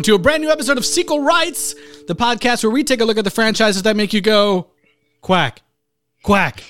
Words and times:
welcome 0.00 0.12
to 0.12 0.14
a 0.14 0.18
brand 0.18 0.42
new 0.42 0.48
episode 0.50 0.78
of 0.78 0.86
Sequel 0.86 1.20
Rights, 1.20 1.74
the 2.06 2.14
podcast 2.14 2.62
where 2.64 2.70
we 2.70 2.82
take 2.84 3.02
a 3.02 3.04
look 3.04 3.18
at 3.18 3.24
the 3.24 3.30
franchises 3.30 3.82
that 3.82 3.96
make 3.96 4.14
you 4.14 4.22
go 4.22 4.68
quack, 5.20 5.60
quack, 6.22 6.62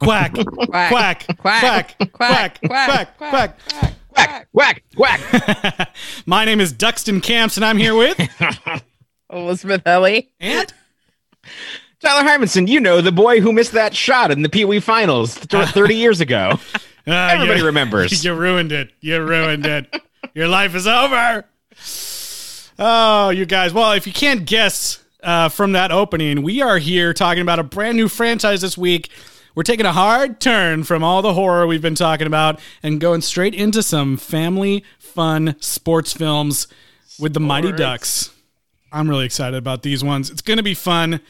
quack, 0.00 0.34
quack, 0.66 0.66
quack, 0.66 1.24
quack, 1.38 1.96
quack, 2.12 2.58
quack, 2.60 3.18
quack. 3.18 3.58
Whack, 4.16 4.48
whack, 4.52 4.82
whack. 4.98 5.94
My 6.26 6.44
name 6.44 6.60
is 6.60 6.72
Duxton 6.72 7.22
Camps, 7.22 7.56
and 7.56 7.64
I'm 7.64 7.78
here 7.78 7.94
with 7.94 8.18
Elizabeth 9.32 9.82
Ellie. 9.86 10.32
and 10.40 10.72
Tyler 12.00 12.28
Hymanson, 12.28 12.66
you 12.66 12.80
know, 12.80 13.00
the 13.00 13.12
boy 13.12 13.40
who 13.40 13.52
missed 13.52 13.72
that 13.72 13.94
shot 13.94 14.32
in 14.32 14.42
the 14.42 14.48
Pee 14.48 14.64
Wee 14.64 14.80
finals 14.80 15.34
30 15.38 15.94
years 15.94 16.20
ago. 16.20 16.58
Ah, 17.06 17.30
Everybody 17.30 17.60
you- 17.60 17.66
remembers. 17.66 18.24
You 18.24 18.34
ruined 18.34 18.72
it. 18.72 18.90
You 19.00 19.22
ruined 19.22 19.66
it. 19.66 20.02
Your 20.34 20.48
life 20.48 20.74
is 20.74 20.88
over. 20.88 21.44
Oh, 22.84 23.30
you 23.30 23.46
guys. 23.46 23.72
Well, 23.72 23.92
if 23.92 24.08
you 24.08 24.12
can't 24.12 24.44
guess 24.44 24.98
uh, 25.22 25.48
from 25.50 25.70
that 25.72 25.92
opening, 25.92 26.42
we 26.42 26.62
are 26.62 26.78
here 26.78 27.14
talking 27.14 27.40
about 27.40 27.60
a 27.60 27.62
brand 27.62 27.96
new 27.96 28.08
franchise 28.08 28.60
this 28.60 28.76
week. 28.76 29.08
We're 29.54 29.62
taking 29.62 29.86
a 29.86 29.92
hard 29.92 30.40
turn 30.40 30.82
from 30.82 31.04
all 31.04 31.22
the 31.22 31.32
horror 31.32 31.64
we've 31.68 31.80
been 31.80 31.94
talking 31.94 32.26
about 32.26 32.58
and 32.82 33.00
going 33.00 33.20
straight 33.20 33.54
into 33.54 33.84
some 33.84 34.16
family 34.16 34.82
fun 34.98 35.54
sports 35.60 36.12
films 36.12 36.66
with 37.20 37.34
the 37.34 37.38
Mighty 37.40 37.70
Ducks. 37.70 38.30
I'm 38.90 39.08
really 39.08 39.26
excited 39.26 39.56
about 39.56 39.84
these 39.84 40.02
ones. 40.02 40.28
It's 40.28 40.42
going 40.42 40.56
to 40.56 40.64
be 40.64 40.74
fun. 40.74 41.20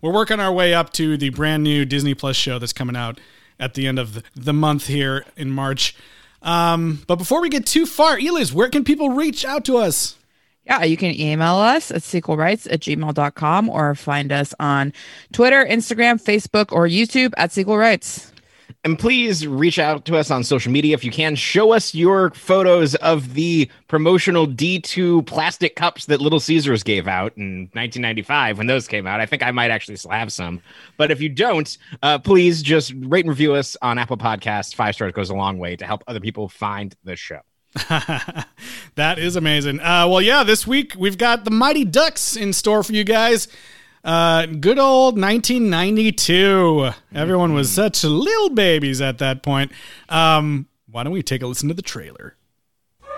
We're 0.00 0.12
working 0.12 0.38
our 0.38 0.52
way 0.52 0.74
up 0.74 0.92
to 0.92 1.16
the 1.16 1.30
brand 1.30 1.64
new 1.64 1.84
Disney 1.84 2.14
Plus 2.14 2.36
show 2.36 2.60
that's 2.60 2.72
coming 2.72 2.94
out 2.94 3.18
at 3.58 3.74
the 3.74 3.88
end 3.88 3.98
of 3.98 4.14
the- 4.14 4.22
the 4.36 4.52
month 4.52 4.86
here 4.86 5.24
in 5.36 5.50
March. 5.50 5.96
Um, 6.40 7.02
but 7.08 7.16
before 7.16 7.40
we 7.42 7.48
get 7.48 7.66
too 7.66 7.84
far, 7.84 8.16
Elias, 8.16 8.52
where 8.52 8.68
can 8.68 8.84
people 8.84 9.10
reach 9.10 9.44
out 9.44 9.64
to 9.64 9.76
us? 9.76 10.14
Yeah, 10.70 10.84
you 10.84 10.96
can 10.96 11.20
email 11.20 11.56
us 11.56 11.90
at 11.90 12.02
sequelrights 12.02 12.72
at 12.72 12.78
gmail.com 12.78 13.68
or 13.68 13.96
find 13.96 14.30
us 14.30 14.54
on 14.60 14.92
Twitter, 15.32 15.66
Instagram, 15.68 16.22
Facebook, 16.22 16.70
or 16.70 16.86
YouTube 16.86 17.32
at 17.36 17.50
Sequel 17.50 17.76
Rights. 17.76 18.30
And 18.84 18.96
please 18.96 19.48
reach 19.48 19.80
out 19.80 20.04
to 20.04 20.16
us 20.16 20.30
on 20.30 20.44
social 20.44 20.70
media 20.70 20.94
if 20.94 21.02
you 21.02 21.10
can. 21.10 21.34
Show 21.34 21.72
us 21.72 21.92
your 21.92 22.30
photos 22.30 22.94
of 22.94 23.34
the 23.34 23.68
promotional 23.88 24.46
D2 24.46 25.26
plastic 25.26 25.74
cups 25.74 26.06
that 26.06 26.20
Little 26.20 26.38
Caesars 26.38 26.84
gave 26.84 27.08
out 27.08 27.36
in 27.36 27.62
1995 27.72 28.58
when 28.58 28.68
those 28.68 28.86
came 28.86 29.08
out. 29.08 29.20
I 29.20 29.26
think 29.26 29.42
I 29.42 29.50
might 29.50 29.72
actually 29.72 29.96
still 29.96 30.12
have 30.12 30.32
some. 30.32 30.62
But 30.96 31.10
if 31.10 31.20
you 31.20 31.28
don't, 31.30 31.76
uh, 32.04 32.20
please 32.20 32.62
just 32.62 32.94
rate 32.96 33.24
and 33.24 33.30
review 33.30 33.54
us 33.54 33.76
on 33.82 33.98
Apple 33.98 34.16
Podcasts. 34.16 34.72
Five 34.72 34.94
stars 34.94 35.14
goes 35.14 35.30
a 35.30 35.34
long 35.34 35.58
way 35.58 35.74
to 35.74 35.84
help 35.84 36.04
other 36.06 36.20
people 36.20 36.48
find 36.48 36.94
the 37.02 37.16
show. 37.16 37.40
that 38.94 39.18
is 39.18 39.36
amazing. 39.36 39.80
Uh, 39.80 40.06
well, 40.08 40.20
yeah, 40.20 40.42
this 40.42 40.66
week 40.66 40.94
we've 40.98 41.18
got 41.18 41.44
the 41.44 41.50
Mighty 41.50 41.84
Ducks 41.84 42.36
in 42.36 42.52
store 42.52 42.82
for 42.82 42.92
you 42.92 43.04
guys. 43.04 43.48
Uh, 44.02 44.46
good 44.46 44.78
old 44.78 45.20
1992. 45.20 46.90
Everyone 47.14 47.52
was 47.52 47.70
such 47.70 48.02
little 48.02 48.50
babies 48.50 49.00
at 49.00 49.18
that 49.18 49.42
point. 49.42 49.72
Um, 50.08 50.66
why 50.90 51.04
don't 51.04 51.12
we 51.12 51.22
take 51.22 51.42
a 51.42 51.46
listen 51.46 51.68
to 51.68 51.74
the 51.74 51.82
trailer? 51.82 52.36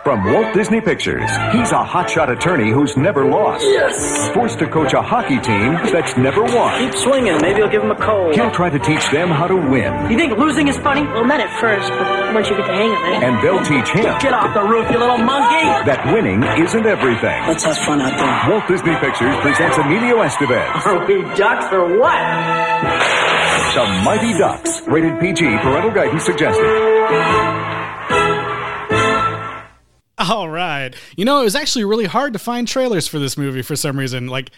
From 0.04 0.24
Walt 0.32 0.52
Disney 0.52 0.80
Pictures, 0.80 1.30
he's 1.54 1.70
a 1.70 1.78
hotshot 1.78 2.28
attorney 2.28 2.72
who's 2.72 2.96
never 2.96 3.24
lost. 3.24 3.62
Yes! 3.62 4.30
Forced 4.34 4.58
to 4.58 4.66
coach 4.66 4.94
a 4.94 5.00
hockey 5.00 5.38
team 5.38 5.74
that's 5.94 6.16
never 6.16 6.42
won. 6.42 6.74
Keep 6.80 6.94
swinging. 6.98 7.38
Maybe 7.40 7.62
I'll 7.62 7.70
give 7.70 7.84
him 7.84 7.92
a 7.92 8.00
cold. 8.02 8.34
He'll 8.34 8.50
try 8.50 8.68
to 8.68 8.80
teach 8.80 9.08
them 9.10 9.28
how 9.30 9.46
to 9.46 9.54
win. 9.54 10.10
You 10.10 10.18
think 10.18 10.36
losing 10.36 10.66
is 10.66 10.76
funny? 10.78 11.02
Well, 11.02 11.24
not 11.24 11.38
at 11.38 11.54
first, 11.60 11.88
but 11.90 12.34
once 12.34 12.48
you 12.50 12.56
get 12.56 12.66
the 12.66 12.74
hang 12.74 12.90
of 12.90 12.98
it. 13.14 13.22
And 13.22 13.38
they'll 13.46 13.62
teach 13.62 13.94
him 13.94 14.02
Get 14.18 14.34
off 14.34 14.52
the 14.52 14.64
roof, 14.64 14.90
you 14.90 14.98
little 14.98 15.18
monkey! 15.18 15.70
that 15.86 16.02
winning 16.12 16.42
isn't 16.42 16.84
everything. 16.84 17.46
Let's 17.46 17.62
have 17.62 17.78
fun 17.78 18.00
out 18.00 18.18
there. 18.18 18.50
Walt 18.50 18.66
Disney 18.66 18.96
Pictures 18.96 19.36
presents 19.38 19.78
Emilio 19.78 20.18
Estevez, 20.18 20.84
Are 20.84 21.06
we 21.06 21.22
ducks 21.36 21.72
or 21.72 21.86
what? 22.00 22.18
The 23.78 23.86
Mighty 24.02 24.36
Ducks. 24.36 24.82
Rated 24.82 25.20
PG, 25.20 25.46
parental 25.62 25.92
guidance 25.92 26.24
suggested. 26.24 27.61
All 30.30 30.48
right. 30.48 30.94
You 31.16 31.24
know, 31.24 31.40
it 31.40 31.44
was 31.44 31.54
actually 31.56 31.84
really 31.84 32.04
hard 32.04 32.32
to 32.34 32.38
find 32.38 32.68
trailers 32.68 33.08
for 33.08 33.18
this 33.18 33.36
movie 33.36 33.62
for 33.62 33.76
some 33.76 33.98
reason. 33.98 34.28
Like, 34.28 34.50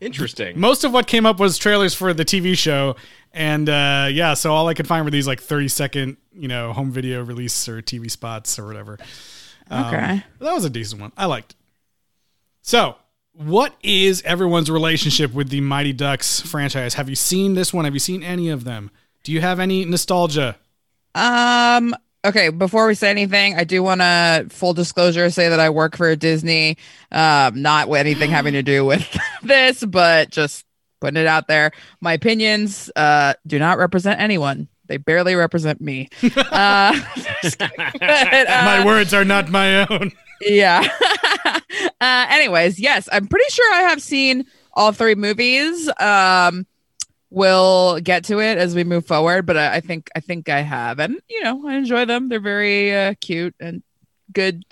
Interesting. 0.00 0.58
most 0.58 0.84
of 0.84 0.92
what 0.92 1.06
came 1.06 1.24
up 1.26 1.40
was 1.40 1.56
trailers 1.58 1.94
for 1.94 2.12
the 2.12 2.24
TV 2.24 2.56
show. 2.56 2.96
And 3.32 3.68
uh, 3.68 4.08
yeah, 4.10 4.34
so 4.34 4.52
all 4.52 4.68
I 4.68 4.74
could 4.74 4.86
find 4.86 5.04
were 5.04 5.10
these 5.10 5.26
like 5.26 5.40
30 5.40 5.68
second, 5.68 6.16
you 6.32 6.48
know, 6.48 6.72
home 6.72 6.90
video 6.90 7.22
release 7.22 7.68
or 7.68 7.80
TV 7.82 8.10
spots 8.10 8.58
or 8.58 8.66
whatever. 8.66 8.98
Okay. 9.70 10.22
That 10.40 10.54
was 10.54 10.64
a 10.64 10.70
decent 10.70 11.00
one. 11.00 11.12
I 11.16 11.26
liked 11.26 11.52
it. 11.52 11.56
So, 12.62 12.96
what 13.32 13.74
is 13.82 14.22
everyone's 14.22 14.70
relationship 14.70 15.32
with 15.32 15.48
the 15.48 15.60
Mighty 15.60 15.92
Ducks 15.92 16.40
franchise? 16.40 16.94
Have 16.94 17.08
you 17.08 17.14
seen 17.14 17.54
this 17.54 17.72
one? 17.72 17.84
Have 17.84 17.94
you 17.94 18.00
seen 18.00 18.22
any 18.22 18.48
of 18.48 18.64
them? 18.64 18.90
Do 19.22 19.32
you 19.32 19.40
have 19.40 19.60
any 19.60 19.84
nostalgia? 19.84 20.56
Um. 21.14 21.94
Okay. 22.24 22.48
Before 22.50 22.86
we 22.86 22.94
say 22.94 23.10
anything, 23.10 23.56
I 23.56 23.64
do 23.64 23.82
want 23.82 24.00
to 24.00 24.46
full 24.50 24.74
disclosure 24.74 25.30
say 25.30 25.48
that 25.50 25.60
I 25.60 25.70
work 25.70 25.96
for 25.96 26.14
Disney. 26.16 26.76
Um, 27.12 27.62
not 27.62 27.88
with 27.88 28.00
anything 28.00 28.30
having 28.30 28.52
to 28.54 28.62
do 28.62 28.84
with 28.84 29.06
this, 29.42 29.84
but 29.84 30.30
just 30.30 30.64
putting 31.00 31.20
it 31.20 31.26
out 31.26 31.46
there. 31.48 31.70
My 32.00 32.14
opinions 32.14 32.90
uh 32.96 33.34
do 33.46 33.58
not 33.58 33.78
represent 33.78 34.20
anyone. 34.20 34.68
They 34.86 34.96
barely 34.96 35.34
represent 35.34 35.80
me. 35.80 36.08
uh. 36.50 36.98
But, 37.58 37.60
uh, 38.48 38.62
My 38.64 38.84
words 38.84 39.14
are 39.14 39.24
not 39.24 39.48
my 39.48 39.86
own. 39.86 40.10
yeah. 40.40 40.86
uh, 42.00 42.26
anyways, 42.30 42.80
yes, 42.80 43.08
I'm 43.12 43.26
pretty 43.28 43.48
sure 43.50 43.74
I 43.74 43.82
have 43.82 44.02
seen 44.02 44.44
all 44.72 44.92
three 44.92 45.14
movies. 45.14 45.88
Um, 46.00 46.66
we'll 47.30 48.00
get 48.00 48.24
to 48.24 48.40
it 48.40 48.58
as 48.58 48.74
we 48.74 48.84
move 48.84 49.06
forward, 49.06 49.46
but 49.46 49.56
I, 49.56 49.76
I 49.76 49.80
think 49.80 50.10
I 50.14 50.20
think 50.20 50.48
I 50.48 50.60
have, 50.60 50.98
and 50.98 51.20
you 51.28 51.42
know, 51.42 51.66
I 51.66 51.76
enjoy 51.76 52.04
them. 52.04 52.28
They're 52.28 52.40
very 52.40 52.94
uh, 52.94 53.14
cute 53.20 53.54
and 53.60 53.82
good, 54.32 54.64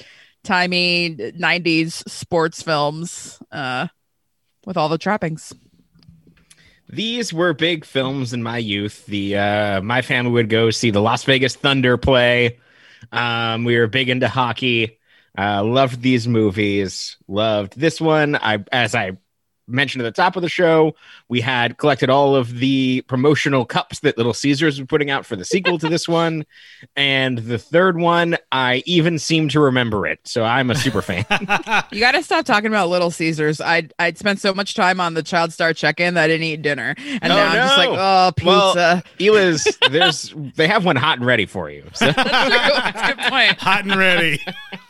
timey 0.44 1.16
'90s 1.16 2.08
sports 2.08 2.62
films 2.62 3.38
uh, 3.50 3.88
with 4.64 4.76
all 4.76 4.88
the 4.88 4.98
trappings. 4.98 5.52
These 6.88 7.32
were 7.32 7.52
big 7.52 7.84
films 7.84 8.32
in 8.32 8.42
my 8.42 8.58
youth. 8.58 9.06
The 9.06 9.36
uh, 9.36 9.80
my 9.82 10.02
family 10.02 10.32
would 10.32 10.48
go 10.48 10.70
see 10.70 10.90
the 10.90 11.02
Las 11.02 11.24
Vegas 11.24 11.56
Thunder 11.56 11.96
play. 11.96 12.58
Um, 13.12 13.64
we 13.64 13.76
were 13.76 13.88
big 13.88 14.08
into 14.08 14.28
hockey. 14.28 14.98
Uh, 15.36 15.62
loved 15.62 16.00
these 16.00 16.26
movies. 16.26 17.16
Loved 17.28 17.78
this 17.78 18.00
one. 18.00 18.36
I 18.36 18.64
as 18.72 18.94
I 18.94 19.18
mentioned 19.68 20.02
at 20.02 20.14
the 20.14 20.22
top 20.22 20.36
of 20.36 20.42
the 20.42 20.48
show, 20.48 20.94
we 21.28 21.40
had 21.40 21.76
collected 21.78 22.08
all 22.10 22.34
of 22.36 22.58
the 22.58 23.02
promotional 23.08 23.64
cups 23.64 24.00
that 24.00 24.16
Little 24.16 24.34
Caesars 24.34 24.78
were 24.80 24.86
putting 24.86 25.10
out 25.10 25.26
for 25.26 25.36
the 25.36 25.44
sequel 25.44 25.78
to 25.78 25.88
this 25.88 26.08
one, 26.08 26.44
and 26.96 27.38
the 27.38 27.58
third 27.58 27.98
one 27.98 28.36
I 28.52 28.82
even 28.86 29.18
seem 29.18 29.48
to 29.50 29.60
remember 29.60 30.06
it. 30.06 30.20
So 30.24 30.44
I'm 30.44 30.70
a 30.70 30.74
super 30.74 31.02
fan. 31.02 31.24
You 31.92 32.00
got 32.00 32.12
to 32.12 32.22
stop 32.22 32.44
talking 32.44 32.68
about 32.68 32.88
Little 32.88 33.10
Caesars. 33.10 33.60
I 33.60 33.88
I'd 33.98 34.18
spent 34.18 34.40
so 34.40 34.52
much 34.52 34.74
time 34.74 35.00
on 35.00 35.14
the 35.14 35.22
Child 35.22 35.52
Star 35.52 35.72
check-in 35.72 36.14
that 36.14 36.24
I 36.24 36.26
didn't 36.28 36.44
eat 36.44 36.62
dinner, 36.62 36.94
and 36.98 37.32
Oh, 37.32 37.36
now 37.36 37.46
I'm 37.46 37.54
just 37.56 37.78
like, 37.78 37.90
no. 37.90 37.94
oh, 37.96 38.32
Well, 38.44 38.72
pizza. 38.72 39.02
Eliz, 39.20 39.78
there's 39.90 40.34
they 40.56 40.66
have 40.68 40.84
one 40.84 40.96
hot 40.96 41.18
and 41.18 41.26
ready 41.26 41.46
for 41.46 41.70
you. 41.70 41.84
So. 41.94 42.12
That's 42.12 43.10
a 43.10 43.14
good 43.14 43.18
point. 43.30 43.58
hot 43.58 43.84
and 43.84 43.94
ready. 43.96 44.40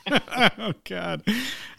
oh 0.59 0.73
god. 0.85 1.23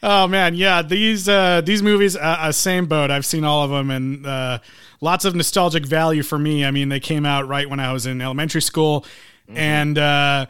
Oh 0.03 0.27
man, 0.27 0.55
yeah. 0.55 0.81
These 0.81 1.29
uh, 1.29 1.61
these 1.61 1.81
movies, 1.81 2.15
uh, 2.15 2.37
uh, 2.39 2.51
same 2.51 2.85
boat. 2.85 3.11
I've 3.11 3.25
seen 3.25 3.43
all 3.43 3.63
of 3.63 3.71
them, 3.71 3.89
and 3.89 4.25
uh, 4.25 4.59
lots 5.01 5.25
of 5.25 5.35
nostalgic 5.35 5.85
value 5.85 6.23
for 6.23 6.37
me. 6.37 6.65
I 6.65 6.71
mean, 6.71 6.89
they 6.89 6.99
came 6.99 7.25
out 7.25 7.47
right 7.47 7.69
when 7.69 7.79
I 7.79 7.93
was 7.93 8.05
in 8.05 8.21
elementary 8.21 8.61
school, 8.61 9.05
and 9.47 9.97
uh, 9.97 10.47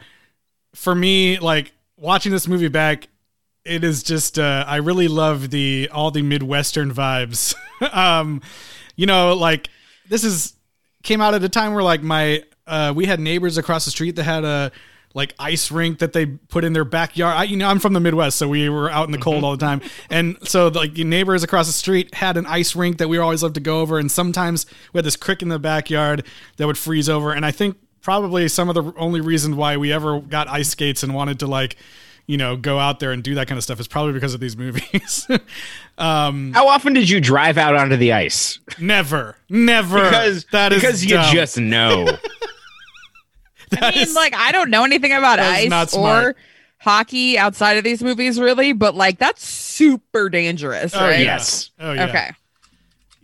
for 0.74 0.94
me, 0.94 1.38
like 1.38 1.72
watching 1.96 2.32
this 2.32 2.48
movie 2.48 2.68
back, 2.68 3.08
it 3.64 3.84
is 3.84 4.02
just 4.02 4.38
uh, 4.38 4.64
I 4.66 4.76
really 4.76 5.08
love 5.08 5.50
the 5.50 5.88
all 5.92 6.10
the 6.10 6.22
midwestern 6.22 6.92
vibes. 6.92 7.54
um, 7.92 8.40
you 8.96 9.06
know, 9.06 9.34
like 9.34 9.70
this 10.08 10.24
is 10.24 10.54
came 11.02 11.20
out 11.20 11.34
at 11.34 11.44
a 11.44 11.48
time 11.48 11.74
where 11.74 11.82
like 11.82 12.02
my 12.02 12.42
uh, 12.66 12.92
we 12.94 13.06
had 13.06 13.20
neighbors 13.20 13.56
across 13.56 13.84
the 13.84 13.90
street 13.90 14.16
that 14.16 14.24
had 14.24 14.44
a 14.44 14.72
like 15.14 15.34
ice 15.38 15.70
rink 15.70 15.98
that 16.00 16.12
they 16.12 16.26
put 16.26 16.64
in 16.64 16.72
their 16.74 16.84
backyard. 16.84 17.36
I, 17.36 17.44
you 17.44 17.56
know, 17.56 17.66
I'm 17.68 17.78
from 17.80 17.92
the 17.92 18.00
Midwest, 18.00 18.36
so 18.38 18.46
we 18.48 18.68
were 18.68 18.90
out 18.90 19.06
in 19.06 19.12
the 19.12 19.18
cold 19.18 19.42
all 19.44 19.50
the 19.52 19.56
time, 19.64 19.80
and 20.10 20.36
so 20.46 20.68
like 20.68 20.94
the 20.94 21.04
neighbors 21.04 21.42
across 21.42 21.66
the 21.66 21.72
street 21.72 22.14
had 22.14 22.36
an 22.36 22.46
ice 22.46 22.76
rink 22.76 22.98
that 22.98 23.08
we 23.08 23.18
always 23.18 23.42
loved 23.42 23.54
to 23.56 23.60
go 23.60 23.80
over, 23.80 23.98
and 23.98 24.10
sometimes 24.10 24.66
we 24.92 24.98
had 24.98 25.04
this 25.04 25.16
creek 25.16 25.42
in 25.42 25.48
the 25.48 25.58
backyard 25.58 26.24
that 26.56 26.66
would 26.66 26.78
freeze 26.78 27.08
over, 27.08 27.32
and 27.32 27.44
I 27.46 27.50
think 27.50 27.76
probably 28.00 28.48
some 28.48 28.68
of 28.68 28.74
the 28.74 28.92
only 28.96 29.20
reason 29.20 29.56
why 29.56 29.76
we 29.76 29.92
ever 29.92 30.20
got 30.20 30.46
ice 30.48 30.68
skates 30.70 31.02
and 31.02 31.14
wanted 31.14 31.38
to 31.40 31.46
like 31.46 31.76
you 32.26 32.36
know 32.36 32.56
go 32.56 32.78
out 32.78 33.00
there 33.00 33.10
and 33.10 33.22
do 33.24 33.34
that 33.34 33.48
kind 33.48 33.56
of 33.58 33.64
stuff 33.64 33.80
is 33.80 33.88
probably 33.88 34.12
because 34.12 34.34
of 34.34 34.40
these 34.40 34.56
movies 34.56 35.26
um 35.98 36.52
How 36.52 36.68
often 36.68 36.92
did 36.92 37.08
you 37.08 37.20
drive 37.20 37.58
out 37.58 37.74
onto 37.74 37.96
the 37.96 38.12
ice? 38.12 38.58
never 38.78 39.36
never 39.48 40.04
Because 40.04 40.44
that 40.52 40.72
is 40.72 40.80
because 40.82 41.04
you 41.04 41.14
dumb. 41.14 41.34
just 41.34 41.58
know. 41.58 42.06
I 43.82 43.90
mean, 43.92 44.00
is- 44.00 44.14
like 44.14 44.34
I 44.34 44.52
don't 44.52 44.70
know 44.70 44.84
anything 44.84 45.12
about 45.12 45.38
ice 45.38 45.68
not 45.68 45.94
or 45.94 46.34
hockey 46.78 47.36
outside 47.38 47.76
of 47.76 47.84
these 47.84 48.02
movies, 48.02 48.38
really, 48.40 48.72
but 48.72 48.94
like 48.94 49.18
that's 49.18 49.44
super 49.44 50.28
dangerous, 50.28 50.94
Oh, 50.94 51.00
right? 51.00 51.20
Yes. 51.20 51.70
Oh 51.78 51.92
yeah. 51.92 52.06
Okay. 52.08 52.30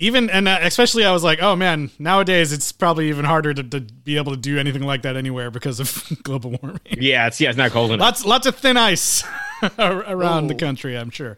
Even 0.00 0.28
and 0.28 0.48
uh, 0.48 0.58
especially, 0.62 1.04
I 1.04 1.12
was 1.12 1.22
like, 1.22 1.40
oh 1.40 1.54
man, 1.54 1.88
nowadays 2.00 2.52
it's 2.52 2.72
probably 2.72 3.08
even 3.10 3.24
harder 3.24 3.54
to, 3.54 3.62
to 3.62 3.80
be 3.80 4.16
able 4.16 4.32
to 4.32 4.36
do 4.38 4.58
anything 4.58 4.82
like 4.82 5.02
that 5.02 5.16
anywhere 5.16 5.52
because 5.52 5.78
of 5.78 6.04
global 6.24 6.58
warming. 6.60 6.80
Yeah, 6.90 7.28
it's 7.28 7.40
yeah, 7.40 7.50
it's 7.50 7.56
not 7.56 7.70
cold 7.70 7.92
enough. 7.92 8.00
lots 8.04 8.24
lots 8.24 8.46
of 8.46 8.56
thin 8.56 8.76
ice 8.76 9.22
ar- 9.78 10.04
around 10.08 10.48
the 10.48 10.54
country 10.56 10.96
i'm 10.98 11.10
sure 11.10 11.36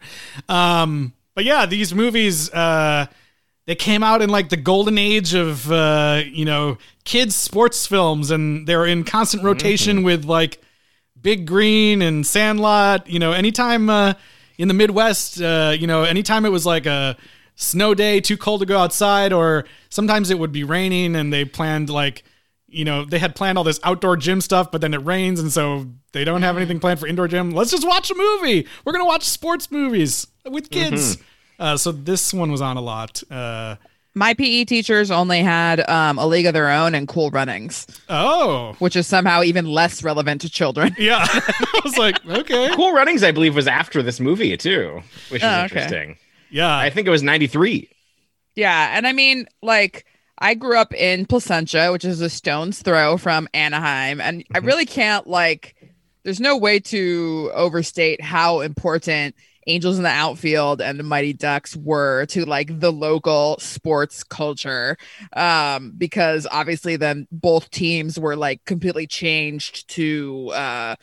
um 0.49 1.13
but 1.35 1.45
yeah 1.45 1.65
these 1.67 1.93
movies 1.93 2.51
uh 2.51 3.05
they 3.67 3.75
came 3.75 4.01
out 4.01 4.23
in 4.23 4.29
like 4.29 4.49
the 4.49 4.57
golden 4.57 4.97
age 4.97 5.35
of 5.35 5.71
uh 5.71 6.23
you 6.25 6.45
know 6.45 6.77
kids 7.03 7.35
sports 7.35 7.85
films 7.85 8.31
and 8.31 8.65
they're 8.67 8.85
in 8.85 9.03
constant 9.03 9.43
rotation 9.43 10.01
with 10.01 10.25
like 10.25 10.59
big 11.21 11.45
green 11.45 12.01
and 12.01 12.25
sandlot 12.25 13.07
you 13.07 13.19
know 13.19 13.31
anytime 13.33 13.89
uh 13.89 14.13
in 14.57 14.67
the 14.67 14.73
midwest 14.73 15.39
uh 15.39 15.75
you 15.77 15.85
know 15.85 16.03
anytime 16.03 16.45
it 16.45 16.51
was 16.51 16.65
like 16.65 16.87
a 16.87 17.15
snow 17.55 17.93
day 17.93 18.19
too 18.19 18.37
cold 18.37 18.61
to 18.61 18.65
go 18.65 18.77
outside 18.79 19.31
or 19.31 19.65
sometimes 19.89 20.31
it 20.31 20.39
would 20.39 20.51
be 20.51 20.63
raining 20.63 21.15
and 21.15 21.31
they 21.31 21.45
planned 21.45 21.89
like 21.89 22.23
you 22.69 22.83
know, 22.83 23.05
they 23.05 23.17
had 23.17 23.33
planned 23.33 23.57
all 23.57 23.63
this 23.63 23.79
outdoor 23.83 24.17
gym 24.17 24.41
stuff, 24.41 24.71
but 24.71 24.81
then 24.81 24.93
it 24.93 24.97
rains, 25.05 25.39
and 25.39 25.51
so 25.51 25.87
they 26.11 26.25
don't 26.25 26.41
have 26.41 26.57
anything 26.57 26.81
planned 26.81 26.99
for 26.99 27.07
indoor 27.07 27.27
gym. 27.29 27.51
Let's 27.51 27.71
just 27.71 27.87
watch 27.87 28.11
a 28.11 28.15
movie. 28.15 28.67
We're 28.83 28.91
gonna 28.91 29.05
watch 29.05 29.23
sports 29.23 29.71
movies 29.71 30.27
with 30.45 30.69
kids. 30.69 31.17
Uh, 31.59 31.77
so 31.77 31.91
this 31.91 32.33
one 32.33 32.51
was 32.51 32.61
on 32.61 32.77
a 32.77 32.81
lot. 32.81 33.23
Uh, 33.31 33.75
My 34.13 34.33
PE 34.33 34.65
teachers 34.65 35.09
only 35.11 35.41
had 35.41 35.87
um, 35.89 36.17
a 36.19 36.25
league 36.27 36.45
of 36.45 36.53
their 36.53 36.69
own 36.69 36.93
and 36.95 37.07
cool 37.07 37.29
runnings, 37.31 37.87
oh, 38.09 38.75
which 38.79 38.95
is 38.95 39.07
somehow 39.07 39.43
even 39.43 39.65
less 39.65 40.03
relevant 40.03 40.41
to 40.41 40.49
children. 40.49 40.95
yeah. 40.99 41.25
I 41.27 41.81
was 41.83 41.97
like, 41.97 42.23
okay, 42.27 42.69
Cool 42.75 42.93
Runnings, 42.93 43.23
I 43.23 43.31
believe, 43.31 43.55
was 43.55 43.67
after 43.67 44.01
this 44.03 44.19
movie 44.19 44.55
too, 44.57 45.01
which 45.29 45.41
is 45.41 45.47
Oh, 45.47 45.51
okay. 45.51 45.63
interesting. 45.63 46.17
yeah. 46.51 46.75
I 46.77 46.89
think 46.89 47.07
it 47.07 47.11
was 47.11 47.23
'93. 47.23 47.89
Yeah, 48.55 48.97
and 48.97 49.05
I 49.05 49.11
mean, 49.13 49.45
like, 49.61 50.05
I 50.39 50.55
grew 50.55 50.77
up 50.77 50.93
in 50.93 51.25
Placentia, 51.27 51.91
which 51.91 52.03
is 52.05 52.21
a 52.21 52.29
stone's 52.29 52.81
throw 52.81 53.17
from 53.17 53.47
Anaheim, 53.53 54.19
and 54.19 54.43
I 54.53 54.59
really 54.59 54.85
can't 54.85 55.27
like. 55.27 55.75
There's 56.23 56.39
no 56.39 56.57
way 56.57 56.79
to 56.81 57.51
overstate 57.53 58.19
how 58.21 58.59
important 58.61 59.35
Angels 59.67 59.97
in 59.97 60.03
the 60.03 60.09
Outfield 60.09 60.81
and 60.81 60.97
the 60.97 61.03
Mighty 61.03 61.33
Ducks 61.33 61.75
were 61.75 62.25
to 62.27 62.45
like 62.45 62.79
the 62.79 62.91
local 62.91 63.57
sports 63.59 64.23
culture, 64.23 64.97
um, 65.33 65.93
because 65.97 66.47
obviously 66.49 66.95
then 66.95 67.27
both 67.31 67.69
teams 67.69 68.17
were 68.19 68.35
like 68.35 68.63
completely 68.65 69.05
changed 69.07 69.87
to 69.89 70.51
uh, 70.53 70.95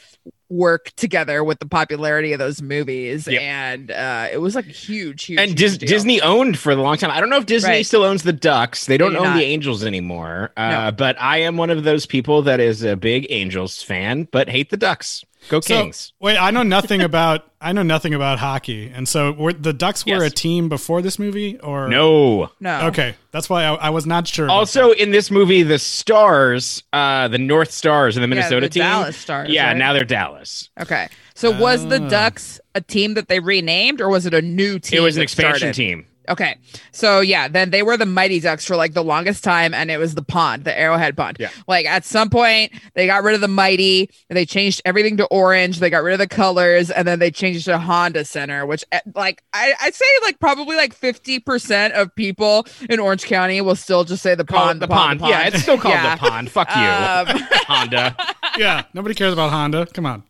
work 0.49 0.93
together 0.97 1.43
with 1.43 1.59
the 1.59 1.67
popularity 1.67 2.33
of 2.33 2.39
those 2.39 2.63
movies, 2.63 3.27
Yep. 3.27 3.43
and 3.43 3.91
uh, 3.91 4.29
it 4.33 4.39
was 4.39 4.55
like 4.55 4.67
huge, 4.67 5.25
huge. 5.25 5.39
And 5.41 5.57
Dis-. 5.57 5.79
Disney 5.79 6.21
owned 6.21 6.59
for 6.59 6.75
the 6.75 6.83
long 6.83 6.97
time. 6.97 7.11
I 7.11 7.21
don't 7.21 7.31
know 7.31 7.39
if 7.39 7.47
Disney 7.47 7.71
Right. 7.71 7.87
still 7.87 8.03
owns 8.05 8.23
the 8.23 8.33
Ducks. 8.33 8.87
They 8.87 8.97
don't 8.97 9.13
do 9.13 9.19
own 9.19 9.25
not. 9.25 9.37
the 9.37 9.45
Angels 9.45 9.85
anymore. 9.85 10.53
Uh, 10.57 10.71
No. 10.71 10.93
But 10.93 11.21
I 11.21 11.39
am 11.39 11.57
one 11.57 11.71
of 11.71 11.85
those 11.85 12.07
people 12.07 12.43
that 12.43 12.61
is 12.61 12.83
a 12.83 12.97
big 12.97 13.27
Angels 13.31 13.83
fan, 13.83 14.29
but 14.31 14.49
hate 14.49 14.71
the 14.71 14.77
Ducks. 14.77 15.25
Go 15.49 15.61
So 15.61 15.83
Kings. 15.83 16.13
wait, 16.21 16.37
I 16.39 16.51
know 16.51 16.63
nothing 16.63 17.01
about 17.11 17.51
I 17.61 17.73
know 17.73 17.83
nothing 17.83 18.13
about 18.15 18.39
hockey, 18.39 18.89
and 18.95 19.09
so 19.09 19.33
were 19.33 19.53
the 19.53 19.73
Ducks 19.73 20.05
were 20.05 20.23
Yes. 20.23 20.23
a 20.25 20.31
team 20.31 20.69
before 20.69 21.01
this 21.03 21.19
movie, 21.19 21.59
or 21.61 21.89
no. 21.89 22.51
no, 22.61 22.87
Okay, 22.89 23.15
that's 23.31 23.49
why 23.49 23.65
I, 23.65 23.75
I 23.75 23.91
was 23.91 24.05
not 24.07 24.27
sure. 24.29 24.51
Also, 24.51 24.91
in 24.93 25.11
this 25.13 25.31
movie, 25.31 25.63
the 25.63 25.79
Stars, 25.79 26.83
uh, 26.93 27.29
the 27.29 27.39
North 27.39 27.71
Stars, 27.71 28.17
and 28.17 28.23
the 28.23 28.29
Minnesota 28.29 28.67
the 28.67 28.69
team, 28.71 28.83
Dallas 28.83 29.17
Stars, 29.17 29.49
yeah, 29.51 29.69
right? 29.69 29.77
now 29.77 29.93
they're 29.93 30.05
Dallas. 30.05 30.69
Okay. 30.81 31.09
So 31.35 31.51
was 31.59 31.87
the 31.89 32.03
Ah. 32.05 32.09
Ducks 32.09 32.61
a 32.75 32.81
team 32.81 33.15
that 33.15 33.29
they 33.29 33.41
renamed 33.41 34.01
or 34.01 34.09
was 34.09 34.25
it 34.27 34.35
a 34.35 34.43
new 34.43 34.79
team? 34.79 34.99
It 34.99 35.01
was 35.03 35.17
an 35.17 35.23
expansion 35.23 35.59
started? 35.59 35.75
team. 35.75 36.07
Okay. 36.29 36.57
So 36.93 37.21
yeah, 37.21 37.49
then 37.49 37.71
they 37.71 37.83
were 37.83 37.97
the 37.97 38.07
Mighty 38.07 38.41
Ducks 38.41 38.65
for 38.65 38.77
like 38.77 38.95
the 38.95 39.05
longest 39.05 39.45
time 39.45 39.75
and 39.75 39.91
it 39.91 39.99
was 39.99 40.15
the 40.15 40.23
pond, 40.23 40.65
the 40.65 40.77
Arrowhead 40.79 41.17
pond. 41.17 41.37
Yeah. 41.41 41.51
Like 41.69 41.87
at 41.87 42.05
some 42.05 42.31
point 42.31 42.73
they 42.95 43.07
got 43.07 43.23
rid 43.23 43.35
of 43.35 43.41
the 43.41 43.49
Mighty, 43.49 44.11
and 44.31 44.37
they 44.37 44.47
changed 44.47 44.81
everything 44.85 45.17
to 45.19 45.27
orange, 45.27 45.79
they 45.81 45.91
got 45.91 46.03
rid 46.03 46.13
of 46.15 46.19
the 46.19 46.27
colors 46.29 46.91
and 46.91 47.07
then 47.07 47.19
they 47.19 47.31
changed 47.31 47.69
it 47.69 47.73
to 47.73 47.79
Honda 47.79 48.25
Center, 48.25 48.65
which 48.67 48.85
eh, 48.93 49.01
like 49.15 49.43
I 49.53 49.75
I'd 49.83 49.95
say 49.95 50.05
like 50.23 50.41
probably 50.41 50.77
like 50.77 50.99
50% 50.99 51.93
of 51.93 52.15
people 52.15 52.67
in 52.89 53.01
Orange 53.01 53.25
County 53.25 53.61
will 53.61 53.77
still 53.77 54.05
just 54.05 54.23
say 54.23 54.35
the 54.35 54.45
Call 54.45 54.67
pond, 54.67 54.77
it 54.79 54.81
the 54.81 54.89
pond. 54.89 55.21
Yeah, 55.21 55.47
it's 55.47 55.63
still 55.63 55.79
called 55.79 55.95
Yeah. 55.95 56.15
the 56.17 56.21
pond. 56.21 56.51
Fuck 56.51 56.69
you, 56.75 56.83
Um, 56.83 57.27
Honda. 57.67 58.17
yeah, 58.57 58.83
nobody 58.95 59.15
cares 59.15 59.33
about 59.33 59.51
Honda. 59.51 59.87
Come 59.87 60.07
on. 60.07 60.23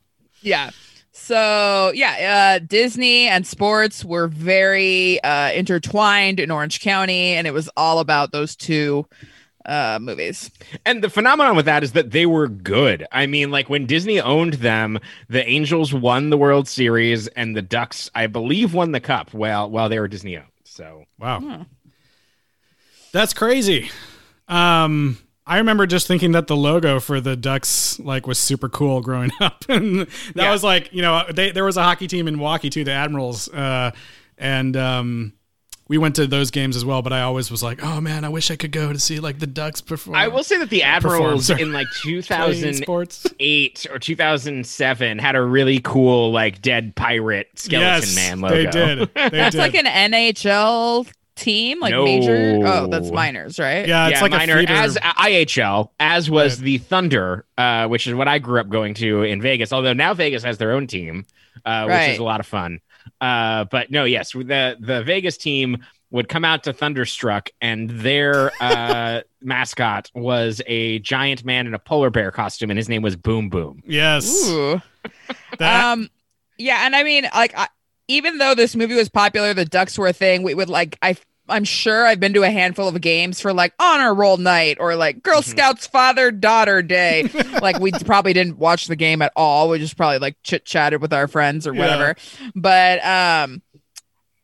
Yeah. 0.43 0.71
So 1.17 1.93
yeah, 1.95 2.57
uh, 2.59 2.65
Disney 2.67 3.29
and 3.29 3.47
sports 3.47 4.05
were 4.05 4.27
very 4.27 5.23
uh, 5.23 5.53
intertwined 5.53 6.41
in 6.41 6.51
Orange 6.51 6.81
County, 6.81 7.35
and 7.35 7.47
it 7.47 7.53
was 7.53 7.71
all 7.77 8.01
about 8.01 8.33
those 8.33 8.57
two 8.57 9.07
uh, 9.65 9.99
movies. 10.03 10.51
And 10.85 11.05
the 11.05 11.09
phenomenon 11.09 11.55
with 11.55 11.67
that 11.67 11.85
is 11.85 11.93
that 11.93 12.11
they 12.11 12.27
were 12.27 12.49
good. 12.49 13.07
I 13.13 13.27
mean, 13.27 13.53
like 13.53 13.71
when 13.71 13.87
Disney 13.87 14.21
owned 14.21 14.55
them, 14.55 14.99
the 15.29 15.47
Angels 15.49 15.95
won 15.95 16.31
the 16.31 16.37
World 16.37 16.67
Series, 16.67 17.29
and 17.29 17.57
the 17.57 17.63
Ducks, 17.63 18.11
I 18.13 18.27
believe, 18.27 18.75
won 18.75 18.91
the 18.91 19.01
Cup 19.01 19.33
while 19.33 19.71
while 19.71 19.89
they 19.89 20.01
were 20.01 20.09
Disney 20.09 20.37
owned. 20.37 20.49
So 20.65 21.05
Wow. 21.21 21.67
That's 23.13 23.33
crazy. 23.33 23.89
Um 24.49 25.19
I 25.47 25.59
remember 25.59 25.87
just 25.87 26.07
thinking 26.07 26.33
that 26.33 26.47
the 26.47 26.57
logo 26.57 27.01
for 27.01 27.21
the 27.21 27.37
Ducks 27.37 27.99
like 28.01 28.27
was 28.27 28.39
super 28.39 28.69
cool 28.69 29.01
growing 29.03 29.31
up. 29.41 29.65
and 29.69 30.01
that 30.01 30.09
Yeah. 30.35 30.51
was 30.51 30.65
like, 30.65 30.91
you 30.93 31.03
know, 31.03 31.25
they, 31.33 31.51
there 31.51 31.65
was 31.65 31.77
a 31.77 31.83
hockey 31.83 32.07
team 32.07 32.27
in 32.29 32.37
Milwaukee 32.37 32.71
too, 32.71 32.85
the 32.85 32.93
Admirals. 32.93 33.49
Uh 33.49 33.91
and 34.39 34.77
um 34.77 35.33
we 35.87 35.99
went 35.99 36.17
to 36.17 36.27
those 36.27 36.51
games 36.51 36.77
as 36.77 36.85
well, 36.85 37.03
but 37.03 37.13
I 37.13 37.21
always 37.21 37.51
was 37.51 37.63
like, 37.63 37.85
"Oh 37.85 38.01
man, 38.01 38.25
I 38.25 38.31
wish 38.31 38.51
I 38.51 38.57
could 38.57 38.73
go 38.73 38.91
to 38.91 38.99
see 38.99 39.21
like 39.21 39.39
the 39.39 39.47
Ducks 39.47 39.83
perform." 39.83 40.17
I 40.17 40.29
will 40.29 40.43
say 40.43 40.57
that 40.57 40.71
the 40.71 40.83
Admirals 40.83 41.51
in 41.51 41.73
like 41.75 41.87
2008 42.03 43.87
or 43.91 43.99
2007 43.99 45.19
had 45.19 45.37
a 45.37 45.43
really 45.43 45.81
cool 45.81 46.33
like 46.33 46.63
dead 46.63 46.95
pirate 46.97 47.49
skeleton 47.57 48.09
yes, 48.09 48.17
man 48.17 48.41
logo. 48.41 48.55
They 48.57 48.71
did. 48.71 48.99
They 49.15 49.29
That's 49.31 49.55
did. 49.55 49.59
like 49.61 49.75
an 49.75 49.85
NHL 50.13 51.07
team, 51.37 51.81
like 51.81 51.91
No. 51.93 52.05
major. 52.05 52.61
Oh, 52.65 52.87
that's 52.87 53.11
minors, 53.11 53.59
right? 53.59 53.87
yeah, 53.87 54.09
it's 54.09 54.17
yeah, 54.17 54.23
like 54.23 54.31
minor 54.33 54.57
a 54.57 54.61
feeder. 54.61 54.73
as 54.73 54.97
IHL, 54.97 55.91
as 55.99 56.31
was 56.31 56.57
Right. 56.59 56.65
the 56.65 56.79
Thunder, 56.79 57.45
uh, 57.59 57.87
which 57.89 58.07
is 58.07 58.15
what 58.15 58.29
I 58.29 58.39
grew 58.39 58.61
up 58.61 58.69
going 58.69 58.95
to 58.95 59.23
in 59.23 59.41
Vegas. 59.43 59.73
Although 59.73 59.93
now 59.95 60.15
Vegas 60.15 60.43
has 60.45 60.59
their 60.59 60.73
own 60.73 60.87
team, 60.87 61.27
uh, 61.65 61.85
which 61.87 62.09
is 62.11 62.19
a 62.19 62.25
lot 62.25 62.41
of 62.41 62.47
fun. 62.47 62.81
Uh, 63.21 63.65
but 63.65 63.91
no, 63.91 64.05
yes, 64.05 64.33
the 64.33 64.77
the 64.81 65.03
Vegas 65.05 65.37
team 65.37 65.79
would 66.11 66.29
come 66.29 66.45
out 66.45 66.63
to 66.63 66.73
Thunderstruck, 66.73 67.51
and 67.61 67.91
their 67.91 68.53
uh, 68.61 69.21
mascot 69.43 70.11
was 70.15 70.63
a 70.67 71.01
giant 71.01 71.45
man 71.45 71.67
in 71.67 71.75
a 71.75 71.79
polar 71.79 72.11
bear 72.11 72.31
costume, 72.31 72.71
and 72.71 72.79
his 72.79 72.89
name 72.89 73.03
was 73.03 73.17
Boom 73.17 73.49
Boom. 73.49 73.83
yes. 73.87 74.49
Ooh. 74.49 74.81
That- 75.59 75.85
Um, 75.85 76.09
yeah, 76.57 76.87
and 76.87 76.95
I 76.95 77.03
mean, 77.03 77.25
like, 77.35 77.53
I, 77.59 77.67
even 78.09 78.39
though 78.39 78.55
this 78.55 78.77
movie 78.77 78.95
was 78.95 79.09
popular, 79.09 79.55
the 79.55 79.65
Ducks 79.65 79.97
were 79.99 80.09
a 80.09 80.13
thing. 80.13 80.43
We 80.43 80.55
would 80.55 80.69
like, 80.69 80.99
I, 81.03 81.17
I'm 81.49 81.65
sure 81.65 82.07
I've 82.07 82.21
been 82.21 82.33
to 82.35 82.43
a 82.43 82.51
handful 82.51 82.89
of 82.89 83.01
games 83.01 83.41
for 83.41 83.53
like 83.53 83.75
honor 83.79 84.15
roll 84.15 84.37
night 84.39 84.79
or 84.81 84.97
like 84.97 85.23
Girl 85.23 85.41
Mhm. 85.41 85.45
Scouts 85.45 85.87
Father 85.87 86.31
Daughter 86.31 86.83
Day. 86.83 87.25
like, 87.63 87.79
we 87.81 87.93
probably 87.93 88.33
didn't 88.33 88.59
watch 88.59 88.87
the 88.87 88.97
game 88.97 89.21
at 89.23 89.33
all. 89.37 89.69
We 89.69 89.79
just 89.79 89.97
probably 89.97 90.19
like 90.19 90.37
chit 90.43 90.65
chatted 90.65 91.01
with 91.03 91.13
our 91.13 91.29
friends 91.29 91.67
or 91.67 91.75
Yeah. 91.75 91.81
whatever. 91.81 92.17
But 92.55 93.05
um. 93.05 93.63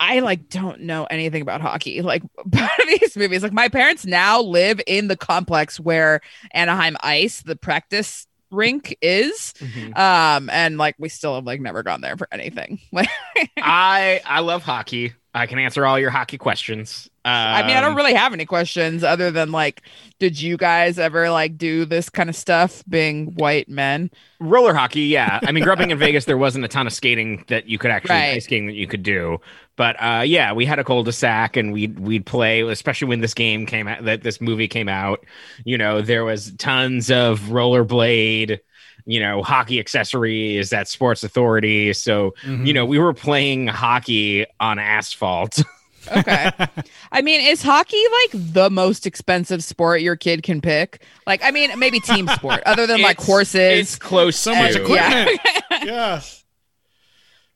I 0.02 0.20
like 0.20 0.48
don't 0.48 0.80
know 0.80 1.04
anything 1.04 1.42
about 1.42 1.60
hockey. 1.60 2.00
Like 2.10 2.22
part 2.52 2.70
of 2.78 2.86
these 2.88 3.18
movies, 3.18 3.42
like 3.42 3.52
my 3.52 3.68
parents 3.68 4.06
now 4.06 4.40
live 4.40 4.80
in 4.86 5.08
the 5.08 5.16
complex 5.16 5.78
where 5.78 6.22
Anaheim 6.52 6.96
Ice, 7.02 7.42
the 7.42 7.54
practice 7.54 8.26
rink, 8.50 8.96
is 9.02 9.52
um 9.96 10.48
and 10.50 10.78
like 10.78 10.94
we 10.98 11.08
still 11.08 11.34
have 11.34 11.44
like 11.44 11.60
never 11.60 11.82
gone 11.82 12.00
there 12.00 12.16
for 12.16 12.28
anything 12.32 12.80
like 12.92 13.08
I 13.58 14.20
I 14.24 14.40
love 14.40 14.62
hockey. 14.62 15.14
I 15.34 15.46
can 15.46 15.58
answer 15.58 15.84
all 15.84 15.98
your 15.98 16.10
hockey 16.10 16.38
questions. 16.38 17.09
Um, 17.22 17.32
i 17.32 17.66
mean 17.66 17.76
i 17.76 17.82
don't 17.82 17.96
really 17.96 18.14
have 18.14 18.32
any 18.32 18.46
questions 18.46 19.04
other 19.04 19.30
than 19.30 19.52
like 19.52 19.82
did 20.18 20.40
you 20.40 20.56
guys 20.56 20.98
ever 20.98 21.28
like 21.30 21.58
do 21.58 21.84
this 21.84 22.08
kind 22.08 22.30
of 22.30 22.34
stuff 22.36 22.82
being 22.88 23.34
white 23.34 23.68
men 23.68 24.10
roller 24.40 24.72
hockey. 24.72 25.02
Yeah, 25.02 25.38
I 25.42 25.52
mean, 25.52 25.62
growing 25.64 25.80
up 25.80 25.90
in 25.90 25.98
Vegas, 26.06 26.24
there 26.24 26.38
wasn't 26.38 26.64
a 26.64 26.68
ton 26.68 26.86
of 26.86 26.94
skating 26.94 27.44
that 27.48 27.66
you 27.68 27.76
could 27.76 27.90
actually 27.90 28.14
Right. 28.14 28.32
ice 28.36 28.44
skating 28.44 28.68
that 28.68 28.72
you 28.72 28.86
could 28.86 29.02
do. 29.02 29.38
But 29.76 29.96
uh, 30.02 30.22
yeah, 30.24 30.54
we 30.54 30.64
had 30.64 30.78
a 30.78 30.84
cul-de-sac, 30.84 31.58
and 31.58 31.74
we'd 31.74 31.98
we'd 31.98 32.24
play, 32.24 32.62
especially 32.62 33.08
when 33.08 33.20
this 33.20 33.34
game 33.34 33.66
came 33.66 33.86
out, 33.86 34.02
that 34.06 34.22
this 34.22 34.40
movie 34.40 34.66
came 34.66 34.88
out. 34.88 35.26
You 35.66 35.76
know, 35.76 36.00
there 36.00 36.24
was 36.24 36.52
tons 36.56 37.10
of 37.10 37.40
rollerblade. 37.50 38.60
You 39.06 39.20
know, 39.20 39.42
hockey 39.42 39.78
accessories 39.78 40.72
at 40.72 40.88
Sports 40.88 41.22
Authority. 41.22 41.92
So 41.92 42.34
Mhm. 42.44 42.66
you 42.66 42.72
know, 42.72 42.86
we 42.86 42.98
were 42.98 43.12
playing 43.14 43.66
hockey 43.66 44.46
on 44.58 44.78
asphalt. 44.78 45.60
okay 46.10 46.50
i 47.12 47.20
mean 47.22 47.40
is 47.40 47.62
hockey 47.62 48.02
like 48.22 48.52
the 48.52 48.70
most 48.70 49.06
expensive 49.06 49.62
sport 49.62 50.00
your 50.00 50.16
kid 50.16 50.42
can 50.42 50.60
pick 50.60 51.02
like 51.26 51.42
i 51.44 51.50
mean 51.50 51.76
maybe 51.78 52.00
team 52.00 52.26
sport 52.28 52.62
other 52.66 52.86
than 52.86 53.00
like 53.02 53.16
It's- 53.16 53.26
horses 53.26 53.80
It's 53.80 53.96
close. 53.96 54.36
so 54.36 54.54
much 54.54 54.72
to. 54.74 54.82
equipment. 54.82 55.40
yeah. 55.84 56.20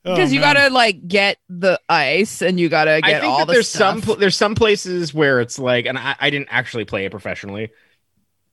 Oh, 0.07 0.13
because 0.15 0.31
you 0.31 0.39
man. 0.39 0.53
gotta 0.53 0.71
like 0.71 1.07
get 1.07 1.37
the 1.49 1.79
ice 1.89 2.43
and 2.43 2.59
you 2.59 2.69
gotta 2.69 2.97
I 2.97 3.01
get 3.01 3.21
think 3.21 3.33
all 3.33 3.39
that 3.39 3.47
the 3.47 3.53
there's 3.53 3.67
stuff. 3.67 3.79
some 3.95 4.01
pl- 4.03 4.15
there's 4.17 4.35
some 4.35 4.53
places 4.53 5.15
where 5.15 5.41
it's 5.41 5.57
like, 5.57 5.87
and 5.87 5.97
I, 5.97 6.15
I 6.19 6.29
didn't 6.29 6.49
actually 6.51 6.85
play 6.85 7.05
it 7.05 7.09
professionally, 7.11 7.71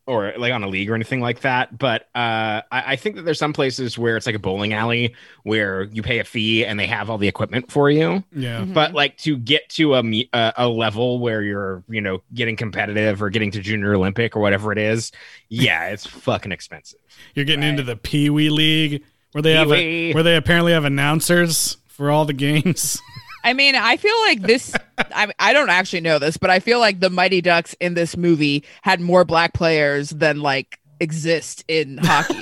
or 0.06 0.32
like 0.36 0.52
on 0.52 0.62
a 0.64 0.68
league 0.68 0.90
or 0.90 0.94
anything 0.94 1.20
like 1.20 1.40
that. 1.42 1.76
But 1.78 2.02
uh, 2.14 2.62
I, 2.72 2.92
I 2.92 2.96
think 2.96 3.16
that 3.16 3.22
there's 3.22 3.38
some 3.38 3.52
places 3.52 3.96
where 3.96 4.16
it's 4.16 4.26
like 4.26 4.34
a 4.34 4.38
bowling 4.40 4.72
alley 4.72 5.14
where 5.44 5.84
you 5.84 6.02
pay 6.02 6.18
a 6.18 6.24
fee 6.24 6.64
and 6.64 6.78
they 6.78 6.86
have 6.88 7.08
all 7.08 7.18
the 7.18 7.28
equipment 7.28 7.70
for 7.70 7.88
you. 7.90 8.24
Yeah. 8.34 8.60
Mhm. 8.62 8.74
But 8.74 8.94
like 8.94 9.16
to 9.18 9.36
get 9.36 9.68
to 9.70 9.94
a 9.94 10.02
a, 10.32 10.52
a 10.56 10.68
level 10.68 11.20
where 11.20 11.42
you're 11.42 11.84
you 11.88 12.00
know 12.00 12.22
getting 12.34 12.56
competitive 12.56 13.22
or 13.22 13.30
getting 13.30 13.50
to 13.52 13.60
junior 13.60 13.94
Olympic 13.94 14.34
or 14.36 14.40
whatever 14.40 14.72
it 14.72 14.78
is, 14.78 15.12
yeah, 15.48 15.86
it's 15.90 16.06
fucking 16.06 16.52
expensive. 16.52 16.98
You're 17.34 17.44
getting 17.44 17.64
into 17.64 17.82
the 17.82 17.96
Pee 17.96 18.30
Wee 18.30 18.50
League 18.50 19.04
where 19.32 19.42
they 19.42 19.52
have 19.52 19.68
Pee-wee. 19.68 20.10
a, 20.10 20.14
where 20.14 20.22
they 20.22 20.36
apparently 20.36 20.72
have 20.72 20.84
announcers 20.84 21.76
for 21.86 22.10
all 22.10 22.24
the 22.24 22.32
games. 22.32 23.00
I 23.44 23.52
mean, 23.52 23.74
I 23.74 23.96
feel 23.96 24.18
like 24.22 24.42
this. 24.42 24.72
I 24.98 25.32
I 25.38 25.52
don't 25.52 25.70
actually 25.70 26.00
know 26.00 26.18
this, 26.18 26.36
but 26.36 26.50
I 26.50 26.60
feel 26.60 26.78
like 26.80 27.00
the 27.00 27.10
Mighty 27.10 27.40
Ducks 27.40 27.74
in 27.80 27.94
this 27.94 28.16
movie 28.16 28.64
had 28.82 29.00
more 29.00 29.24
black 29.24 29.52
players 29.54 30.10
than 30.10 30.40
like 30.40 30.78
exist 31.00 31.64
in 31.66 31.98
hockey 31.98 32.38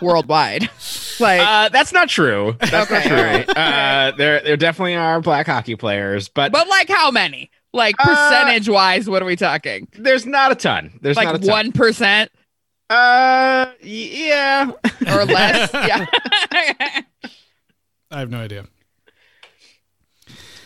worldwide. 0.04 0.70
Like, 1.20 1.40
Uh, 1.42 1.68
that's 1.68 1.92
not 1.92 2.08
true. 2.08 2.56
That's 2.60 2.90
Okay, 2.90 2.94
not 2.94 3.02
true. 3.04 3.16
alright, 3.18 3.48
Uh, 3.56 4.12
there 4.16 4.40
there 4.40 4.56
definitely 4.56 4.94
are 4.94 5.20
black 5.20 5.46
hockey 5.46 5.76
players, 5.76 6.28
but, 6.28 6.52
but 6.52 6.68
like 6.68 6.88
how 6.88 7.10
many? 7.10 7.50
Like 7.74 7.96
Uh, 7.98 8.04
percentage 8.06 8.68
wise, 8.68 9.08
what 9.10 9.20
are 9.22 9.26
we 9.26 9.36
talking? 9.36 9.88
there's 9.98 10.24
not 10.24 10.52
a 10.52 10.54
ton. 10.54 10.98
There's 11.02 11.16
Like 11.18 11.42
one 11.42 11.72
percent 11.72 12.30
Uh, 12.88 13.72
yeah. 13.82 14.70
or 15.08 15.24
less? 15.26 15.70
yeah. 15.74 16.06
I 18.10 18.18
have 18.20 18.30
no 18.30 18.38
idea. 18.40 18.64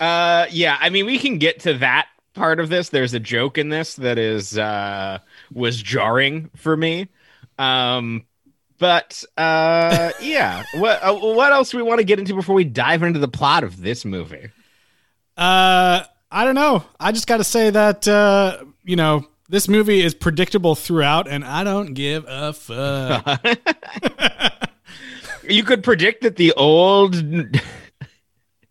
Uh, 0.01 0.47
yeah. 0.51 0.77
I 0.81 0.91
mean, 0.91 1.07
we 1.07 1.19
can 1.19 1.39
get 1.39 1.61
to 1.61 1.75
that 1.79 2.09
part 2.35 2.61
of 2.61 2.69
this. 2.69 2.91
There's 2.91 3.15
a 3.15 3.21
joke 3.21 3.59
in 3.59 3.69
this 3.69 3.95
that 3.97 4.19
is 4.19 4.57
uh 4.57 5.19
was 5.53 5.81
jarring 5.81 6.51
for 6.57 6.77
me. 6.77 7.09
Um, 7.59 8.27
but 8.79 9.25
uh, 9.37 10.13
yeah. 10.21 10.65
What 10.75 11.03
uh, 11.03 11.15
what 11.15 11.53
else 11.53 11.71
do 11.71 11.79
we 11.79 11.83
want 11.83 11.99
to 11.99 12.05
get 12.05 12.19
into 12.19 12.35
before 12.35 12.55
we 12.55 12.65
dive 12.65 13.03
into 13.03 13.19
the 13.19 13.29
plot 13.29 13.65
of 13.65 13.81
this 13.81 14.05
movie? 14.05 14.51
Uh, 15.37 16.05
I 16.31 16.45
don't 16.45 16.55
know. 16.55 16.85
I 16.99 17.13
just 17.13 17.27
got 17.27 17.39
to 17.39 17.45
say 17.45 17.71
that 17.71 18.07
uh, 18.07 18.65
you 18.85 18.97
know 18.97 19.27
this 19.49 19.69
movie 19.69 20.03
is 20.03 20.15
predictable 20.15 20.75
throughout, 20.75 21.29
and 21.29 21.45
I 21.45 21.65
don't 21.65 21.95
give 21.95 22.25
a 22.29 22.53
fuck. 22.53 23.47
You 25.49 25.63
could 25.63 25.85
predict 25.85 26.23
that 26.23 26.37
the 26.37 26.53
old 26.55 27.15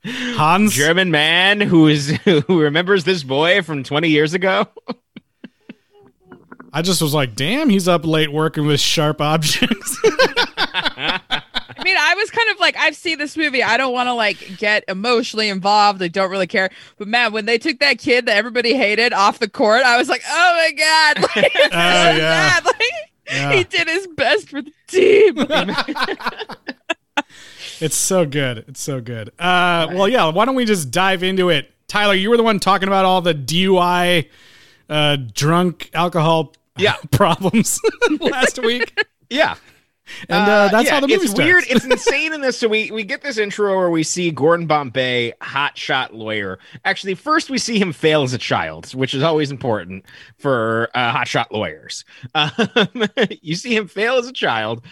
Hans, 0.06 0.74
German 0.74 1.12
man 1.12 1.62
who 1.62 1.88
is 1.88 2.10
who 2.24 2.62
remembers 2.62 3.04
this 3.04 3.24
boy 3.24 3.62
from 3.62 3.84
20 3.84 4.10
years 4.10 4.34
ago. 4.34 4.68
I 6.74 6.82
just 6.82 7.02
was 7.02 7.14
like, 7.14 7.36
damn, 7.36 7.70
he's 7.70 7.88
up 7.88 8.06
late 8.06 8.32
working 8.34 8.66
with 8.68 8.82
sharp 8.82 9.22
objects. 9.22 9.98
I 10.04 11.84
mean, 11.86 11.96
I 11.98 12.16
was 12.16 12.30
kind 12.32 12.50
of 12.50 12.60
like, 12.60 12.76
I've 12.78 12.96
seen 12.98 13.18
this 13.18 13.38
movie. 13.38 13.64
I 13.64 13.78
don't 13.78 13.94
want 13.94 14.08
to 14.08 14.14
like 14.14 14.58
get 14.58 14.84
emotionally 14.90 15.48
involved. 15.50 16.02
I 16.04 16.10
don't 16.10 16.30
really 16.30 16.48
care. 16.48 16.70
But 16.98 17.08
man, 17.08 17.32
when 17.32 17.46
they 17.46 17.58
took 17.58 17.80
that 17.80 17.98
kid 18.00 18.26
that 18.26 18.36
everybody 18.36 18.74
hated 18.76 19.14
off 19.14 19.40
the 19.40 19.50
court, 19.50 19.84
I 19.84 19.98
was 19.98 20.10
like, 20.10 20.22
oh 20.28 20.54
my 20.58 20.72
god, 20.74 21.22
like, 21.36 21.52
oh, 21.56 21.60
it's 21.64 21.76
Oh, 21.76 22.18
yeah. 22.18 22.60
Like, 22.66 22.82
Yeah. 23.32 23.52
he 23.54 23.64
did 23.64 23.88
his 23.88 24.08
best 24.08 24.50
for 24.50 24.62
the 24.62 24.72
team. 24.88 25.36
It's 27.82 27.96
so 27.96 28.26
good. 28.26 28.66
It's 28.68 28.82
so 28.82 29.02
good. 29.02 29.30
Uh, 29.40 29.88
well, 29.92 30.08
yeah. 30.08 30.28
Why 30.30 30.46
don't 30.46 30.56
we 30.56 30.66
just 30.66 30.92
dive 30.92 31.24
into 31.24 31.50
it? 31.50 31.72
Tyler, 31.88 32.14
you 32.14 32.30
were 32.30 32.38
the 32.38 32.44
one 32.44 32.60
talking 32.60 32.88
about 32.88 33.06
all 33.06 33.22
the 33.22 33.34
DUI, 33.34 34.28
uh, 34.90 35.18
drunk 35.34 35.90
alcohol 35.94 36.54
Yeah. 36.78 36.96
problems 37.12 37.80
last 38.20 38.60
week, 38.62 38.98
Yeah. 39.30 39.56
and 40.30 40.50
uh, 40.50 40.68
that's 40.72 40.86
yeah, 40.88 40.96
how 40.96 41.00
the 41.00 41.08
movie 41.08 41.22
it's 41.24 41.32
starts. 41.32 41.46
weird. 41.48 41.64
It's 41.70 41.86
insane 41.86 42.34
in 42.34 42.42
this. 42.42 42.58
So 42.60 42.68
we 42.68 42.92
we 42.92 43.04
get 43.04 43.22
this 43.22 43.38
intro 43.38 43.76
where 43.78 43.90
we 43.90 44.04
see 44.04 44.30
Gordon 44.30 44.68
Bombay, 44.68 45.34
hotshot 45.42 46.12
lawyer. 46.12 46.60
Actually, 46.84 47.16
first 47.16 47.50
we 47.50 47.58
see 47.58 47.80
him 47.80 47.92
fail 47.94 48.24
as 48.24 48.34
a 48.34 48.38
child, 48.38 48.94
which 48.94 49.14
is 49.14 49.24
always 49.24 49.52
important 49.52 50.06
for 50.38 50.90
uh, 50.94 51.14
hotshot 51.14 51.48
lawyers. 51.52 52.04
Um, 52.36 52.52
you 53.42 53.56
see 53.56 53.76
him 53.76 53.88
fail 53.88 54.16
as 54.18 54.28
a 54.28 54.34
child. 54.34 54.84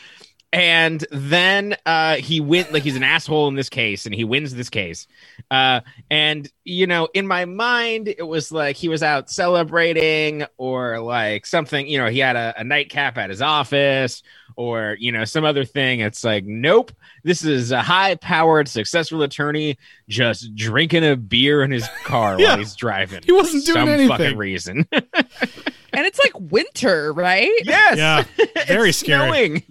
And 0.54 1.04
then 1.12 1.76
uh, 1.86 2.18
he 2.18 2.40
went 2.40 2.72
like 2.72 2.84
he's 2.84 2.96
an 2.96 3.02
asshole 3.02 3.48
in 3.48 3.56
this 3.56 3.70
case, 3.70 4.06
and 4.06 4.14
he 4.14 4.24
wins 4.24 4.54
this 4.54 4.70
case. 4.70 5.08
Uh, 5.50 5.82
and 6.12 6.48
you 6.64 6.86
know, 6.86 7.08
in 7.16 7.26
my 7.26 7.46
mind, 7.46 8.08
it 8.08 8.28
was 8.28 8.52
like 8.52 8.76
he 8.76 8.88
was 8.88 9.02
out 9.02 9.32
celebrating, 9.32 10.46
or 10.58 11.00
like 11.00 11.48
something. 11.48 11.88
You 11.88 11.98
know, 11.98 12.08
he 12.08 12.20
had 12.20 12.36
a, 12.36 12.54
a 12.58 12.64
nightcap 12.64 13.18
at 13.18 13.32
his 13.32 13.42
office, 13.42 14.22
or 14.56 14.96
you 15.00 15.12
know 15.12 15.26
some 15.26 15.44
other 15.44 15.66
thing 15.66 16.00
it's 16.02 16.24
like 16.24 16.44
nope 16.46 16.92
this 17.24 17.44
is 17.44 17.72
a 17.72 17.82
high 17.82 18.14
powered 18.14 18.68
successful 18.68 19.24
attorney 19.24 19.76
just 20.08 20.54
drinking 20.56 21.04
a 21.04 21.16
beer 21.16 21.64
in 21.64 21.72
his 21.72 21.88
car 22.04 22.36
Yeah. 22.40 22.50
while 22.50 22.58
he's 22.60 22.76
driving 22.76 23.22
He 23.26 23.32
wasn't 23.32 23.66
for 23.66 23.74
doing 23.74 23.86
some 23.86 23.90
anything. 23.90 24.10
fucking 24.10 24.38
reason 24.38 24.88
and 24.92 26.06
it's 26.06 26.20
like 26.24 26.34
winter, 26.52 27.12
right? 27.14 27.50
yes 27.64 27.98
Yeah, 27.98 28.46
very 28.68 28.90
It's 28.90 29.00
scary. 29.00 29.66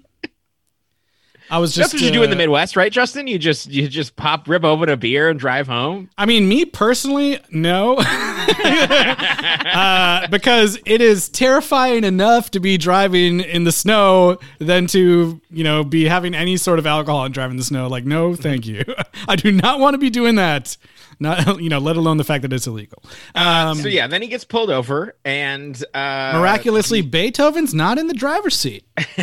I 1.53 1.59
was 1.59 1.75
just. 1.75 1.93
that's 1.93 2.03
what 2.03 2.07
you 2.07 2.13
do 2.13 2.23
in 2.23 2.31
the 2.31 2.37
uh, 2.37 2.39
midwest 2.39 2.77
right 2.77 2.91
justin 2.91 3.27
you 3.27 3.39
just 3.39 3.71
you 3.71 3.89
just 3.89 4.17
pop 4.17 4.49
rip 4.49 4.65
open 4.65 4.89
a 4.89 4.97
beer 4.97 5.29
and 5.29 5.39
drive 5.39 5.67
home 5.67 6.09
I 6.19 6.27
mean, 6.27 6.49
me 6.49 6.65
personally, 6.65 7.39
no, 7.51 7.97
uh, 7.99 10.27
because 10.29 10.79
it 10.87 11.01
is 11.01 11.29
terrifying 11.29 12.05
enough 12.05 12.51
to 12.53 12.61
be 12.61 12.79
driving 12.79 13.41
in 13.41 13.65
the 13.65 13.73
snow 13.73 14.39
than 14.59 14.87
to 14.89 15.41
you 15.51 15.65
know 15.65 15.85
be 15.85 16.05
having 16.05 16.35
any 16.35 16.57
sort 16.57 16.79
of 16.79 16.87
alcohol 16.87 17.25
and 17.25 17.35
driving 17.35 17.53
in 17.53 17.57
the 17.57 17.65
snow. 17.65 17.89
Like, 17.89 18.05
no, 18.05 18.35
thank 18.35 18.67
you. 18.67 18.83
I 19.29 19.37
do 19.37 19.51
not 19.51 19.81
want 19.81 19.95
to 19.95 19.99
be 19.99 20.11
doing 20.11 20.37
that. 20.37 20.77
Not 21.19 21.63
you 21.63 21.69
know, 21.69 21.79
let 21.79 21.97
alone 21.97 22.17
the 22.17 22.25
fact 22.25 22.43
that 22.43 22.53
it's 22.53 22.67
illegal. 22.67 23.03
Um, 23.35 23.79
so 23.79 23.89
yeah 23.89 24.07
then 24.07 24.23
he 24.23 24.29
gets 24.29 24.45
pulled 24.45 24.71
over 24.71 25.15
and 25.25 25.83
uh 25.95 26.33
miraculously, 26.35 27.03
Beethoven's 27.03 27.75
not 27.75 27.99
in 27.99 28.09
the 28.09 28.15
driver's 28.15 28.57
seat. 28.57 28.85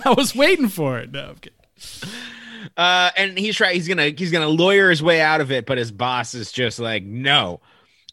I 0.04 0.10
was 0.10 0.34
waiting 0.34 0.68
for 0.68 0.98
it. 0.98 1.10
No. 1.12 1.34
Uh, 2.76 3.10
and 3.16 3.38
he's 3.38 3.56
trying. 3.56 3.74
He's 3.74 3.88
gonna 3.88 4.10
he's 4.16 4.32
gonna 4.32 4.48
lawyer 4.48 4.90
his 4.90 5.02
way 5.02 5.20
out 5.20 5.40
of 5.40 5.50
it, 5.50 5.66
but 5.66 5.78
his 5.78 5.92
boss 5.92 6.34
is 6.34 6.52
just 6.52 6.78
like, 6.78 7.02
no, 7.02 7.60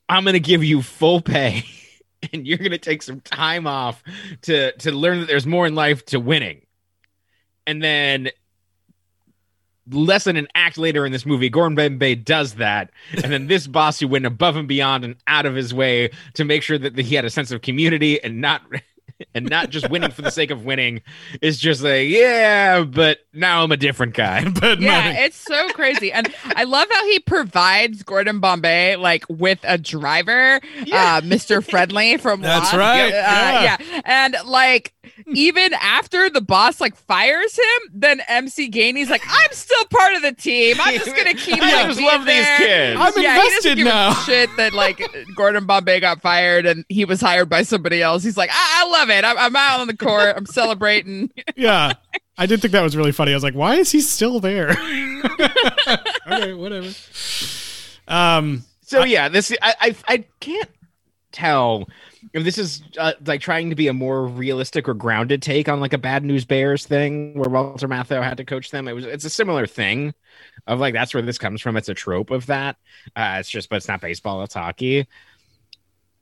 I'm 0.08 0.24
gonna 0.26 0.40
give 0.40 0.64
you 0.64 0.82
full 0.82 1.22
pay, 1.22 1.64
and 2.34 2.48
you're 2.48 2.58
gonna 2.58 2.78
take 2.78 3.02
some 3.02 3.22
time 3.22 3.68
off 3.68 4.04
to 4.44 4.72
to 4.78 4.92
learn 4.92 5.20
that 5.20 5.28
there's 5.28 5.48
more 5.48 5.66
in 5.66 5.76
life 5.76 6.06
to 6.08 6.20
winning. 6.20 6.62
And 7.68 7.82
then, 7.84 8.30
less 9.90 10.26
than 10.26 10.38
an 10.38 10.48
act 10.54 10.78
later 10.78 11.06
in 11.06 11.12
this 11.12 11.26
movie, 11.26 11.50
Gordon 11.50 11.76
Bombay 11.76 12.16
does 12.16 12.56
that, 12.56 12.92
and 13.12 13.32
then 13.32 13.48
this 13.48 13.66
boss 13.66 14.00
who 14.00 14.08
went 14.08 14.26
above 14.26 14.56
and 14.56 14.68
beyond 14.68 15.04
and 15.04 15.16
out 15.28 15.46
of 15.46 15.56
his 15.56 15.74
way 15.74 16.12
to 16.36 16.46
make 16.46 16.62
sure 16.62 16.78
that 16.78 16.98
he 16.98 17.16
had 17.16 17.26
a 17.26 17.30
sense 17.32 17.52
of 17.52 17.62
community 17.62 18.24
and 18.24 18.42
not. 18.42 18.62
And 19.34 19.50
not 19.50 19.70
just 19.70 19.90
winning 19.90 20.12
for 20.12 20.22
the 20.24 20.30
sake 20.32 20.52
of 20.52 20.66
winning 20.66 21.02
is 21.42 21.58
just 21.58 21.82
like, 21.82 22.10
yeah, 22.10 22.84
but 22.84 23.20
now 23.34 23.64
I'm 23.64 23.72
a 23.72 23.78
different 23.78 24.14
guy. 24.14 24.44
But 24.60 24.82
Yeah, 24.82 25.04
money. 25.06 25.20
it's 25.20 25.38
so 25.38 25.70
crazy. 25.70 26.12
And 26.12 26.34
I 26.44 26.66
love 26.66 26.88
how 26.92 27.06
he 27.06 27.20
provides 27.20 28.04
Gordon 28.04 28.40
Bombay 28.40 28.96
like 28.98 29.24
with 29.30 29.60
a 29.64 29.78
driver, 29.78 30.56
uh, 30.92 31.22
Mr. 31.22 31.64
Friendly 31.64 32.18
from 32.18 32.42
That's 32.42 32.66
Lost. 32.66 32.76
right, 32.76 33.08
Uh, 33.08 33.62
yeah. 33.62 33.78
yeah. 33.80 34.02
And 34.04 34.36
like 34.46 34.94
even 35.28 35.74
after 35.76 36.30
the 36.30 36.42
boss 36.42 36.80
like 36.82 36.96
fires 36.96 37.56
him, 37.58 37.92
then 37.94 38.22
MC 38.28 38.70
Gainey's 38.70 39.10
like, 39.10 39.24
I'm 39.28 39.52
still 39.52 39.86
part 39.86 40.14
of 40.16 40.22
the 40.22 40.32
team. 40.34 40.78
I'm 40.80 40.98
just 41.00 41.16
gonna 41.16 41.34
keep 41.36 41.62
I 41.62 41.74
like, 41.74 41.88
just 41.88 41.98
being 42.00 42.10
love 42.10 42.26
these 42.26 42.46
kids. 42.58 43.00
I'm 43.00 43.14
yeah, 43.24 43.36
he 43.36 43.42
invested 43.46 43.70
doesn't 43.70 43.78
give 43.78 43.88
a 43.88 43.90
now. 43.90 44.14
shit 44.14 44.50
that 44.58 44.74
like 44.74 45.02
Gordon 45.36 45.66
Bombay 45.66 46.00
got 46.00 46.22
fired 46.22 46.66
and 46.66 46.86
he 46.90 47.06
was 47.06 47.22
hired 47.22 47.50
by 47.50 47.64
somebody 47.64 48.02
else. 48.02 48.24
He's 48.24 48.38
like, 48.38 48.50
I, 48.52 48.84
I 48.86 48.90
love 48.90 49.10
it. 49.10 49.24
I'm, 49.26 49.38
I'm 49.38 49.56
out 49.56 49.80
on 49.82 49.88
the 49.88 49.98
court. 49.98 50.34
I'm 50.36 50.46
celebrating. 50.46 51.32
yeah. 51.56 51.94
I 52.38 52.48
did 52.48 52.62
think 52.62 52.74
that 52.74 52.82
was 52.82 52.98
really 52.98 53.14
funny. 53.14 53.32
I 53.32 53.36
was 53.36 53.44
like, 53.44 53.54
why 53.56 53.76
is 53.76 53.92
he 53.92 54.02
still 54.02 54.42
there? 54.42 54.72
okay, 56.28 56.54
whatever. 56.54 56.90
Um, 58.08 58.64
So 58.82 59.04
yeah, 59.04 59.30
this 59.30 59.54
I, 59.62 59.74
I 59.80 59.96
I 60.08 60.24
can't 60.40 60.70
tell 61.32 61.88
if 62.34 62.44
this 62.44 62.58
is 62.58 62.82
uh, 62.98 63.14
like 63.26 63.42
trying 63.42 63.70
to 63.70 63.76
be 63.76 63.88
a 63.88 63.94
more 63.94 64.26
realistic 64.26 64.88
or 64.90 64.94
grounded 64.94 65.42
take 65.42 65.70
on 65.70 65.80
like 65.80 65.94
a 65.94 65.98
bad 65.98 66.24
news 66.24 66.46
bears 66.46 66.86
thing 66.86 67.38
where 67.38 67.50
Walter 67.50 67.88
Matthau 67.88 68.24
had 68.24 68.38
to 68.38 68.46
coach 68.46 68.72
them. 68.72 68.88
It 68.88 68.94
was 68.94 69.06
it's 69.06 69.26
a 69.26 69.30
similar 69.30 69.66
thing 69.68 70.14
of 70.68 70.80
like 70.80 70.94
that's 70.94 71.14
where 71.14 71.24
this 71.24 71.38
comes 71.38 71.62
from. 71.62 71.78
It's 71.78 71.90
a 71.90 71.94
trope 71.94 72.32
of 72.32 72.46
that. 72.48 72.78
Uh, 73.16 73.38
it's 73.40 73.50
just 73.50 73.70
but 73.70 73.78
it's 73.78 73.88
not 73.88 74.02
baseball. 74.02 74.42
It's 74.44 74.54
hockey. 74.54 75.08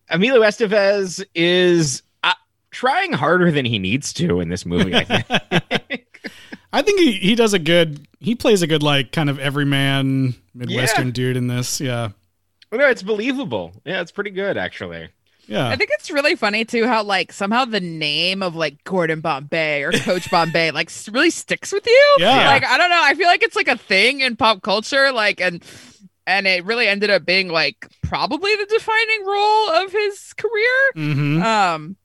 Emilio 0.10 0.42
Estevez 0.42 1.24
is 1.34 2.04
uh, 2.24 2.34
trying 2.72 3.14
harder 3.14 3.52
than 3.52 3.66
he 3.66 3.80
needs 3.80 4.14
to 4.14 4.40
in 4.42 4.50
this 4.50 4.66
movie. 4.66 4.94
I 4.96 5.04
think. 5.04 5.26
I 6.74 6.82
think 6.82 7.00
he, 7.00 7.12
he 7.14 7.36
does 7.36 7.54
a 7.54 7.60
good. 7.60 8.08
He 8.20 8.34
plays 8.36 8.62
a 8.64 8.68
good 8.68 8.82
like 8.84 9.12
kind 9.12 9.30
of 9.30 9.38
everyman 9.40 10.34
Midwestern 10.56 11.08
Yeah. 11.08 11.12
dude 11.14 11.38
in 11.38 11.48
this. 11.48 11.80
Yeah, 11.80 12.10
Well, 12.72 12.80
no, 12.82 12.88
it's 12.90 13.04
believable. 13.04 13.74
Yeah, 13.86 14.02
it's 14.02 14.12
pretty 14.12 14.32
good 14.32 14.58
actually. 14.58 15.10
Yeah. 15.48 15.68
I 15.68 15.76
think 15.76 15.90
it's 15.94 16.10
really 16.10 16.36
funny 16.36 16.66
too 16.66 16.88
how 16.88 17.04
like 17.04 17.34
somehow 17.34 17.66
the 17.66 17.80
name 17.80 18.42
of 18.42 18.56
like 18.56 18.84
Gordon 18.84 19.22
Bombay 19.22 19.84
or 19.84 19.92
Coach 19.92 20.30
Bombay 20.32 20.72
like 20.72 20.90
really 21.12 21.30
sticks 21.30 21.72
with 21.72 21.86
you. 21.86 22.16
Yeah. 22.20 22.48
Like 22.48 22.66
I 22.66 22.78
don't 22.78 22.90
know, 22.90 23.02
I 23.02 23.14
feel 23.16 23.28
like 23.28 23.44
it's 23.44 23.56
like 23.56 23.68
a 23.68 23.78
thing 23.78 24.22
in 24.22 24.36
pop 24.36 24.62
culture 24.62 25.12
like 25.12 25.42
and 25.42 25.64
and 26.26 26.48
it 26.48 26.64
really 26.66 26.88
ended 26.88 27.10
up 27.10 27.26
being 27.26 27.50
like 27.50 27.88
probably 28.02 28.56
the 28.56 28.66
defining 28.66 29.26
role 29.26 29.70
of 29.70 29.92
his 29.92 30.34
career. 30.34 30.92
hmm 30.96 31.42
Um 31.42 31.98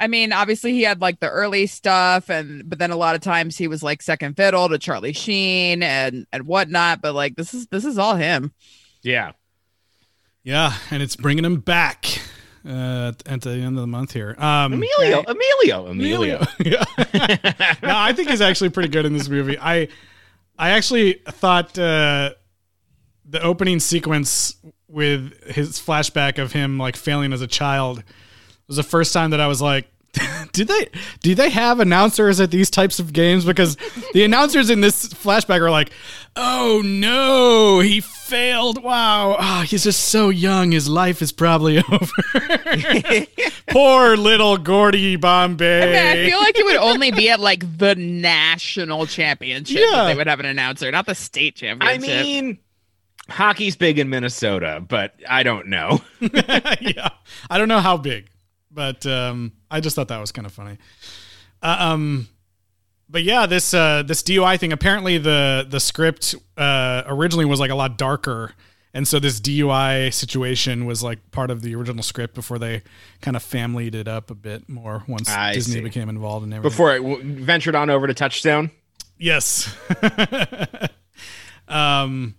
I 0.00 0.08
mean, 0.08 0.32
obviously 0.32 0.72
he 0.72 0.82
had 0.82 1.00
like 1.00 1.20
the 1.20 1.30
early 1.30 1.66
stuff 1.66 2.28
and 2.28 2.68
but 2.68 2.78
then 2.78 2.90
a 2.90 2.96
lot 2.96 3.14
of 3.14 3.22
times 3.22 3.56
he 3.56 3.68
was 3.68 3.82
like 3.82 4.02
second 4.02 4.36
fiddle 4.36 4.68
to 4.68 4.78
Charlie 4.78 5.12
Sheen 5.14 5.82
and 5.82 6.26
and 6.32 6.46
whatnot, 6.46 7.00
but 7.00 7.14
like 7.14 7.36
this 7.36 7.54
is 7.54 7.66
this 7.68 7.84
is 7.84 7.96
all 7.96 8.16
him. 8.16 8.52
Yeah. 9.02 9.32
Yeah, 10.42 10.74
and 10.90 11.02
it's 11.02 11.16
bringing 11.16 11.46
him 11.46 11.60
back 11.60 12.20
uh, 12.66 13.12
at 13.26 13.42
the 13.42 13.50
end 13.50 13.76
of 13.76 13.82
the 13.82 13.86
month 13.86 14.12
here. 14.12 14.34
Um, 14.38 14.72
Emilio, 14.74 15.22
Emilio, 15.26 15.86
Emilio. 15.86 16.46
yeah. 16.64 16.84
no, 17.82 17.96
I 17.96 18.12
think 18.12 18.30
he's 18.30 18.40
actually 18.40 18.70
pretty 18.70 18.88
good 18.88 19.06
in 19.06 19.12
this 19.12 19.28
movie. 19.28 19.58
I 19.58 19.88
I 20.58 20.70
actually 20.70 21.14
thought 21.26 21.78
uh, 21.78 22.30
the 23.24 23.42
opening 23.42 23.80
sequence 23.80 24.56
with 24.88 25.42
his 25.50 25.78
flashback 25.78 26.38
of 26.38 26.52
him 26.52 26.78
like 26.78 26.96
failing 26.96 27.32
as 27.32 27.40
a 27.40 27.46
child 27.46 28.02
was 28.66 28.76
the 28.76 28.82
first 28.82 29.12
time 29.12 29.30
that 29.30 29.40
I 29.40 29.46
was 29.46 29.60
like, 29.60 29.88
did 30.52 30.68
they 30.68 30.88
do 31.20 31.34
they 31.34 31.50
have 31.50 31.80
announcers 31.80 32.40
at 32.40 32.50
these 32.50 32.70
types 32.70 32.98
of 32.98 33.12
games? 33.12 33.44
Because 33.44 33.76
the 34.12 34.24
announcers 34.24 34.70
in 34.70 34.80
this 34.80 35.08
flashback 35.08 35.60
are 35.60 35.70
like, 35.70 35.90
oh 36.36 36.82
no, 36.84 37.80
he 37.80 38.00
failed. 38.00 38.82
Wow, 38.82 39.36
oh, 39.38 39.62
he's 39.62 39.84
just 39.84 40.06
so 40.08 40.28
young. 40.28 40.72
His 40.72 40.88
life 40.88 41.20
is 41.22 41.32
probably 41.32 41.78
over. 41.90 42.12
Poor 43.68 44.16
little 44.16 44.56
Gordy 44.56 45.16
Bombay. 45.16 45.82
I, 45.82 45.86
mean, 46.14 46.26
I 46.26 46.28
feel 46.30 46.38
like 46.38 46.58
it 46.58 46.64
would 46.64 46.76
only 46.76 47.10
be 47.10 47.30
at 47.30 47.40
like 47.40 47.78
the 47.78 47.94
national 47.94 49.06
championship 49.06 49.76
that 49.76 49.90
Yeah. 49.92 50.04
they 50.04 50.14
would 50.14 50.26
have 50.26 50.40
an 50.40 50.46
announcer, 50.46 50.90
not 50.90 51.06
the 51.06 51.14
state 51.14 51.56
championship. 51.56 52.08
I 52.08 52.22
mean, 52.22 52.58
hockey's 53.28 53.74
big 53.76 53.98
in 53.98 54.08
Minnesota, 54.10 54.84
but 54.86 55.14
I 55.28 55.42
don't 55.42 55.68
know. 55.68 56.00
yeah, 56.20 57.08
I 57.50 57.58
don't 57.58 57.68
know 57.68 57.80
how 57.80 57.96
big, 57.96 58.28
but 58.74 59.06
um, 59.06 59.52
I 59.70 59.80
just 59.80 59.96
thought 59.96 60.08
that 60.08 60.20
was 60.20 60.32
kind 60.32 60.46
of 60.46 60.52
funny. 60.52 60.78
Uh, 61.62 61.76
um, 61.78 62.28
but 63.08 63.22
yeah, 63.22 63.46
this 63.46 63.72
uh, 63.72 64.02
this 64.02 64.22
DUI 64.22 64.58
thing. 64.58 64.72
Apparently, 64.72 65.18
the 65.18 65.66
the 65.68 65.80
script 65.80 66.34
uh, 66.56 67.02
originally 67.06 67.44
was 67.44 67.60
like 67.60 67.70
a 67.70 67.74
lot 67.74 67.96
darker, 67.96 68.52
and 68.92 69.06
so 69.06 69.18
this 69.18 69.40
DUI 69.40 70.12
situation 70.12 70.86
was 70.86 71.02
like 71.02 71.30
part 71.30 71.50
of 71.50 71.62
the 71.62 71.74
original 71.74 72.02
script 72.02 72.34
before 72.34 72.58
they 72.58 72.82
kind 73.20 73.36
of 73.36 73.42
familyed 73.42 73.94
it 73.94 74.08
up 74.08 74.30
a 74.30 74.34
bit 74.34 74.68
more 74.68 75.04
once 75.06 75.28
I 75.28 75.54
Disney 75.54 75.74
see. 75.74 75.80
became 75.80 76.08
involved 76.08 76.44
and 76.44 76.52
everything. 76.54 76.70
Before 76.70 76.94
it 76.94 77.00
w- 77.00 77.44
ventured 77.44 77.74
on 77.74 77.90
over 77.90 78.06
to 78.06 78.14
Touchstone. 78.14 78.70
Yes. 79.18 79.74
um, 81.68 82.34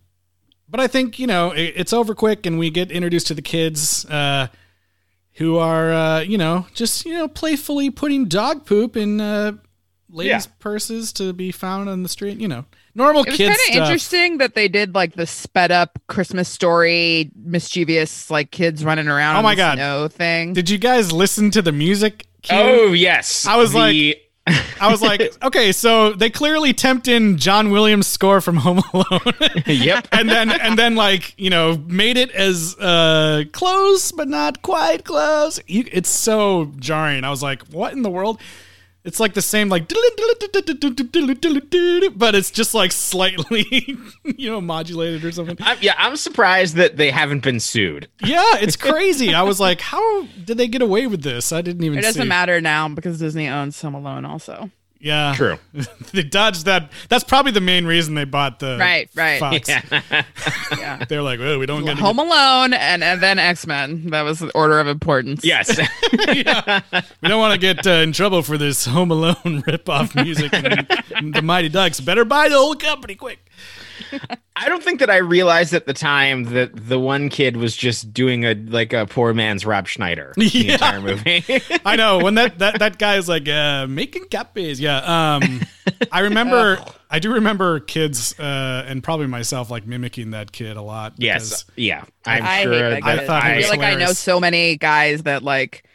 but 0.68 0.80
I 0.80 0.88
think 0.88 1.20
you 1.20 1.28
know 1.28 1.52
it, 1.52 1.74
it's 1.76 1.94
over 1.94 2.16
quick, 2.16 2.46
and 2.46 2.58
we 2.60 2.70
get 2.70 2.92
introduced 2.92 3.28
to 3.28 3.34
the 3.34 3.42
kids, 3.42 4.06
uh, 4.06 4.48
who 5.36 5.58
are 5.58 5.92
uh, 5.92 6.20
you 6.22 6.38
know 6.38 6.68
just 6.74 7.06
you 7.06 7.14
know 7.14 7.28
playfully 7.28 7.90
putting 7.90 8.26
dog 8.26 8.66
poop 8.66 8.96
in 8.98 9.20
uh, 9.22 9.54
ladies' 10.10 10.46
Yeah. 10.46 10.52
purses 10.60 11.12
to 11.14 11.34
be 11.34 11.52
found 11.52 11.90
on 11.90 12.04
the 12.04 12.10
street. 12.10 12.40
You 12.40 12.48
know, 12.48 12.66
normal 12.94 13.24
It 13.24 13.30
was 13.30 13.38
kid 13.38 13.48
kind 13.48 13.60
of 13.70 13.76
interesting 13.84 14.38
that 14.40 14.56
they 14.56 14.68
did 14.68 14.96
like 14.96 15.16
the 15.16 15.28
sped 15.28 15.72
up 15.72 16.00
Christmas 16.08 16.48
story, 16.50 17.32
mischievous 17.36 18.30
like 18.30 18.52
kids 18.52 18.84
running 18.86 19.08
around. 19.08 19.38
Oh 19.38 19.42
my 19.42 19.56
God. 19.56 19.78
no 19.78 20.08
thing. 20.08 20.54
Did 20.54 20.70
you 20.70 20.78
guys 20.78 21.12
listen 21.12 21.52
to 21.52 21.62
the 21.62 21.72
music? 21.72 22.28
cue? 22.42 22.56
Oh 22.58 22.94
yes, 22.94 23.46
I 23.48 23.58
was 23.58 23.74
The- 23.74 24.16
I 24.48 24.92
was 24.92 25.02
like, 25.02 25.22
okay, 25.44 25.72
so 25.72 26.14
they 26.14 26.30
clearly 26.30 26.72
tempt 26.74 27.08
in 27.08 27.38
John 27.38 27.72
Williams' 27.72 28.08
score 28.08 28.42
from 28.42 28.58
Home 28.58 28.84
Alone. 28.94 29.34
yep. 29.66 30.08
and 30.12 30.30
then 30.30 30.52
and 30.52 30.78
then 30.78 30.96
like 30.96 31.34
you 31.38 31.50
know 31.50 31.78
made 31.88 32.18
it 32.18 32.30
as 32.32 32.76
uh 32.78 33.44
close 33.52 34.12
but 34.12 34.28
not 34.28 34.62
quite 34.62 35.04
close 35.04 35.60
You- 35.68 35.88
it's 35.92 36.10
so 36.10 36.72
jarring 36.78 37.24
i 37.24 37.30
was 37.30 37.42
like 37.42 37.64
what 37.68 37.94
in 37.94 38.02
the 38.04 38.10
world 38.10 38.40
it's 39.06 39.20
like 39.20 39.34
the 39.34 39.42
same 39.42 39.70
like 39.70 39.88
but 42.16 42.36
it's 42.36 42.52
just 42.52 42.74
like 42.74 42.92
slightly 42.92 43.66
you 44.24 44.50
know 44.50 44.60
modulated 44.60 45.24
or 45.24 45.32
something 45.32 45.56
I'm, 45.60 45.78
yeah, 45.82 45.94
I'm 45.98 46.16
surprised 46.16 46.76
that 46.76 46.98
they 46.98 47.12
haven't 47.12 47.44
been 47.44 47.60
sued. 47.60 48.10
yeah 48.24 48.58
it's 48.58 48.76
crazy 48.90 49.34
i 49.34 49.44
was 49.44 49.60
like 49.60 49.82
how 49.82 50.24
did 50.44 50.58
they 50.58 50.68
get 50.68 50.82
away 50.82 51.08
with 51.08 51.22
this 51.24 51.52
i 51.52 51.62
didn't 51.62 51.84
even 51.84 52.00
it 52.00 52.02
doesn't 52.02 52.24
see. 52.24 52.28
matter 52.28 52.60
now 52.62 52.90
because 52.90 53.20
Disney 53.20 53.48
owns 53.48 53.82
Home 53.82 53.96
Alone 53.96 54.26
also. 54.26 54.70
Yeah 55.06 55.34
True. 55.36 55.58
they 56.14 56.24
dodged 56.24 56.66
that 56.66 56.92
that's 57.10 57.24
probably 57.24 57.52
the 57.52 57.62
main 57.62 57.86
reason 57.86 58.16
they 58.16 58.26
bought 58.26 58.60
the 58.60 58.78
Right, 58.80 59.08
right. 59.16 59.40
Fox. 59.40 59.70
Yeah. 59.70 61.06
they're 61.10 61.22
like 61.22 61.40
oh 61.40 61.60
we 61.60 61.66
don't 61.68 61.86
get 61.86 61.98
Home 62.00 62.18
Alone 62.20 62.74
and, 62.74 63.04
and 63.04 63.22
then 63.22 63.38
X 63.38 63.68
Men. 63.68 64.10
That 64.10 64.24
was 64.24 64.40
the 64.40 64.52
order 64.52 64.80
of 64.80 64.88
importance. 64.88 65.46
Yes. 65.46 65.80
yeah. 66.34 66.82
We 67.22 67.30
don't 67.30 67.40
want 67.40 67.54
to 67.54 67.60
get 67.60 67.86
uh, 67.86 67.92
in 68.02 68.12
trouble 68.12 68.42
for 68.42 68.58
this 68.58 68.86
Home 68.86 69.12
Alone 69.12 69.36
ripoff 69.68 70.16
music 70.22 70.54
and, 70.54 70.88
and 71.16 71.34
the 71.34 71.42
Mighty 71.42 71.70
Ducks. 71.70 72.00
Better 72.00 72.26
buy 72.26 72.50
the 72.50 72.56
whole 72.56 72.76
company 72.76 73.16
quick. 73.16 73.40
I 74.58 74.70
don't 74.70 74.82
think 74.82 75.02
that 75.02 75.10
I 75.10 75.18
realized 75.18 75.74
at 75.74 75.86
the 75.86 75.94
time 75.94 76.46
that 76.54 76.72
the 76.74 76.98
one 76.98 77.28
kid 77.30 77.58
was 77.58 77.76
just 77.76 78.14
doing 78.14 78.46
a 78.46 78.54
like 78.54 78.94
a 78.94 79.06
poor 79.06 79.34
man's 79.34 79.66
Rob 79.66 79.88
Schneider 79.88 80.34
the 80.38 80.46
Yeah. 80.54 80.74
entire 80.74 81.02
movie. 81.02 81.44
I 81.86 81.96
know 81.98 82.20
when 82.20 82.36
that 82.36 82.60
that 82.60 82.80
that 82.80 82.98
guy 82.98 83.18
is 83.18 83.28
like 83.28 83.50
uh, 83.50 83.86
making 83.88 84.30
copies. 84.30 84.80
Yeah. 84.80 84.98
Um, 85.36 85.62
I 86.12 86.22
remember. 86.22 86.84
I 87.08 87.20
do 87.20 87.34
remember 87.34 87.80
kids 87.80 88.38
uh, 88.40 88.84
and 88.88 89.02
probably 89.02 89.28
myself 89.28 89.70
like 89.70 89.86
mimicking 89.86 90.32
that 90.32 90.52
kid 90.52 90.76
a 90.76 90.82
lot. 90.82 91.14
yes. 91.18 91.64
Yeah. 91.78 92.04
I'm 92.26 92.44
I 92.44 92.64
sure. 92.64 92.74
hate 92.74 93.04
that 93.04 93.04
I 93.04 93.26
thought 93.26 93.44
I, 93.44 93.62
feel 93.62 93.70
like 93.70 93.80
I 93.80 93.96
know 93.96 94.12
so 94.12 94.40
many 94.40 94.76
guys 94.76 95.24
that 95.24 95.44
like 95.44 95.86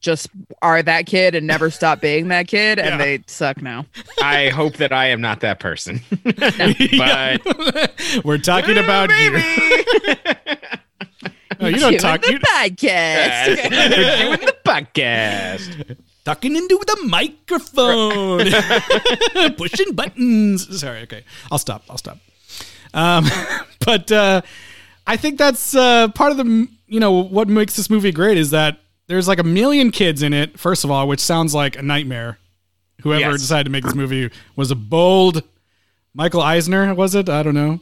just 0.00 0.28
are 0.62 0.82
that 0.82 1.06
kid 1.06 1.34
and 1.34 1.46
never 1.46 1.70
stop 1.70 2.00
being 2.00 2.28
that 2.28 2.46
kid, 2.48 2.78
and 2.78 2.88
Yeah. 2.90 2.96
they 2.98 3.20
suck 3.26 3.60
now. 3.62 3.86
I 4.22 4.48
hope 4.50 4.74
that 4.76 4.92
I 4.92 5.06
am 5.08 5.20
not 5.20 5.40
that 5.40 5.58
person. 5.60 6.00
but 6.24 7.92
We're 8.24 8.38
talking 8.38 8.78
about 8.78 9.10
you. 9.10 9.32
No, 11.60 11.66
you 11.66 11.76
don't 11.80 11.90
Doing 11.90 11.98
talk. 11.98 12.22
the 12.22 12.32
You 12.32 12.38
podcast. 12.38 13.70
we're 13.70 14.36
doing 14.36 14.46
the 14.46 14.56
podcast. 14.64 15.96
talking 16.24 16.54
into 16.54 16.78
the 16.86 16.96
microphone, 17.06 18.44
pushing 19.56 19.92
buttons. 19.94 20.80
Sorry, 20.80 21.00
okay, 21.00 21.24
I'll 21.50 21.58
stop. 21.58 21.82
I'll 21.90 21.98
stop. 21.98 22.18
Um, 22.94 23.26
but 23.84 24.12
uh, 24.12 24.42
I 25.06 25.16
think 25.16 25.36
that's 25.38 25.74
uh, 25.74 26.08
part 26.14 26.30
of 26.30 26.36
the 26.38 26.68
you 26.86 27.00
know 27.00 27.10
what 27.12 27.48
makes 27.48 27.74
this 27.74 27.90
movie 27.90 28.12
great 28.12 28.38
is 28.38 28.50
that 28.50 28.78
there's 29.08 29.26
like 29.26 29.38
a 29.38 29.44
million 29.44 29.90
kids 29.90 30.22
in 30.22 30.32
it. 30.32 30.58
First 30.58 30.84
of 30.84 30.90
all, 30.90 31.08
which 31.08 31.20
sounds 31.20 31.54
like 31.54 31.76
a 31.76 31.82
nightmare. 31.82 32.38
Whoever 33.02 33.20
Yes. 33.32 33.40
decided 33.40 33.64
to 33.64 33.70
make 33.70 33.84
this 33.84 33.94
movie 33.94 34.30
was 34.56 34.70
a 34.70 34.74
bold. 34.76 35.42
Michael 36.14 36.40
Eisner 36.42 36.94
was 36.94 37.14
it? 37.14 37.28
I 37.28 37.42
don't 37.44 37.54
know. 37.54 37.80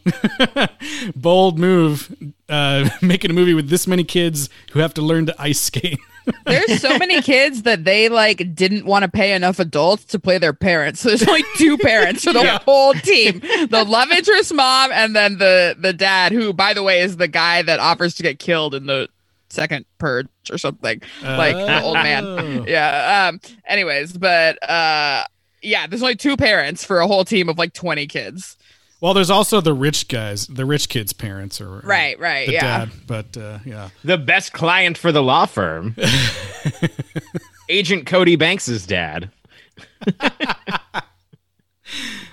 bold 1.16 1.58
move, 1.58 2.14
uh, 2.48 2.88
making 3.02 3.30
a 3.30 3.34
movie 3.34 3.54
with 3.54 3.68
this 3.70 3.86
many 3.86 4.04
kids 4.04 4.48
who 4.72 4.80
have 4.80 4.92
to 4.94 5.02
learn 5.02 5.26
to 5.26 5.34
ice 5.38 5.60
skate. 5.60 5.98
There's 6.44 6.80
so 6.82 6.98
many 6.98 7.22
kids 7.22 7.62
that 7.62 7.84
they 7.84 8.08
like 8.08 8.54
didn't 8.54 8.84
want 8.84 9.04
to 9.04 9.10
pay 9.10 9.32
enough 9.32 9.58
adults 9.58 10.04
to 10.06 10.18
play 10.18 10.38
their 10.38 10.52
parents. 10.52 11.00
So 11.00 11.10
there's 11.10 11.26
only 11.26 11.44
two 11.56 11.78
parents 11.78 12.24
for 12.24 12.32
the 12.32 12.58
whole 12.64 12.94
team: 12.94 13.38
the 13.70 13.84
love 13.86 14.10
interest 14.10 14.52
mom 14.52 14.90
and 14.92 15.14
then 15.14 15.38
the 15.38 15.76
the 15.78 15.92
dad, 15.92 16.32
who, 16.32 16.52
by 16.52 16.74
the 16.74 16.82
way, 16.82 17.00
is 17.00 17.16
the 17.16 17.28
guy 17.28 17.62
that 17.62 17.78
offers 17.78 18.14
to 18.16 18.24
get 18.24 18.40
killed 18.40 18.74
in 18.74 18.86
the 18.86 19.08
second 19.56 19.84
purge 19.98 20.28
or 20.50 20.58
something, 20.58 21.02
like 21.22 21.56
the 21.56 21.82
old 21.82 21.96
Oh. 21.96 22.02
man. 22.02 22.64
Yeah. 22.68 23.28
Um. 23.28 23.40
Anyways, 23.66 24.12
but 24.16 24.62
uh, 24.68 25.24
yeah, 25.62 25.86
there's 25.88 26.02
only 26.02 26.14
two 26.16 26.36
parents 26.36 26.84
for 26.84 27.00
a 27.00 27.06
whole 27.08 27.24
team 27.24 27.48
of 27.48 27.58
like 27.58 27.72
20 27.72 28.06
kids. 28.06 28.56
Well, 29.00 29.12
there's 29.12 29.28
also 29.30 29.60
the 29.60 29.74
rich 29.74 30.08
guys, 30.08 30.46
the 30.46 30.64
rich 30.64 30.88
kids' 30.88 31.12
parents, 31.12 31.60
or 31.60 31.68
or 31.68 31.80
Right, 31.84 32.18
right, 32.18 32.46
the 32.46 32.54
yeah. 32.54 32.60
dad. 32.86 32.90
But 33.06 33.36
uh, 33.36 33.58
yeah, 33.64 33.90
The 34.04 34.16
best 34.16 34.52
client 34.54 34.96
for 34.96 35.12
the 35.12 35.22
law 35.22 35.44
firm. 35.46 35.94
Agent 37.68 38.06
Cody 38.06 38.36
Banks's 38.36 38.86
dad. 38.86 39.30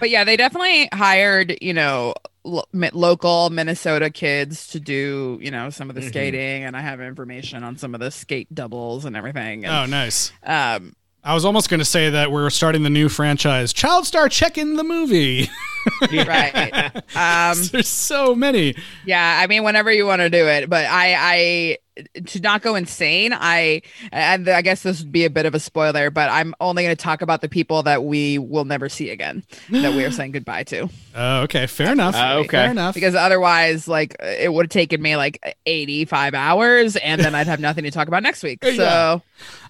But 0.04 0.10
yeah, 0.10 0.26
they 0.26 0.36
definitely 0.36 0.90
hired, 0.92 1.58
you 1.62 1.74
know, 1.74 2.14
lo- 2.44 2.66
local 2.74 3.50
Minnesota 3.50 4.10
kids 4.10 4.68
to 4.68 4.82
do, 4.82 5.40
you 5.42 5.50
know, 5.50 5.70
some 5.70 5.88
of 5.90 5.96
the 5.96 6.02
Mm-hmm. 6.02 6.10
skating, 6.10 6.64
and 6.66 6.76
I 6.76 6.82
have 6.82 7.00
information 7.00 7.64
on 7.64 7.78
some 7.78 7.94
of 7.96 8.02
the 8.02 8.12
skate 8.12 8.54
doubles 8.54 9.06
and 9.06 9.16
everything. 9.16 9.66
oh, 9.66 9.86
nice. 9.86 10.34
um, 10.46 10.94
I 11.24 11.34
was 11.34 11.46
almost 11.46 11.70
going 11.70 11.80
to 11.80 11.86
say 11.86 12.10
that 12.10 12.34
we're 12.34 12.50
starting 12.50 12.84
the 12.84 12.90
new 12.90 13.08
franchise, 13.08 13.72
Child 13.72 14.06
Star 14.06 14.28
Check 14.28 14.58
in 14.58 14.76
the 14.76 14.84
movie. 14.84 15.50
right. 16.12 16.92
Um, 17.16 17.58
There's 17.72 17.88
so 17.88 18.36
many. 18.36 18.76
yeah, 19.06 19.40
I 19.42 19.48
mean, 19.48 19.64
whenever 19.64 19.90
you 19.90 20.06
want 20.06 20.20
to 20.22 20.30
do 20.30 20.46
it, 20.50 20.70
but 20.70 20.86
I, 20.86 21.16
I 21.18 21.78
to 22.26 22.40
not 22.42 22.62
go 22.62 22.76
insane. 22.76 23.34
I, 23.34 23.82
and 24.12 24.48
I 24.50 24.62
guess 24.62 24.84
this 24.84 25.00
would 25.02 25.12
be 25.12 25.26
a 25.26 25.30
bit 25.30 25.46
of 25.46 25.54
a 25.56 25.60
spoiler, 25.60 26.10
but 26.10 26.30
I'm 26.30 26.54
only 26.60 26.84
going 26.84 26.96
to 26.96 27.02
talk 27.02 27.22
about 27.22 27.42
the 27.42 27.50
people 27.50 27.84
that 27.84 28.04
we 28.04 28.38
will 28.38 28.66
never 28.66 28.90
see 28.90 29.10
again, 29.10 29.44
that 29.70 29.94
we 29.94 30.04
are 30.04 30.12
saying 30.12 30.32
goodbye 30.32 30.64
to. 30.66 30.90
Oh, 31.16 31.42
okay, 31.42 31.68
fair 31.68 31.92
enough. 31.92 32.16
Uh, 32.16 32.38
okay. 32.40 32.48
fair 32.50 32.72
enough. 32.72 32.94
Because 32.96 33.16
otherwise, 33.16 33.88
like, 33.88 34.16
it 34.20 34.52
would 34.52 34.66
have 34.66 34.72
taken 34.72 35.02
me 35.02 35.16
like 35.16 35.56
85 35.66 36.34
hours, 36.34 36.96
and 36.96 37.22
then 37.22 37.36
I'd 37.36 37.48
have 37.48 37.60
nothing 37.62 37.84
to 37.84 37.92
talk 37.92 38.08
about 38.08 38.24
next 38.24 38.44
week. 38.44 38.64
So. 38.64 38.72
Yeah. 38.72 39.20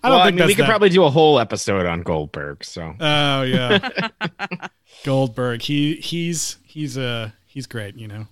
I 0.03 0.09
don't 0.09 0.17
well, 0.17 0.21
I 0.21 0.25
think 0.27 0.37
mean, 0.37 0.47
we 0.47 0.53
could 0.55 0.63
that- 0.63 0.69
probably 0.69 0.89
do 0.89 1.03
a 1.05 1.09
whole 1.09 1.39
episode 1.39 1.85
on 1.85 2.03
Goldberg. 2.03 2.63
So 2.65 2.93
Oh 2.99 3.41
yeah, 3.43 4.09
Goldberg. 5.05 5.61
He 5.61 5.95
he's 5.95 6.57
he's 6.65 6.97
uh 6.97 7.31
he's 7.47 7.65
great. 7.67 7.95
You 7.95 8.09
know. 8.09 8.27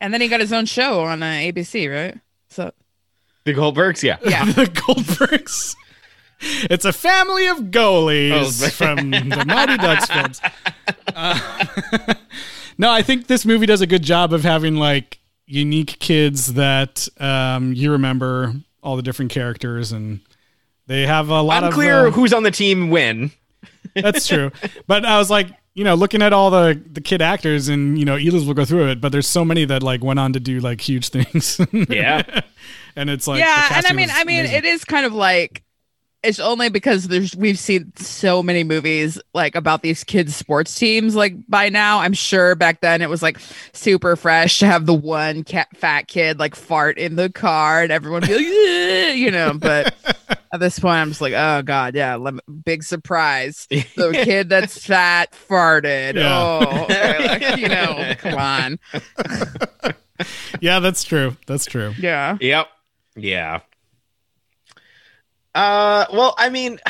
And 0.00 0.12
then 0.14 0.20
he 0.20 0.28
got 0.28 0.40
his 0.40 0.52
own 0.52 0.66
show 0.66 1.00
on 1.04 1.22
uh, 1.22 1.26
ABC, 1.26 1.92
right? 1.92 2.16
So 2.50 2.72
the 3.44 3.54
Goldbergs, 3.54 4.02
yeah. 4.02 4.18
yeah, 4.24 4.44
the 4.52 4.64
Goldbergs. 4.66 5.74
It's 6.40 6.84
a 6.84 6.92
family 6.92 7.48
of 7.48 7.58
goalies 7.72 8.62
Oh, 8.62 8.68
from 8.68 9.10
the 9.10 9.44
Mighty 9.46 9.76
Ducks 9.76 10.06
films. 10.06 10.40
Uh, 11.14 12.14
no, 12.78 12.90
I 12.90 13.02
think 13.02 13.26
this 13.26 13.44
movie 13.44 13.66
does 13.66 13.80
a 13.80 13.86
good 13.88 14.02
job 14.04 14.32
of 14.32 14.44
having 14.44 14.76
like 14.76 15.18
unique 15.46 15.98
kids 15.98 16.54
that 16.54 17.08
um, 17.18 17.72
you 17.72 17.90
remember 17.90 18.54
all 18.84 18.94
the 18.96 19.02
different 19.02 19.32
characters, 19.32 19.90
and 19.90 20.20
they 20.86 21.06
have 21.06 21.28
a 21.28 21.42
lot 21.42 21.64
Unclear 21.64 22.06
of. 22.06 22.12
uh, 22.12 22.16
who's 22.16 22.32
on 22.32 22.44
the 22.44 22.50
team 22.52 22.90
when. 22.90 23.32
that's 23.96 24.28
true, 24.28 24.52
but 24.86 25.04
I 25.04 25.18
was 25.18 25.30
like, 25.30 25.48
you 25.78 25.84
know, 25.84 25.94
looking 25.94 26.22
at 26.22 26.32
all 26.32 26.50
the 26.50 26.82
the 26.92 27.00
kid 27.00 27.22
actors, 27.22 27.68
and 27.68 27.96
you 27.96 28.04
know, 28.04 28.16
Eliz 28.16 28.44
will 28.44 28.52
go 28.52 28.64
through 28.64 28.88
it, 28.88 29.00
but 29.00 29.12
there's 29.12 29.28
so 29.28 29.44
many 29.44 29.64
that 29.66 29.80
like 29.80 30.02
went 30.02 30.18
on 30.18 30.32
to 30.32 30.40
do 30.40 30.58
like 30.58 30.80
huge 30.80 31.08
things. 31.10 31.60
Yeah. 31.88 32.40
and 32.96 33.08
it's 33.08 33.28
like 33.28 33.38
yeah, 33.38 33.68
and 33.76 33.86
I 33.86 33.92
mean, 33.92 34.08
I 34.10 34.24
mean, 34.24 34.40
amazing. 34.40 34.56
it 34.56 34.64
is 34.64 34.84
kind 34.84 35.06
of 35.06 35.12
like 35.12 35.62
it's 36.22 36.40
only 36.40 36.68
because 36.68 37.08
there's 37.08 37.34
we've 37.36 37.58
seen 37.58 37.92
so 37.96 38.42
many 38.42 38.64
movies 38.64 39.20
like 39.34 39.54
about 39.54 39.82
these 39.82 40.02
kids 40.04 40.34
sports 40.34 40.74
teams 40.74 41.14
like 41.14 41.34
by 41.48 41.68
now 41.68 42.00
i'm 42.00 42.12
sure 42.12 42.54
back 42.54 42.80
then 42.80 43.00
it 43.02 43.08
was 43.08 43.22
like 43.22 43.38
super 43.72 44.16
fresh 44.16 44.58
to 44.58 44.66
have 44.66 44.86
the 44.86 44.94
one 44.94 45.44
cat 45.44 45.68
fat 45.76 46.08
kid 46.08 46.38
like 46.38 46.56
fart 46.56 46.98
in 46.98 47.14
the 47.16 47.30
car 47.30 47.82
and 47.82 47.92
everyone 47.92 48.20
be 48.22 48.34
like 48.34 48.46
"Yeah," 48.46 49.12
you 49.12 49.30
know 49.30 49.54
but 49.54 49.94
at 50.52 50.58
this 50.60 50.78
point 50.78 50.96
i'm 50.98 51.08
just 51.08 51.20
like 51.20 51.34
oh 51.34 51.62
god 51.62 51.94
yeah 51.94 52.16
lem- 52.16 52.40
big 52.64 52.82
surprise 52.82 53.66
the 53.70 54.20
kid 54.24 54.48
that's 54.48 54.84
fat 54.84 55.32
farted 55.48 56.14
Yeah. 56.16 56.58
oh 56.62 56.82
okay, 56.84 57.28
like, 57.28 57.56
you 57.58 57.68
know 57.68 58.14
come 58.18 58.34
on 58.38 58.78
yeah, 60.60 60.80
that's 60.80 61.04
true. 61.04 61.36
That's 61.46 61.64
true. 61.64 61.94
yeah 61.96 62.36
Yep. 62.40 62.66
Yeah. 63.14 63.60
Uh, 65.54 66.06
well, 66.12 66.34
I 66.38 66.48
mean, 66.48 66.78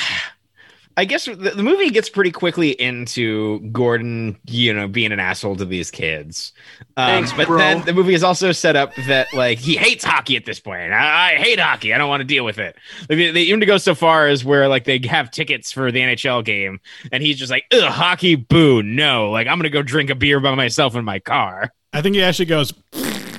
I 0.96 1.04
guess 1.04 1.26
the, 1.26 1.34
the 1.36 1.62
movie 1.62 1.90
gets 1.90 2.08
pretty 2.08 2.32
quickly 2.32 2.70
into 2.70 3.60
Gordon, 3.70 4.36
you 4.46 4.74
know, 4.74 4.88
being 4.88 5.12
an 5.12 5.20
asshole 5.20 5.54
to 5.54 5.64
these 5.64 5.92
kids. 5.92 6.52
Um, 6.96 7.06
Thanks, 7.06 7.32
but 7.34 7.46
bro. 7.46 7.56
then 7.56 7.84
the 7.84 7.92
movie 7.92 8.14
is 8.14 8.24
also 8.24 8.50
set 8.50 8.74
up 8.74 8.92
that 9.06 9.32
like 9.32 9.58
he 9.58 9.76
hates 9.76 10.02
hockey 10.02 10.36
at 10.36 10.44
this 10.44 10.58
point. 10.58 10.92
I, 10.92 11.34
I 11.34 11.36
hate 11.36 11.60
hockey. 11.60 11.94
I 11.94 11.98
don't 11.98 12.08
want 12.08 12.22
to 12.22 12.24
deal 12.24 12.44
with 12.44 12.58
it. 12.58 12.74
Like, 13.02 13.16
they, 13.16 13.30
they 13.30 13.42
even 13.42 13.60
go 13.60 13.78
so 13.78 13.94
far 13.94 14.26
as 14.26 14.44
where 14.44 14.66
like 14.66 14.82
they 14.82 14.98
have 15.06 15.30
tickets 15.30 15.70
for 15.70 15.92
the 15.92 16.00
NHL 16.00 16.44
game, 16.44 16.80
and 17.12 17.22
he's 17.22 17.38
just 17.38 17.52
like, 17.52 17.66
"Ugh, 17.72 17.82
hockey, 17.82 18.34
boo, 18.34 18.82
no! 18.82 19.30
Like 19.30 19.46
I'm 19.46 19.56
gonna 19.56 19.70
go 19.70 19.82
drink 19.82 20.10
a 20.10 20.16
beer 20.16 20.40
by 20.40 20.56
myself 20.56 20.96
in 20.96 21.04
my 21.04 21.20
car." 21.20 21.72
I 21.92 22.02
think 22.02 22.16
he 22.16 22.22
actually 22.24 22.46
goes. 22.46 22.72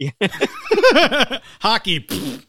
Hockey. 1.60 2.06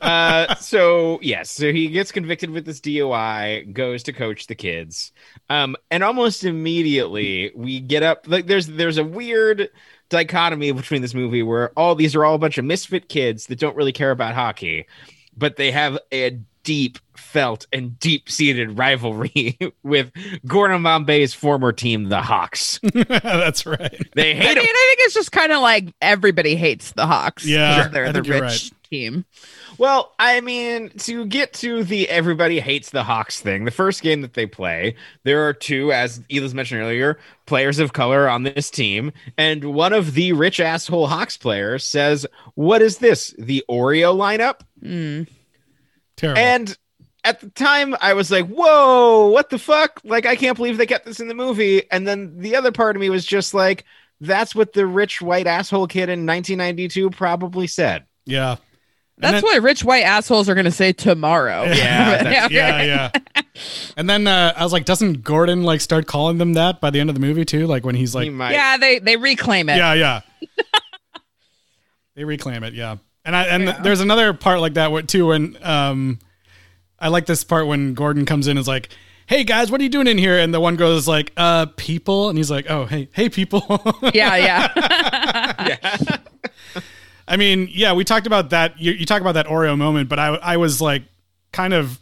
uh, 0.00 0.54
so 0.56 1.18
yes, 1.22 1.50
so 1.50 1.72
he 1.72 1.88
gets 1.88 2.12
convicted 2.12 2.50
with 2.50 2.64
this 2.64 2.80
DUI, 2.80 3.72
goes 3.72 4.02
to 4.04 4.12
coach 4.12 4.46
the 4.46 4.54
kids, 4.54 5.12
um, 5.50 5.76
and 5.90 6.02
almost 6.02 6.44
immediately 6.44 7.52
we 7.54 7.80
get 7.80 8.02
up. 8.02 8.26
Like 8.26 8.46
there's 8.46 8.66
there's 8.66 8.98
a 8.98 9.04
weird 9.04 9.70
dichotomy 10.08 10.72
between 10.72 11.02
this 11.02 11.14
movie 11.14 11.42
where 11.42 11.70
all 11.76 11.94
these 11.94 12.14
are 12.14 12.24
all 12.24 12.34
a 12.34 12.38
bunch 12.38 12.58
of 12.58 12.64
misfit 12.64 13.08
kids 13.08 13.46
that 13.46 13.58
don't 13.58 13.76
really 13.76 13.92
care 13.92 14.10
about 14.10 14.34
hockey, 14.34 14.86
but 15.36 15.56
they 15.56 15.70
have 15.70 15.98
a 16.12 16.38
deep 16.64 16.98
felt 17.16 17.66
and 17.72 17.98
deep 17.98 18.30
seated 18.30 18.78
rivalry 18.78 19.58
with 19.82 20.12
Gordon 20.46 20.82
Bombay's 20.82 21.34
former 21.34 21.72
team, 21.72 22.08
the 22.08 22.22
Hawks. 22.22 22.78
That's 22.94 23.66
right. 23.66 24.08
They 24.14 24.34
hate. 24.34 24.44
I 24.44 24.54
mean, 24.54 24.58
him. 24.58 24.70
I 24.70 24.94
think 24.96 25.06
it's 25.06 25.14
just 25.14 25.32
kind 25.32 25.52
of 25.52 25.60
like 25.60 25.92
everybody 26.00 26.56
hates 26.56 26.92
the 26.92 27.06
Hawks. 27.06 27.46
Yeah, 27.46 27.88
they're 27.88 28.12
the 28.12 28.22
think 28.22 28.26
you're 28.26 28.42
rich 28.42 28.72
team. 28.92 29.24
Well, 29.78 30.12
I 30.18 30.42
mean, 30.42 30.90
to 30.98 31.24
get 31.24 31.54
to 31.54 31.82
the 31.82 32.08
everybody 32.10 32.60
hates 32.60 32.90
the 32.90 33.02
Hawks 33.02 33.40
thing, 33.40 33.64
the 33.64 33.70
first 33.70 34.02
game 34.02 34.20
that 34.20 34.34
they 34.34 34.44
play, 34.44 34.96
there 35.24 35.48
are 35.48 35.54
two, 35.54 35.92
as 35.92 36.20
Eliz 36.30 36.52
mentioned 36.54 36.82
earlier, 36.82 37.18
players 37.46 37.78
of 37.78 37.94
color 37.94 38.28
on 38.28 38.42
this 38.42 38.70
team. 38.70 39.12
And 39.38 39.64
one 39.74 39.94
of 39.94 40.12
the 40.12 40.34
rich 40.34 40.60
asshole 40.60 41.06
Hawks 41.06 41.38
players 41.38 41.84
says, 41.84 42.26
What 42.54 42.82
is 42.82 42.98
this? 42.98 43.34
The 43.38 43.64
Oreo 43.68 44.14
lineup? 44.14 44.60
Mm. 44.82 45.26
Terrible. 46.16 46.38
And 46.38 46.76
at 47.24 47.40
the 47.40 47.48
time, 47.50 47.96
I 48.00 48.12
was 48.12 48.30
like, 48.30 48.46
Whoa, 48.46 49.28
what 49.28 49.48
the 49.48 49.58
fuck? 49.58 50.02
Like, 50.04 50.26
I 50.26 50.36
can't 50.36 50.56
believe 50.56 50.76
they 50.76 50.86
kept 50.86 51.06
this 51.06 51.20
in 51.20 51.28
the 51.28 51.34
movie. 51.34 51.90
And 51.90 52.06
then 52.06 52.38
the 52.38 52.56
other 52.56 52.72
part 52.72 52.94
of 52.94 53.00
me 53.00 53.08
was 53.08 53.24
just 53.24 53.54
like, 53.54 53.84
That's 54.20 54.54
what 54.54 54.74
the 54.74 54.86
rich 54.86 55.22
white 55.22 55.46
asshole 55.46 55.86
kid 55.86 56.10
in 56.10 56.26
1992 56.26 57.08
probably 57.10 57.66
said. 57.66 58.04
yeah. 58.26 58.56
And 59.16 59.24
That's 59.34 59.34
then- 59.34 59.42
what 59.42 59.62
rich 59.62 59.84
white 59.84 60.02
assholes 60.04 60.48
are 60.48 60.54
going 60.54 60.64
to 60.64 60.70
say 60.70 60.92
tomorrow. 60.92 61.64
Yeah, 61.64 62.22
that's- 62.22 62.50
Yeah, 62.50 62.82
yeah. 62.82 63.10
And 63.96 64.08
then 64.08 64.26
uh, 64.26 64.52
I 64.56 64.64
was 64.64 64.72
like, 64.72 64.84
doesn't 64.84 65.22
Gordon 65.22 65.62
like 65.62 65.80
start 65.80 66.06
calling 66.06 66.38
them 66.38 66.54
that 66.54 66.80
by 66.80 66.90
the 66.90 66.98
end 66.98 67.10
of 67.10 67.14
the 67.14 67.20
movie 67.20 67.44
too? 67.44 67.66
Like 67.66 67.84
when 67.84 67.94
he's 67.94 68.14
like, 68.14 68.28
He 68.30 68.36
Yeah, 68.36 68.78
they 68.78 68.98
they 68.98 69.16
reclaim 69.16 69.68
it. 69.68 69.76
yeah, 69.76 69.92
yeah. 69.92 70.20
they 72.14 72.24
reclaim 72.24 72.62
it, 72.64 72.74
yeah. 72.74 72.96
And 73.24 73.36
I 73.36 73.44
and 73.44 73.68
there's 73.84 74.00
another 74.00 74.32
part 74.32 74.60
like 74.60 74.74
that 74.74 74.90
where- 74.90 75.02
too 75.02 75.26
when 75.26 75.56
um, 75.62 76.18
I 76.98 77.08
like 77.08 77.26
this 77.26 77.44
part 77.44 77.66
when 77.66 77.94
Gordon 77.94 78.24
comes 78.26 78.46
in 78.48 78.52
and 78.52 78.58
is 78.60 78.66
like, 78.68 78.88
"Hey 79.26 79.44
guys, 79.44 79.70
what 79.70 79.80
are 79.80 79.84
you 79.84 79.90
doing 79.90 80.06
in 80.08 80.18
here?" 80.18 80.38
And 80.38 80.52
the 80.52 80.58
one 80.60 80.74
girl 80.76 80.96
is 80.96 81.06
like, 81.06 81.32
"Uh, 81.36 81.66
people," 81.76 82.28
and 82.30 82.36
he's 82.38 82.50
like, 82.50 82.68
"Oh, 82.70 82.86
hey, 82.86 83.08
hey, 83.12 83.28
people." 83.28 83.62
yeah, 84.14 84.34
yeah, 84.36 85.66
yeah. 85.68 86.16
I 87.26 87.36
mean, 87.36 87.68
yeah, 87.70 87.92
we 87.92 88.04
talked 88.04 88.26
about 88.26 88.50
that. 88.50 88.80
You, 88.80 88.92
you 88.92 89.06
talk 89.06 89.20
about 89.20 89.32
that 89.32 89.46
Oreo 89.46 89.76
moment, 89.76 90.08
but 90.08 90.18
I, 90.18 90.28
I 90.34 90.56
was 90.56 90.80
like, 90.80 91.02
kind 91.52 91.74
of, 91.74 91.98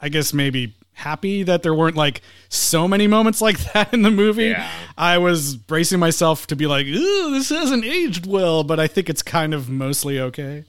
I 0.00 0.08
guess 0.08 0.32
maybe 0.32 0.74
happy 0.98 1.44
that 1.44 1.62
there 1.62 1.72
weren't 1.74 1.96
like 1.96 2.22
so 2.48 2.88
many 2.88 3.06
moments 3.06 3.40
like 3.42 3.58
that 3.72 3.92
in 3.94 4.02
the 4.02 4.10
movie. 4.10 4.48
Yeah. 4.48 4.70
I 4.96 5.18
was 5.18 5.56
bracing 5.56 6.00
myself 6.00 6.46
to 6.48 6.56
be 6.56 6.66
like, 6.66 6.86
ooh, 6.86 7.30
this 7.32 7.48
hasn't 7.48 7.84
aged 7.84 8.26
well, 8.26 8.64
but 8.64 8.80
I 8.80 8.86
think 8.86 9.08
it's 9.08 9.22
kind 9.22 9.54
of 9.54 9.68
mostly 9.68 10.20
okay. 10.20 10.64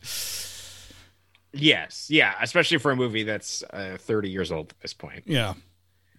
Yes, 1.52 2.08
yeah, 2.12 2.36
especially 2.42 2.78
for 2.78 2.92
a 2.92 2.96
movie 2.96 3.24
that's 3.24 3.64
uh, 3.74 3.98
30 4.00 4.30
years 4.30 4.52
old 4.52 4.70
at 4.70 4.80
this 4.82 4.94
point. 4.94 5.24
Yeah, 5.26 5.56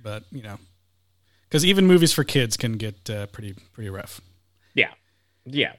but 0.03 0.25
you 0.33 0.43
know, 0.43 0.59
because 1.49 1.65
even 1.65 1.87
movies 1.87 2.13
for 2.13 2.25
kids 2.25 2.57
can 2.57 2.73
get 2.73 3.09
uh, 3.09 3.27
pretty 3.27 3.55
pretty 3.73 3.91
rough. 3.91 4.21
Yeah, 4.75 4.91
yeah. 5.45 5.75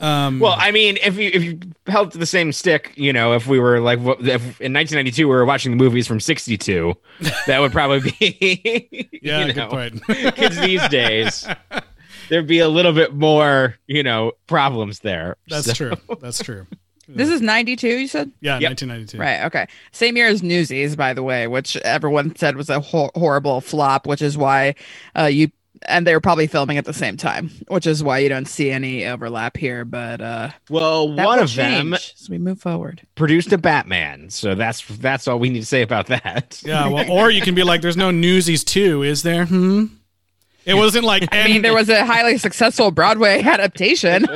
Um, 0.00 0.38
Well, 0.38 0.54
I 0.56 0.70
mean, 0.70 0.96
if 1.04 1.16
you 1.16 1.30
if 1.32 1.42
you 1.42 1.58
held 1.86 2.12
to 2.12 2.18
the 2.18 2.26
same 2.26 2.52
stick, 2.52 2.92
you 2.96 3.12
know, 3.12 3.34
if 3.34 3.46
we 3.46 3.58
were 3.58 3.80
like 3.80 3.98
if 3.98 4.60
in 4.60 4.72
1992 4.72 5.26
we 5.26 5.34
were 5.34 5.44
watching 5.44 5.72
the 5.72 5.76
movies 5.76 6.06
from 6.06 6.20
62, 6.20 6.94
that 7.46 7.58
would 7.60 7.72
probably 7.72 8.12
be 8.18 9.08
yeah, 9.22 9.44
you 9.46 9.52
good 9.52 9.70
point. 9.70 10.04
kids 10.36 10.60
these 10.60 10.86
days. 10.88 11.46
There'd 12.28 12.46
be 12.46 12.58
a 12.60 12.68
little 12.68 12.92
bit 12.92 13.14
more, 13.14 13.76
you 13.86 14.02
know, 14.02 14.32
problems 14.46 15.00
there. 15.00 15.36
That's 15.48 15.66
So- 15.66 15.72
true. 15.74 15.92
That's 16.20 16.42
true. 16.42 16.66
This 17.10 17.30
is 17.30 17.40
92, 17.40 17.88
you 17.88 18.06
said? 18.06 18.30
Yeah, 18.42 18.58
Yep. 18.58 18.70
1992. 18.82 19.18
Right. 19.18 19.46
Okay. 19.46 19.66
Same 19.92 20.18
year 20.18 20.26
as 20.28 20.42
Newsies, 20.42 20.94
by 20.94 21.14
the 21.14 21.22
way, 21.22 21.46
which 21.46 21.74
everyone 21.78 22.36
said 22.36 22.54
was 22.54 22.68
a 22.68 22.80
hor- 22.80 23.10
horrible 23.14 23.62
flop, 23.62 24.06
which 24.06 24.20
is 24.20 24.36
why 24.36 24.74
uh, 25.18 25.24
you 25.24 25.50
and 25.86 26.06
they 26.06 26.14
were 26.14 26.20
probably 26.20 26.46
filming 26.46 26.78
at 26.78 26.84
the 26.84 26.92
same 26.92 27.16
time, 27.16 27.50
which 27.68 27.86
is 27.86 28.02
why 28.02 28.18
you 28.18 28.28
don't 28.28 28.46
see 28.48 28.70
any 28.70 29.04
overlap 29.06 29.56
here. 29.56 29.84
But 29.84 30.20
uh, 30.20 30.50
Well, 30.70 31.08
one 31.12 31.38
of 31.38 31.54
them 31.54 31.92
change 31.92 32.14
as 32.20 32.28
we 32.30 32.38
move 32.38 32.60
forward. 32.60 33.02
produced 33.14 33.52
a 33.52 33.58
Batman, 33.58 34.30
so 34.30 34.54
that's 34.54 34.84
that's 34.86 35.28
all 35.28 35.38
we 35.38 35.50
need 35.50 35.60
to 35.60 35.66
say 35.66 35.82
about 35.82 36.06
that. 36.08 36.60
Yeah, 36.64 36.88
well, 36.88 37.10
or 37.10 37.30
you 37.30 37.40
can 37.42 37.54
be 37.54 37.62
like, 37.62 37.80
"There's 37.82 37.96
no 37.96 38.10
Newsies 38.10 38.64
too, 38.64 39.02
is 39.02 39.22
there?" 39.22 39.46
Hmm. 39.46 39.86
It 40.64 40.74
wasn't 40.74 41.06
like 41.06 41.26
I 41.34 41.46
mean, 41.46 41.62
there 41.62 41.72
was 41.72 41.88
a 41.88 42.04
highly 42.04 42.36
successful 42.36 42.90
Broadway 42.90 43.40
adaptation. 43.46 44.26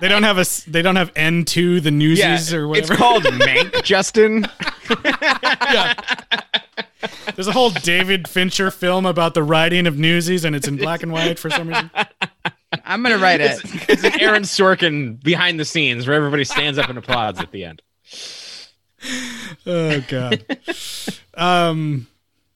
they 0.00 0.06
don't 0.08 0.22
have 0.22 0.36
a 0.36 0.42
s- 0.42 0.62
they 0.64 0.82
don't 0.82 0.94
have 0.94 1.10
N 1.16 1.44
two 1.44 1.80
the 1.80 1.90
Newsies 1.90 2.54
or 2.54 2.68
whatever. 2.68 2.92
it's 2.92 2.96
called 3.00 3.24
Mank, 3.24 3.82
Justin. 3.82 4.46
yeah. 5.04 5.94
There's 7.34 7.48
a 7.48 7.52
whole 7.52 7.70
David 7.70 8.28
Fincher 8.28 8.70
film 8.70 9.06
about 9.06 9.34
the 9.34 9.42
writing 9.42 9.86
of 9.86 9.98
Newsies, 9.98 10.44
and 10.44 10.54
it's 10.56 10.68
in 10.68 10.76
black 10.76 11.02
and 11.02 11.12
white 11.12 11.38
for 11.38 11.50
some 11.50 11.68
reason. 11.68 11.90
I'm 12.84 13.02
gonna 13.02 13.18
write 13.18 13.40
it. 13.40 13.60
It's 13.88 14.04
an 14.04 14.20
Aaron 14.20 14.42
Sorkin 14.44 15.22
behind 15.22 15.58
the 15.58 15.64
scenes 15.64 16.06
where 16.06 16.16
everybody 16.16 16.44
stands 16.44 16.78
up 16.78 16.88
and 16.88 16.98
applauds 16.98 17.40
at 17.40 17.50
the 17.52 17.64
end. 17.64 17.82
Oh 19.66 20.00
god. 20.08 20.44
Um, 21.34 22.06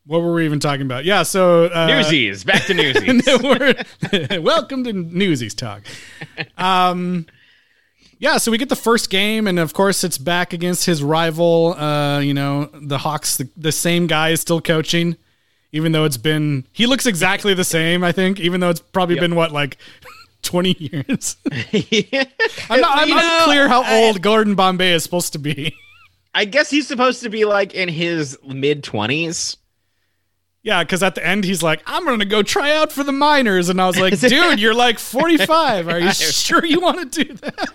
what 0.07 0.21
were 0.21 0.35
we 0.35 0.45
even 0.45 0.61
talking 0.61 0.83
about? 0.83 1.05
Yeah. 1.05 1.23
So 1.23 1.65
uh, 1.67 1.87
Newsies, 1.87 2.45
back 2.45 2.65
to 2.67 2.75
Newsies. 2.75 3.27
We're- 3.43 4.39
Welcome 4.41 4.85
to 4.85 4.93
Newsies 4.93 5.55
Talk. 5.55 5.83
Um, 6.59 7.27
yeah, 8.19 8.37
so 8.37 8.51
we 8.51 8.59
get 8.59 8.69
the 8.69 8.77
first 8.77 9.11
game, 9.11 9.47
and 9.47 9.59
of 9.59 9.73
course, 9.73 10.05
it's 10.05 10.19
back 10.19 10.53
against 10.53 10.87
his 10.87 11.03
rival. 11.03 11.75
Uh, 11.75 12.21
you 12.21 12.35
know, 12.35 12.71
the 12.73 12.99
Hawks. 12.99 13.37
The, 13.37 13.49
the 13.57 13.73
same 13.73 14.07
guy 14.07 14.31
is 14.31 14.41
still 14.41 14.61
coaching, 14.61 15.17
even 15.73 15.93
though 15.93 16.05
it's 16.05 16.17
been. 16.17 16.67
He 16.73 16.87
looks 16.87 17.07
exactly 17.07 17.55
the 17.55 17.65
same. 17.65 18.05
I 18.05 18.13
think, 18.13 18.41
even 18.41 18.61
though 18.61 18.71
it's 18.71 18.81
probably 18.81 19.19
been 19.19 19.35
what 19.35 19.53
like. 19.53 19.79
20 20.43 20.77
years. 20.79 21.39
I'm, 22.69 22.81
not, 22.81 22.99
I'm 22.99 23.11
unclear 23.11 23.67
how 23.67 23.83
old 23.91 24.21
Gordon 24.21 24.55
Bombay 24.55 24.93
is 24.93 25.03
supposed 25.03 25.33
to 25.33 25.39
be. 25.39 25.75
I 26.35 26.45
guess 26.45 26.69
he's 26.69 26.87
supposed 26.87 27.23
to 27.23 27.31
be 27.31 27.47
like 27.47 27.75
in 27.75 27.89
his 27.89 28.37
mid 28.45 28.85
twenties. 28.85 29.57
Yeah, 30.63 30.83
because 30.83 31.03
at 31.03 31.15
the 31.15 31.25
end 31.25 31.45
he's 31.45 31.63
like, 31.63 31.83
"I'm 31.87 32.05
gonna 32.05 32.25
go 32.25 32.43
try 32.43 32.75
out 32.75 32.91
for 32.91 33.05
the 33.05 33.13
minors," 33.13 33.69
and 33.69 33.81
I 33.81 33.87
was 33.87 33.99
like, 33.99 34.19
"Dude, 34.19 34.59
you're 34.59 34.75
like 34.75 34.99
45. 34.99 35.89
Are 35.89 36.01
you 36.01 36.13
sure 36.13 36.65
you 36.65 36.81
want 36.81 37.13
to 37.13 37.25
do 37.25 37.35
that?" 37.35 37.73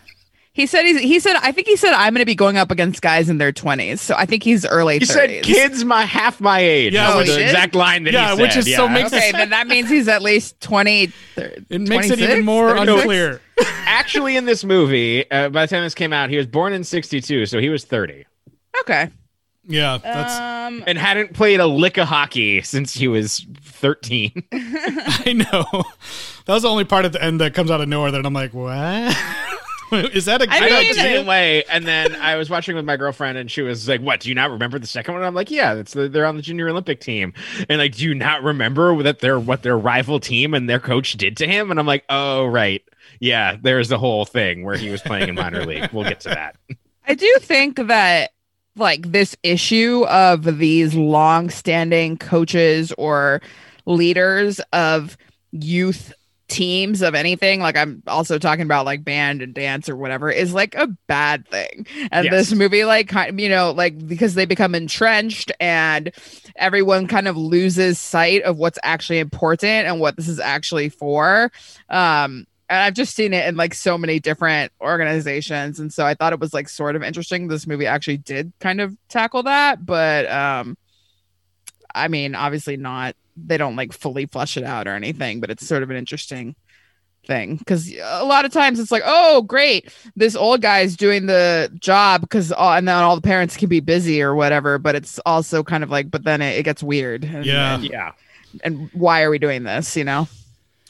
He 0.60 0.66
said 0.66 0.84
he's, 0.84 1.00
he 1.00 1.20
said 1.22 1.38
I 1.38 1.54
think 1.54 1.68
he 1.68 1.78
said 1.78 1.94
I'm 1.94 2.12
going 2.14 2.20
to 2.22 2.26
be 2.26 2.36
going 2.36 2.58
up 2.58 2.70
against 2.70 3.02
guys 3.02 3.30
in 3.30 3.38
their 3.38 3.54
20s. 3.54 4.00
So 4.00 4.14
I 4.18 4.26
think 4.26 4.44
he's 4.44 4.66
early 4.66 4.96
He 5.00 5.06
30s. 5.06 5.08
said, 5.08 5.44
"Kids, 5.44 5.86
my 5.86 6.04
half 6.04 6.42
my 6.42 6.60
age." 6.60 6.94
Yeah, 6.94 7.12
Yeah, 7.12 7.18
which- 7.18 7.28
the 7.28 7.42
exact 7.42 7.76
line 7.76 8.04
that 8.04 8.12
Yeah, 8.14 8.36
he 8.36 8.42
which 8.42 8.52
said. 8.52 8.68
is 8.68 8.76
so 8.76 8.86
yeah. 8.88 8.94
makes- 8.94 9.14
Okay, 9.14 9.32
then 9.32 9.52
that 9.52 9.68
means 9.68 9.90
he's 9.90 10.10
at 10.10 10.22
least 10.22 10.60
20. 10.60 11.14
It 11.38 11.82
makes 11.82 12.10
it 12.10 12.20
even 12.20 12.44
more 12.44 12.72
36? 12.76 13.00
unclear. 13.00 13.42
Actually, 13.86 14.36
in 14.36 14.44
this 14.44 14.66
movie, 14.66 15.30
uh, 15.32 15.48
by 15.48 15.66
the 15.66 15.70
time 15.74 15.84
this 15.84 15.96
came 15.96 16.12
out, 16.12 16.30
he 16.30 16.36
was 16.36 16.46
born 16.48 16.74
in 16.74 16.84
'62, 16.84 17.46
so 17.46 17.60
he 17.60 17.70
was 17.70 17.86
30 17.86 18.26
Okay. 18.82 19.10
Yeah, 19.66 19.98
that's 20.02 20.34
Um, 20.34 20.84
and 20.88 20.98
hadn't 20.98 21.34
played 21.34 21.60
a 21.60 21.68
lick 21.68 21.98
of 21.98 22.08
hockey 22.08 22.62
since 22.64 22.94
he 22.94 23.08
was 23.08 23.46
13. 23.62 24.44
I 24.52 25.34
know. 25.34 25.84
That 26.46 26.54
was 26.54 26.64
the 26.64 26.70
only 26.70 26.86
part 26.86 27.06
at 27.06 27.14
the 27.14 27.24
end 27.24 27.40
that 27.42 27.54
comes 27.54 27.70
out 27.70 27.80
of 27.80 27.88
nowhere 27.88 28.12
that 28.12 28.26
I'm 28.26 28.34
like, 28.34 28.54
what? 28.54 29.16
Is 30.14 30.26
that 30.26 30.42
a 30.42 30.48
good 30.48 30.54
I 30.54 30.68
I 30.68 30.70
mean- 30.70 30.88
the 30.90 30.94
same 30.94 31.26
way. 31.26 31.64
And 31.66 31.86
then 31.86 32.16
I 32.16 32.36
was 32.36 32.50
watching 32.50 32.76
with 32.76 32.86
my 32.86 32.98
girlfriend, 32.98 33.38
and 33.38 33.50
she 33.50 33.62
was 33.62 33.88
like, 33.88 34.02
"What? 34.02 34.20
Do 34.22 34.30
you 34.30 34.36
not 34.36 34.52
remember 34.52 34.80
the 34.80 34.88
second 34.88 35.14
one?" 35.16 35.24
I'm 35.24 35.34
like, 35.36 35.50
"Yeah, 35.52 35.74
it's 35.76 35.94
the, 35.94 36.08
they're 36.10 36.26
on 36.26 36.36
the 36.36 36.42
junior 36.42 36.70
Olympic 36.70 37.00
team." 37.00 37.34
And 37.70 37.80
like, 37.80 37.96
do 37.96 38.06
you 38.06 38.14
not 38.16 38.44
remember 38.44 39.02
that 39.04 39.20
they're 39.20 39.40
what 39.40 39.64
their 39.64 39.78
rival 39.78 40.20
team 40.20 40.54
and 40.54 40.70
their 40.70 40.80
coach 40.80 41.14
did 41.14 41.38
to 41.38 41.48
him? 41.48 41.72
And 41.72 41.80
I'm 41.80 41.88
like, 41.88 42.06
"Oh, 42.10 42.46
right, 42.46 42.84
yeah." 43.20 43.58
There's 43.62 43.90
the 43.90 43.98
whole 43.98 44.26
thing 44.26 44.64
where 44.64 44.78
he 44.78 44.90
was 44.90 45.02
playing 45.02 45.30
in 45.30 45.36
minor 45.36 45.66
league. 45.66 45.90
We'll 45.92 46.08
get 46.08 46.20
to 46.22 46.30
that. 46.30 46.56
I 47.08 47.16
do 47.16 47.36
think 47.40 47.78
that 47.88 48.32
like 48.76 49.12
this 49.12 49.36
issue 49.44 50.06
of 50.08 50.60
these 50.60 50.94
long-standing 50.96 52.18
coaches 52.18 52.94
or 52.98 53.42
leaders 53.86 54.62
of 54.74 55.18
youth 55.52 56.14
teams 56.50 57.02
of 57.02 57.14
anything 57.16 57.60
like 57.62 57.78
i'm 57.78 58.04
also 58.08 58.38
talking 58.40 58.66
about 58.66 58.84
like 58.86 59.04
band 59.04 59.42
and 59.42 59.54
dance 59.54 59.88
or 59.88 59.96
whatever 59.96 60.30
is 60.32 60.54
like 60.54 60.76
a 60.76 60.88
bad 61.08 61.48
thing 61.48 61.86
and 62.12 62.26
Yes. 62.26 62.32
this 62.32 62.54
movie 62.54 62.84
like 62.84 63.08
kind 63.08 63.30
of 63.30 63.40
you 63.40 63.48
know 63.50 63.72
like 63.72 64.08
because 64.08 64.34
they 64.34 64.46
become 64.46 64.74
entrenched 64.76 65.52
and 65.60 66.12
everyone 66.56 67.08
kind 67.08 67.28
of 67.28 67.38
loses 67.38 68.00
sight 68.00 68.42
of 68.44 68.58
what's 68.58 68.80
actually 68.84 69.20
important 69.20 69.88
and 69.88 70.00
what 70.00 70.16
this 70.18 70.28
is 70.28 70.40
actually 70.40 70.90
for 70.90 71.52
um 71.90 72.46
and 72.72 72.84
I've 72.84 72.94
just 72.94 73.16
seen 73.16 73.34
it 73.34 73.48
in 73.48 73.56
like 73.56 73.74
so 73.74 73.98
many 73.98 74.20
different 74.20 74.72
organizations. 74.80 75.80
And 75.80 75.92
so 75.92 76.06
I 76.06 76.14
thought 76.14 76.34
it 76.34 76.40
was 76.40 76.54
like 76.54 76.70
sort 76.70 76.96
of 76.96 77.02
interesting. 77.02 77.48
This 77.48 77.66
movie 77.66 77.88
actually 77.88 78.18
did 78.18 78.54
kind 78.60 78.80
of 78.80 78.96
tackle 79.08 79.42
that, 79.42 79.84
but 79.88 80.30
um 80.30 80.78
I 81.96 82.08
mean, 82.10 82.36
obviously 82.36 82.78
not 82.78 83.16
they 83.46 83.58
don't 83.58 83.76
like 83.76 83.94
fully 83.94 84.26
flush 84.26 84.58
it 84.58 84.64
out 84.64 84.88
or 84.88 84.96
anything, 84.96 85.40
but 85.40 85.50
it's 85.50 85.66
sort 85.68 85.84
of 85.84 85.90
an 85.90 85.96
interesting 85.98 86.56
thing 87.26 87.58
because 87.58 87.94
a 88.02 88.24
lot 88.26 88.46
of 88.46 88.52
times 88.52 88.80
it's 88.80 88.92
like, 88.92 89.04
oh, 89.06 89.42
great, 89.44 89.94
this 90.16 90.36
old 90.36 90.62
guy's 90.62 90.96
doing 90.96 91.26
the 91.26 91.72
job 91.80 92.22
because, 92.22 92.52
and 92.58 92.88
then 92.88 92.96
all 92.96 93.16
the 93.16 93.22
parents 93.22 93.56
can 93.58 93.70
be 93.70 93.80
busy 93.80 94.22
or 94.22 94.36
whatever. 94.36 94.78
But 94.78 94.96
it's 94.96 95.20
also 95.26 95.64
kind 95.64 95.84
of 95.84 95.90
like, 95.90 96.10
but 96.10 96.24
then 96.24 96.42
it, 96.42 96.58
it 96.58 96.64
gets 96.64 96.82
weird. 96.82 97.24
And, 97.24 97.46
Yeah. 97.46 97.76
and, 97.76 97.84
Yeah, 97.84 98.12
and 98.64 98.90
why 98.94 99.22
are 99.24 99.30
we 99.30 99.38
doing 99.40 99.64
this? 99.64 99.96
You 99.96 100.04
know? 100.04 100.28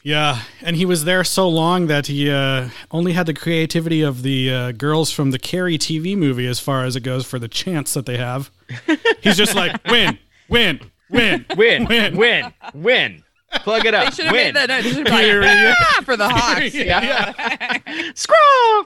Yeah, 0.01 0.43
and 0.61 0.77
he 0.77 0.85
was 0.85 1.03
there 1.03 1.25
so 1.25 1.49
long 1.49 1.87
that 1.87 2.07
he 2.07 2.31
uh, 2.31 2.69
only 2.89 3.11
had 3.11 3.25
the 3.25 3.33
creativity 3.33 4.01
of 4.01 4.23
the 4.23 4.49
uh, 4.53 4.71
girls 4.71 5.11
from 5.11 5.31
the 5.31 5.39
Carrie 5.39 5.77
TV 5.77 6.15
movie 6.17 6.47
as 6.47 6.57
far 6.57 6.85
as 6.85 6.95
it 6.95 7.01
goes 7.01 7.25
for 7.25 7.37
the 7.37 7.49
chance 7.49 7.93
that 7.95 8.05
they 8.05 8.15
have. 8.15 8.49
He's 9.21 9.35
just 9.35 9.55
like 9.55 9.75
win, 9.89 10.17
win, 10.47 10.79
win, 11.09 11.45
win, 11.55 11.85
win, 11.85 12.15
win, 12.17 12.53
win. 12.73 13.23
Plug 13.51 13.83
it 13.85 13.95
up. 13.95 14.13
Should 14.13 14.25
have 14.25 14.33
Win. 14.33 14.53
made 14.53 14.69
that. 14.69 14.83
Should 14.83 15.07
have 15.07 15.31
been 15.31 15.41
like, 15.41 15.75
"Ah," 15.79 16.01
for 16.05 16.15
the 16.15 16.29
Hawks. 16.29 16.71
Yeah. 16.75 17.77
Scroll. 18.13 18.85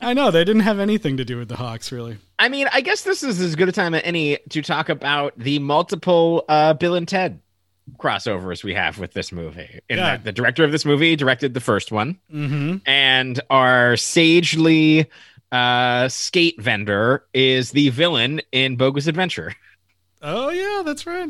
I 0.00 0.14
know 0.14 0.30
they 0.30 0.44
didn't 0.44 0.62
have 0.62 0.78
anything 0.78 1.18
to 1.18 1.26
do 1.26 1.36
with 1.36 1.48
the 1.48 1.56
Hawks, 1.56 1.92
really. 1.92 2.16
I 2.38 2.48
mean, 2.48 2.68
I 2.72 2.80
guess 2.80 3.02
this 3.04 3.22
is 3.22 3.38
as 3.40 3.54
good 3.54 3.68
a 3.68 3.72
time 3.72 3.92
as 3.92 4.00
any 4.02 4.38
to 4.48 4.62
talk 4.62 4.88
about 4.88 5.38
the 5.38 5.58
multiple 5.58 6.44
uh, 6.48 6.72
Bill 6.72 6.94
and 6.94 7.06
Ted 7.06 7.40
crossovers 7.98 8.64
we 8.64 8.72
have 8.72 8.98
with 8.98 9.12
this 9.12 9.30
movie. 9.30 9.80
In 9.90 9.98
Yeah. 9.98 10.04
that 10.16 10.24
the 10.24 10.32
director 10.32 10.64
of 10.64 10.72
this 10.72 10.86
movie 10.86 11.14
directed 11.14 11.52
the 11.52 11.60
first 11.60 11.92
one, 11.92 12.18
Mm-hmm. 12.32 12.76
and 12.86 13.40
our 13.50 13.96
sagely 13.98 15.06
uh, 15.52 16.08
skate 16.08 16.58
vendor 16.62 17.26
is 17.34 17.72
the 17.72 17.90
villain 17.90 18.40
in 18.52 18.76
Bogus 18.76 19.06
Adventure. 19.06 19.54
Oh 20.22 20.48
yeah, 20.50 20.82
that's 20.82 21.06
right. 21.06 21.28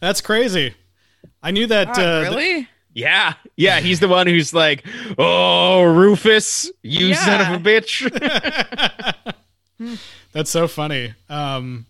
That's 0.00 0.20
crazy. 0.20 0.74
I 1.42 1.50
knew 1.50 1.66
that. 1.66 1.88
God, 1.94 1.98
uh, 1.98 2.30
really? 2.30 2.68
Yeah, 2.92 3.34
yeah, 3.56 3.80
he's 3.80 4.00
the 4.00 4.08
one 4.08 4.26
who's 4.26 4.54
like, 4.54 4.86
"Oh, 5.18 5.82
Rufus, 5.82 6.70
you 6.82 7.14
son 7.14 7.40
of 7.40 7.60
a 7.60 7.62
bitch." 7.62 8.02
That's 10.32 10.50
so 10.50 10.66
funny. 10.66 11.14
Um, 11.28 11.86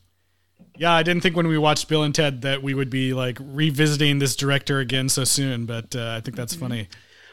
yeah, 0.76 0.92
I 0.92 1.02
didn't 1.02 1.22
think 1.22 1.36
when 1.36 1.46
we 1.46 1.58
watched 1.58 1.88
Bill 1.88 2.02
and 2.02 2.14
Ted 2.14 2.42
that 2.42 2.62
we 2.62 2.74
would 2.74 2.90
be 2.90 3.14
like 3.14 3.38
revisiting 3.40 4.18
this 4.18 4.36
director 4.36 4.80
again 4.80 5.08
so 5.08 5.24
soon, 5.24 5.64
but 5.64 5.94
uh, 5.94 6.16
I 6.16 6.20
think 6.20 6.36
that's 6.36 6.54
funny. 6.54 6.88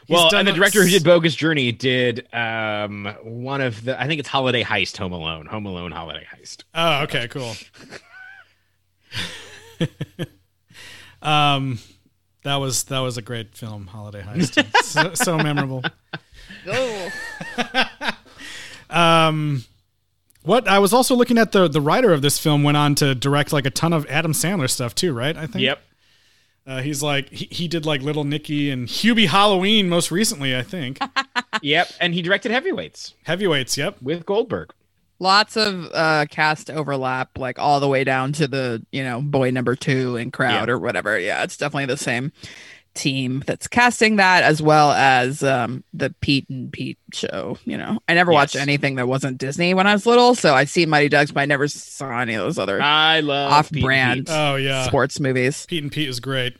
He's 0.06 0.14
well, 0.14 0.30
done 0.30 0.40
and 0.40 0.48
the 0.48 0.52
a- 0.52 0.56
director 0.56 0.82
who 0.82 0.90
did 0.90 1.02
Bogus 1.02 1.34
Journey 1.34 1.72
did 1.72 2.32
um, 2.34 3.06
one 3.22 3.60
of 3.60 3.84
the, 3.84 4.00
I 4.00 4.06
think 4.06 4.20
it's 4.20 4.28
Holiday 4.28 4.62
Heist, 4.62 4.96
Home 4.98 5.12
Alone, 5.12 5.46
Home 5.46 5.66
Alone, 5.66 5.92
Holiday 5.92 6.26
Heist. 6.34 6.64
Oh, 6.74 7.02
okay, 7.02 7.26
cool. 7.28 7.54
um, 11.24 11.78
that 12.44 12.56
was 12.56 12.84
that 12.84 13.00
was 13.00 13.16
a 13.16 13.22
great 13.22 13.56
film, 13.56 13.86
Holiday 13.88 14.22
Heist. 14.22 14.84
so, 14.84 15.14
so 15.14 15.36
memorable. 15.36 15.82
Oh. 16.66 17.10
Um, 18.90 19.64
what 20.44 20.68
I 20.68 20.78
was 20.78 20.92
also 20.92 21.14
looking 21.16 21.36
at 21.36 21.52
the 21.52 21.68
the 21.68 21.80
writer 21.80 22.12
of 22.12 22.22
this 22.22 22.38
film 22.38 22.62
went 22.62 22.76
on 22.76 22.94
to 22.96 23.14
direct 23.14 23.52
like 23.52 23.66
a 23.66 23.70
ton 23.70 23.92
of 23.92 24.06
Adam 24.06 24.32
Sandler 24.32 24.70
stuff 24.70 24.94
too, 24.94 25.12
right? 25.12 25.36
I 25.36 25.46
think. 25.46 25.62
Yep. 25.62 25.80
Uh, 26.66 26.80
he's 26.80 27.02
like 27.02 27.28
he, 27.30 27.46
he 27.50 27.68
did 27.68 27.84
like 27.84 28.02
Little 28.02 28.24
Nicky 28.24 28.70
and 28.70 28.86
Hubie 28.88 29.26
Halloween 29.26 29.88
most 29.88 30.10
recently, 30.10 30.56
I 30.56 30.62
think. 30.62 30.98
Yep, 31.62 31.88
and 32.00 32.12
he 32.12 32.20
directed 32.20 32.50
Heavyweights 32.50 33.14
Heavyweights, 33.22 33.78
yep. 33.78 33.96
with 34.02 34.26
Goldberg. 34.26 34.74
Lots 35.20 35.56
of 35.56 35.90
uh, 35.94 36.26
cast 36.30 36.70
overlap, 36.70 37.38
like 37.38 37.58
all 37.58 37.80
the 37.80 37.88
way 37.88 38.04
down 38.04 38.32
to 38.34 38.48
the 38.48 38.84
you 38.92 39.02
know 39.04 39.20
boy 39.22 39.50
number 39.50 39.76
two 39.76 40.16
and 40.16 40.32
crowd 40.32 40.68
Yeah. 40.68 40.74
or 40.74 40.78
whatever. 40.78 41.18
Yeah, 41.18 41.42
it's 41.44 41.56
definitely 41.56 41.86
the 41.86 41.96
same 41.96 42.32
team 42.94 43.42
that's 43.46 43.66
casting 43.66 44.16
that, 44.16 44.44
as 44.44 44.60
well 44.62 44.92
as 44.92 45.42
um, 45.42 45.82
the 45.92 46.14
Pete 46.20 46.48
and 46.48 46.72
Pete 46.72 46.98
show. 47.12 47.56
You 47.64 47.76
know, 47.78 47.98
I 48.08 48.14
never 48.14 48.32
watched 48.32 48.54
anything 48.56 48.96
that 48.96 49.08
wasn't 49.08 49.38
Disney 49.38 49.72
when 49.74 49.86
I 49.86 49.92
was 49.94 50.04
little, 50.06 50.34
so 50.34 50.54
I 50.54 50.64
seen 50.64 50.88
Mighty 50.90 51.08
Ducks, 51.08 51.30
but 51.32 51.40
I 51.40 51.46
never 51.46 51.66
saw 51.68 52.20
any 52.20 52.34
of 52.34 52.42
those 52.44 52.58
other 52.58 52.80
I 52.82 53.20
love 53.20 53.52
off-brand 53.52 54.26
Pete 54.26 54.34
and 54.34 54.52
Oh 54.52 54.56
yeah. 54.56 54.84
sports 54.86 55.18
movies. 55.20 55.64
Pete 55.66 55.82
and 55.82 55.90
Pete 55.92 56.08
is 56.08 56.20
great. 56.20 56.56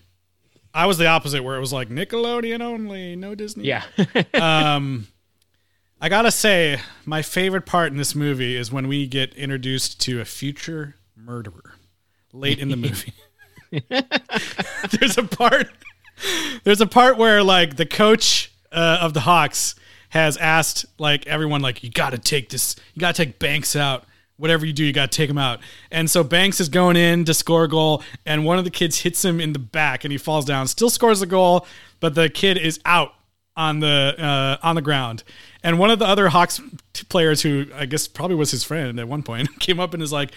I 0.72 0.86
was 0.86 0.98
the 0.98 1.06
opposite 1.06 1.44
where 1.44 1.56
it 1.56 1.60
was 1.60 1.72
like 1.72 1.88
Nickelodeon 1.88 2.60
only, 2.60 3.14
no 3.14 3.34
Disney. 3.36 3.64
Yeah. 3.64 3.84
Um 4.34 5.06
I 6.04 6.10
gotta 6.10 6.30
say, 6.30 6.80
my 7.06 7.22
favorite 7.22 7.64
part 7.64 7.90
in 7.90 7.96
this 7.96 8.14
movie 8.14 8.56
is 8.56 8.70
when 8.70 8.88
we 8.88 9.06
get 9.06 9.32
introduced 9.36 10.02
to 10.02 10.20
a 10.20 10.26
future 10.26 10.96
murderer 11.16 11.76
late 12.30 12.58
in 12.58 12.68
the 12.68 12.76
movie. 12.76 13.14
There's 15.00 15.16
a 15.16 15.22
part 15.22 15.70
There's 16.64 16.82
a 16.82 16.86
part 16.86 17.16
where 17.16 17.42
like 17.42 17.76
the 17.76 17.86
coach 17.86 18.52
uh, 18.70 18.98
of 19.00 19.14
the 19.14 19.20
Hawks 19.20 19.76
has 20.10 20.36
asked 20.36 20.84
like 20.98 21.26
everyone 21.26 21.62
like 21.62 21.82
you 21.82 21.88
got 21.88 22.10
to 22.10 22.18
take 22.18 22.50
this, 22.50 22.76
you 22.92 23.00
got 23.00 23.14
to 23.14 23.24
take 23.24 23.38
Banks 23.38 23.74
out. 23.74 24.04
Whatever 24.36 24.66
you 24.66 24.74
do, 24.74 24.84
you 24.84 24.92
got 24.92 25.10
to 25.10 25.16
take 25.16 25.30
him 25.30 25.38
out. 25.38 25.60
And 25.90 26.10
so 26.10 26.22
Banks 26.22 26.60
is 26.60 26.68
going 26.68 26.96
in 26.96 27.24
to 27.24 27.32
score 27.32 27.64
a 27.64 27.68
goal, 27.68 28.02
and 28.26 28.44
one 28.44 28.58
of 28.58 28.64
the 28.64 28.70
kids 28.70 29.00
hits 29.00 29.24
him 29.24 29.40
in 29.40 29.54
the 29.54 29.58
back, 29.58 30.04
and 30.04 30.12
he 30.12 30.18
falls 30.18 30.44
down. 30.44 30.66
Still 30.66 30.90
scores 30.90 31.20
the 31.20 31.26
goal, 31.26 31.66
but 31.98 32.14
the 32.14 32.28
kid 32.28 32.58
is 32.58 32.78
out 32.84 33.14
on 33.56 33.80
the 33.80 34.14
uh, 34.18 34.66
on 34.66 34.74
the 34.74 34.82
ground. 34.82 35.22
And 35.64 35.78
one 35.78 35.90
of 35.90 35.98
the 35.98 36.06
other 36.06 36.28
Hawks 36.28 36.60
players, 37.08 37.40
who 37.40 37.66
I 37.74 37.86
guess 37.86 38.06
probably 38.06 38.36
was 38.36 38.50
his 38.50 38.62
friend 38.62 39.00
at 39.00 39.08
one 39.08 39.22
point, 39.22 39.48
came 39.58 39.80
up 39.80 39.94
and 39.94 40.02
is 40.02 40.12
like, 40.12 40.30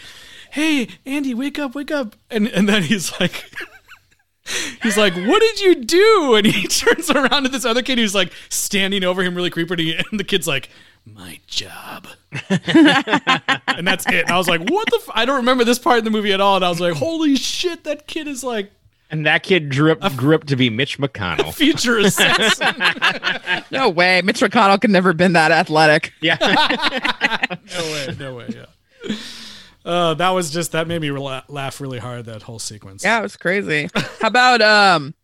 "Hey, 0.52 0.88
Andy, 1.06 1.34
wake 1.34 1.60
up, 1.60 1.76
wake 1.76 1.92
up!" 1.92 2.16
And 2.32 2.48
and 2.48 2.68
then 2.68 2.82
he's 2.84 3.20
like. 3.20 3.52
He's 4.82 4.96
like, 4.96 5.13
"What 5.13 5.42
did 5.42 5.60
you 5.60 5.76
do?" 5.84 6.36
And 6.36 6.48
he 6.48 6.68
turns 6.70 7.10
around 7.10 7.44
to 7.44 7.50
this 7.50 7.66
other 7.66 7.82
kid 7.82 7.98
who's 7.98 8.16
like 8.16 8.32
standing 8.48 9.04
over 9.04 9.22
him, 9.22 9.36
really 9.36 9.50
creepy. 9.50 9.94
And 9.94 10.18
the 10.18 10.24
kid's 10.24 10.48
like, 10.48 10.70
"My 11.04 11.42
job," 11.48 12.08
and 12.50 13.86
that's 13.86 14.08
it. 14.08 14.22
And 14.22 14.32
I 14.32 14.38
was 14.38 14.48
like, 14.48 14.62
"What 14.70 14.90
the?" 14.90 15.02
I 15.13 15.26
don't 15.26 15.36
remember 15.36 15.66
this 15.66 15.80
part 15.80 15.98
in 16.00 16.06
the 16.06 16.12
movie 16.12 16.32
at 16.32 16.40
all. 16.40 16.56
And 16.56 16.63
I 16.63 16.70
was 16.70 16.80
like, 16.80 16.94
"Holy 16.94 17.36
shit, 17.36 17.84
that 17.84 18.08
kid 18.08 18.26
is 18.26 18.42
like 18.42 18.72
And 19.10 19.26
that 19.26 19.43
kid 19.43 19.72
grew 19.74 19.93
up, 19.93 20.15
grew 20.17 20.36
up 20.36 20.43
to 20.46 20.56
be 20.56 20.70
Mitch 20.70 20.98
McConnell. 21.00 21.54
future 21.56 21.98
assassin." 21.98 22.76
No 23.72 23.89
way. 23.89 24.22
Mitch 24.22 24.39
McConnell 24.39 24.80
could 24.80 24.91
never 24.91 25.13
been 25.13 25.34
that 25.34 25.52
athletic. 25.52 26.13
Yeah. 26.22 26.38
no 27.76 27.84
way, 27.84 28.15
no 28.17 28.36
way. 28.36 28.48
Yeah. 28.50 29.15
Uh, 29.84 30.13
that 30.13 30.30
was 30.30 30.52
just 30.52 30.72
that 30.72 30.88
made 30.88 31.02
me 31.02 31.10
rela- 31.10 31.43
laugh 31.48 31.82
really 31.82 32.00
hard. 32.00 32.26
That 32.26 32.43
whole 32.43 32.60
sequence. 32.60 33.04
Yeah, 33.04 33.20
it 33.20 33.24
was 33.24 33.36
crazy. 33.36 33.89
How 34.22 34.28
about 34.28 34.62
um 34.62 35.15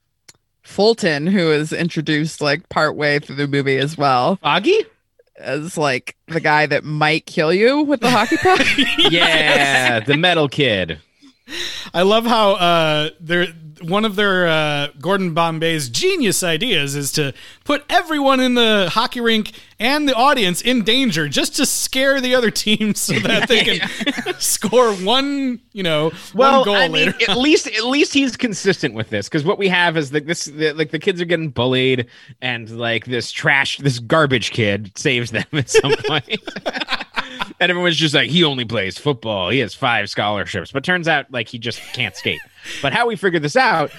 Fulton, 0.62 1.28
who 1.28 1.52
is 1.52 1.72
introduced 1.72 2.42
like 2.42 2.68
part 2.70 2.96
way 2.96 3.20
through 3.20 3.36
the 3.38 3.48
movie 3.48 3.78
as 3.78 3.98
well, 3.98 4.38
Foggy? 4.38 4.86
as 5.38 5.78
like 5.78 6.16
the 6.28 6.40
guy 6.40 6.66
that 6.66 6.84
might 6.84 7.26
kill 7.26 7.54
you 7.54 7.82
with 7.82 8.02
the 8.02 8.10
hockey 8.10 8.38
puck. 8.38 8.62
Yeah, 9.12 10.00
the 10.00 10.18
metal 10.18 10.48
kid. 10.48 11.00
I 11.94 12.04
love 12.04 12.26
how 12.26 12.52
uh, 12.54 13.10
they're 13.20 13.48
one 13.84 14.06
of 14.06 14.16
their 14.16 14.48
uh, 14.48 14.88
Gordon 15.00 15.34
Bombay's 15.34 15.90
genius 15.90 16.44
ideas 16.44 16.96
is 16.96 17.12
to 17.14 17.34
put 17.64 17.84
everyone 17.90 18.40
in 18.40 18.56
the 18.56 18.90
hockey 18.92 19.22
rink 19.22 19.52
and 19.80 20.08
the 20.08 20.14
audience 20.16 20.62
in 20.62 20.84
danger 20.84 21.28
just 21.28 21.56
to 21.58 21.66
scare 21.66 22.22
the 22.22 22.34
other 22.36 22.50
team 22.66 22.96
so 22.96 23.14
that 23.20 23.48
they 23.48 23.64
can 23.64 24.34
score 24.40 24.94
one, 24.96 25.60
you 25.74 25.84
know, 25.84 26.12
Well, 26.34 26.60
one 26.60 26.66
goal 26.66 26.76
I 26.76 26.88
mean, 26.88 27.08
later. 27.12 27.32
at 27.32 27.38
least 27.38 27.68
at 27.68 27.86
least 27.86 28.14
he's 28.14 28.36
consistent 28.38 28.94
with 28.94 29.10
this 29.10 29.28
because 29.28 29.44
what 29.44 29.58
we 29.58 29.68
have 29.70 29.98
is 29.98 30.14
like 30.14 30.26
this, 30.26 30.46
the, 30.46 30.74
like 30.74 30.92
the 30.92 31.00
kids 31.00 31.22
are 31.22 31.26
getting 31.26 31.50
bullied, 31.50 32.08
and 32.42 32.70
like 32.78 33.06
this 33.06 33.32
trash, 33.32 33.78
this 33.78 34.00
garbage 34.00 34.52
kid 34.52 34.98
saves 34.98 35.32
them 35.32 35.46
at 35.54 35.70
some 35.70 35.94
point. 36.08 36.40
And 37.60 37.70
everyone's 37.70 37.96
just 37.98 38.14
like, 38.16 38.30
he 38.30 38.44
only 38.44 38.66
plays 38.66 38.98
football. 38.98 39.50
He 39.50 39.60
has 39.60 39.74
five 39.74 40.10
scholarships, 40.10 40.72
but 40.72 40.84
turns 40.84 41.08
out 41.08 41.32
like 41.32 41.48
he 41.50 41.60
just 41.60 41.80
can't 41.94 42.16
skate. 42.16 42.40
But 42.82 42.94
how 42.94 43.08
we 43.08 43.16
figured 43.16 43.42
this 43.44 43.56
out 43.56 43.92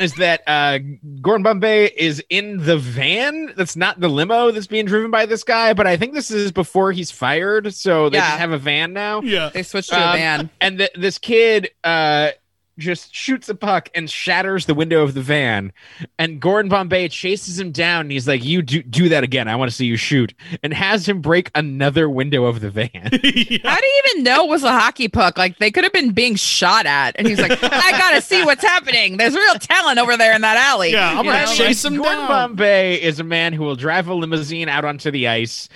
is 0.00 0.14
that 0.14 0.42
uh, 0.46 0.78
Gordon 1.20 1.42
Bombay 1.42 1.86
is 1.96 2.22
in 2.30 2.58
the 2.64 2.78
van. 2.78 3.52
That's 3.56 3.76
not 3.76 4.00
the 4.00 4.08
limo 4.08 4.50
that's 4.50 4.66
being 4.66 4.86
driven 4.86 5.10
by 5.10 5.26
this 5.26 5.44
guy, 5.44 5.74
but 5.74 5.86
I 5.86 5.96
think 5.96 6.14
this 6.14 6.30
is 6.30 6.50
before 6.52 6.92
he's 6.92 7.10
fired, 7.10 7.74
so 7.74 8.08
they 8.08 8.18
Yeah. 8.18 8.28
just 8.28 8.38
have 8.40 8.52
a 8.52 8.58
van 8.58 8.92
now. 8.92 9.20
yeah. 9.22 9.50
they 9.52 9.62
switched 9.62 9.90
to 9.90 9.96
a 9.96 10.06
Um, 10.06 10.16
van. 10.16 10.50
And 10.60 10.78
th- 10.78 10.90
this 10.94 11.18
kid 11.18 11.70
uh, 11.84 12.30
just 12.78 13.14
shoots 13.14 13.48
a 13.48 13.54
puck 13.54 13.90
and 13.94 14.08
shatters 14.10 14.66
the 14.66 14.74
window 14.74 15.02
of 15.02 15.14
the 15.14 15.20
van. 15.20 15.72
And 16.18 16.40
Gordon 16.40 16.68
Bombay 16.70 17.08
chases 17.08 17.58
him 17.60 17.70
down. 17.72 18.02
And 18.02 18.12
he's 18.12 18.26
like, 18.26 18.44
"You 18.44 18.62
do 18.62 18.82
do 18.82 19.08
that 19.10 19.22
again. 19.24 19.46
I 19.48 19.56
want 19.56 19.70
to 19.70 19.76
see 19.76 19.86
you 19.86 19.96
shoot." 19.96 20.32
And 20.62 20.72
has 20.72 21.08
him 21.08 21.20
break 21.20 21.50
another 21.54 22.08
window 22.08 22.44
of 22.46 22.60
the 22.60 22.70
van. 22.70 22.90
yeah. 23.22 23.58
How 23.64 23.76
do 23.78 23.86
you 23.86 24.02
even 24.08 24.24
know 24.24 24.44
it 24.44 24.48
was 24.48 24.62
a 24.62 24.72
hockey 24.72 25.08
puck? 25.08 25.36
Like 25.36 25.58
they 25.58 25.70
could 25.70 25.84
have 25.84 25.92
been 25.92 26.12
being 26.12 26.34
shot 26.34 26.86
at. 26.86 27.14
And 27.18 27.26
he's 27.28 27.40
like, 27.40 27.52
I 27.62 27.90
gotta 27.98 28.20
see 28.22 28.44
what's 28.44 28.62
happening. 28.64 29.16
There's 29.18 29.34
real 29.34 29.54
talent 29.54 29.98
over 29.98 30.16
there 30.16 30.34
in 30.34 30.40
that 30.42 30.56
alley. 30.56 30.92
Yeah, 30.92 31.10
I'm 31.18 31.24
You 31.26 31.32
gonna 31.32 31.44
know, 31.46 31.52
chase 31.54 31.84
like- 31.84 31.92
him 31.92 31.98
Gordon 31.98 32.18
down. 32.20 32.28
Bombay 32.28 33.02
is 33.02 33.20
a 33.20 33.24
man 33.24 33.52
who 33.52 33.62
will 33.64 33.76
drive 33.76 34.08
a 34.08 34.14
limousine 34.14 34.68
out 34.68 34.84
onto 34.84 35.10
the 35.10 35.28
ice. 35.28 35.68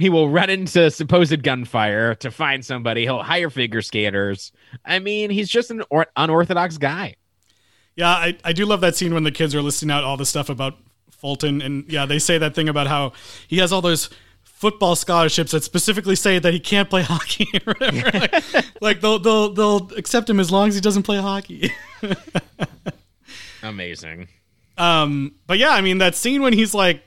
He 0.00 0.08
will 0.08 0.30
run 0.30 0.48
into 0.48 0.90
supposed 0.90 1.42
gunfire 1.42 2.14
to 2.16 2.30
find 2.30 2.64
somebody. 2.64 3.02
He'll 3.02 3.22
hire 3.22 3.50
figure 3.50 3.82
skaters. 3.82 4.50
I 4.82 4.98
mean, 4.98 5.28
he's 5.28 5.50
just 5.50 5.70
an 5.70 5.82
or- 5.90 6.06
unorthodox 6.16 6.78
guy. 6.78 7.16
Yeah, 7.96 8.08
I, 8.08 8.38
I 8.42 8.54
do 8.54 8.64
love 8.64 8.80
that 8.80 8.96
scene 8.96 9.12
when 9.12 9.24
the 9.24 9.30
kids 9.30 9.54
are 9.54 9.60
listing 9.60 9.90
out 9.90 10.02
all 10.02 10.16
the 10.16 10.24
stuff 10.24 10.48
about 10.48 10.78
Fulton. 11.10 11.60
And 11.60 11.84
yeah, 11.92 12.06
they 12.06 12.18
say 12.18 12.38
that 12.38 12.54
thing 12.54 12.66
about 12.66 12.86
how 12.86 13.12
he 13.46 13.58
has 13.58 13.72
all 13.72 13.82
those 13.82 14.08
football 14.42 14.96
scholarships 14.96 15.50
that 15.52 15.64
specifically 15.64 16.16
say 16.16 16.38
that 16.38 16.54
he 16.54 16.60
can't 16.60 16.88
play 16.88 17.02
hockey 17.06 17.46
or 17.66 17.74
whatever. 17.78 18.18
like, 18.18 18.64
like 18.80 19.00
they'll, 19.02 19.18
they'll, 19.18 19.52
they'll 19.52 19.90
accept 19.98 20.30
him 20.30 20.40
as 20.40 20.50
long 20.50 20.68
as 20.68 20.74
he 20.74 20.80
doesn't 20.80 21.02
play 21.02 21.18
hockey. 21.18 21.70
Amazing. 23.62 24.28
Um, 24.78 25.34
but 25.46 25.58
yeah, 25.58 25.70
I 25.70 25.82
mean, 25.82 25.98
that 25.98 26.14
scene 26.14 26.40
when 26.40 26.54
he's 26.54 26.72
like, 26.72 27.02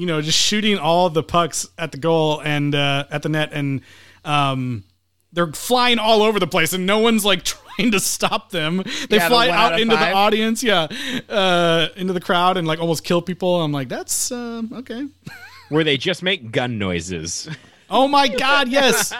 you 0.00 0.06
know, 0.06 0.22
just 0.22 0.38
shooting 0.38 0.78
all 0.78 1.10
the 1.10 1.22
pucks 1.22 1.68
at 1.76 1.92
the 1.92 1.98
goal 1.98 2.40
and 2.40 2.74
uh, 2.74 3.04
at 3.10 3.22
the 3.22 3.28
net 3.28 3.50
and 3.52 3.82
um, 4.24 4.82
they're 5.30 5.52
flying 5.52 5.98
all 5.98 6.22
over 6.22 6.40
the 6.40 6.46
place 6.46 6.72
and 6.72 6.86
no 6.86 7.00
one's 7.00 7.22
like 7.22 7.42
trying 7.44 7.90
to 7.90 8.00
stop 8.00 8.50
them. 8.50 8.82
They 9.10 9.18
Yeah, 9.18 9.28
fly 9.28 9.48
one 9.48 9.58
out 9.58 9.64
out 9.64 9.74
of 9.74 9.80
into 9.80 9.96
the 9.96 10.10
audience, 10.10 10.62
yeah, 10.62 10.88
uh, 11.28 11.88
into 11.96 12.14
the 12.14 12.20
crowd 12.20 12.56
and 12.56 12.66
like 12.66 12.78
almost 12.78 13.04
kill 13.04 13.20
people. 13.20 13.60
I'm 13.60 13.72
like, 13.72 13.90
that's 13.90 14.32
uh, 14.32 14.62
okay. 14.72 15.06
Where 15.68 15.84
they 15.84 15.98
just 15.98 16.22
make 16.22 16.50
gun 16.50 16.78
noises. 16.78 17.46
Oh 17.90 18.08
my 18.08 18.28
god, 18.28 18.68
yes. 18.68 19.12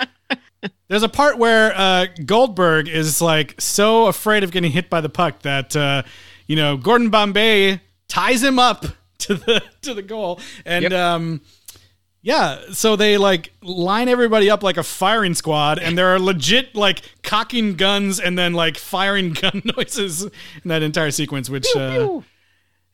There's 0.88 1.02
a 1.02 1.10
part 1.10 1.36
where 1.36 1.76
uh, 1.76 2.06
Goldberg 2.24 2.88
is 2.88 3.20
like 3.20 3.60
so 3.60 4.06
afraid 4.06 4.44
of 4.44 4.50
getting 4.50 4.72
hit 4.72 4.88
by 4.88 5.02
the 5.02 5.10
puck 5.10 5.40
that 5.42 5.76
uh, 5.76 6.04
you 6.46 6.56
know 6.56 6.78
Gordon 6.78 7.10
Bombay 7.10 7.82
ties 8.08 8.42
him 8.42 8.58
up 8.58 8.86
to 9.26 9.34
the 9.34 9.62
to 9.82 9.94
the 9.94 10.02
goal, 10.02 10.40
and 10.64 10.82
Yep. 10.84 10.92
um, 10.92 11.40
yeah, 12.22 12.58
so 12.72 12.96
they 12.96 13.16
like 13.16 13.52
line 13.62 14.08
everybody 14.08 14.50
up 14.50 14.62
like 14.62 14.76
a 14.76 14.82
firing 14.82 15.32
squad, 15.34 15.78
and 15.78 15.96
there 15.96 16.08
are 16.08 16.18
legit 16.18 16.74
like 16.74 17.00
cocking 17.22 17.76
guns 17.76 18.20
and 18.20 18.38
then 18.38 18.52
like 18.52 18.76
firing 18.76 19.32
gun 19.40 19.62
noises 19.76 20.24
in 20.24 20.30
that 20.66 20.82
entire 20.82 21.10
sequence, 21.10 21.48
which 21.48 21.66
uh, 21.74 22.20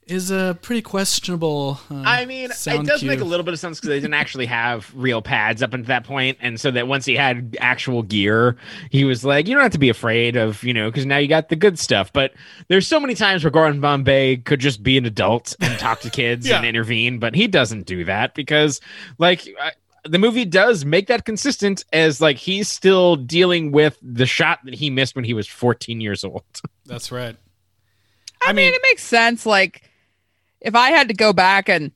is 0.07 0.31
a 0.31 0.57
pretty 0.63 0.83
questionable. 0.83 1.81
Uh, 1.91 2.03
I 2.07 2.25
mean, 2.27 2.51
it 2.51 2.87
does 2.87 3.01
cue. 3.01 3.09
make 3.09 3.21
a 3.21 3.25
little 3.25 3.43
bit 3.45 3.55
of 3.55 3.61
sense 3.61 3.79
because 3.79 3.89
they 3.89 3.99
didn't 4.01 4.15
actually 4.15 4.47
have 4.47 4.91
real 4.95 5.21
pads 5.21 5.63
up 5.63 5.75
until 5.75 5.89
that 5.89 6.05
point, 6.05 6.39
and 6.41 6.61
so 6.61 6.71
that 6.71 6.87
once 6.87 7.05
he 7.05 7.15
had 7.17 7.57
actual 7.61 8.03
gear, 8.03 8.57
he 8.91 9.05
was 9.05 9.25
like, 9.25 9.49
"You 9.49 9.55
don't 9.55 9.63
have 9.63 9.73
to 9.73 9.79
be 9.79 9.89
afraid 9.89 10.37
of, 10.37 10.63
you 10.63 10.73
know, 10.73 10.89
because 10.91 11.07
now 11.07 11.17
you 11.19 11.27
got 11.29 11.49
the 11.49 11.57
good 11.57 11.79
stuff." 11.79 12.13
But 12.13 12.35
there's 12.69 12.87
so 12.87 13.01
many 13.01 13.15
times 13.15 13.43
where 13.43 13.51
Gordon 13.51 13.81
Bombay 13.81 14.37
could 14.39 14.61
just 14.61 14.83
be 14.83 14.97
an 14.97 15.07
adult 15.07 15.57
and 15.61 15.79
talk 15.79 16.01
to 16.01 16.11
kids 16.11 16.47
Yeah. 16.49 16.59
and 16.59 16.67
intervene, 16.67 17.19
but 17.19 17.35
he 17.35 17.47
doesn't 17.49 17.87
do 17.87 18.05
that 18.05 18.35
because, 18.35 18.81
like. 19.19 19.47
I, 19.61 19.73
the 20.09 20.21
movie 20.21 20.45
does 20.45 20.85
make 20.85 21.09
that 21.09 21.25
consistent 21.25 21.85
as 21.93 22.21
like 22.21 22.37
he's 22.37 22.69
still 22.69 23.17
dealing 23.17 23.73
with 23.73 23.99
the 24.01 24.25
shot 24.25 24.61
that 24.65 24.75
he 24.75 24.89
missed 24.89 25.17
when 25.17 25.25
he 25.25 25.35
was 25.35 25.49
14 25.49 26.01
years 26.01 26.23
old. 26.23 26.45
That's 26.85 27.11
right. 27.11 27.35
I 28.41 28.53
mean, 28.53 28.73
it 28.73 28.81
makes 28.85 29.03
sense. 29.03 29.45
Like, 29.45 29.86
if 30.67 30.75
I 30.75 30.91
had 30.91 31.07
to 31.09 31.15
go 31.15 31.33
back 31.33 31.69
and 31.69 31.93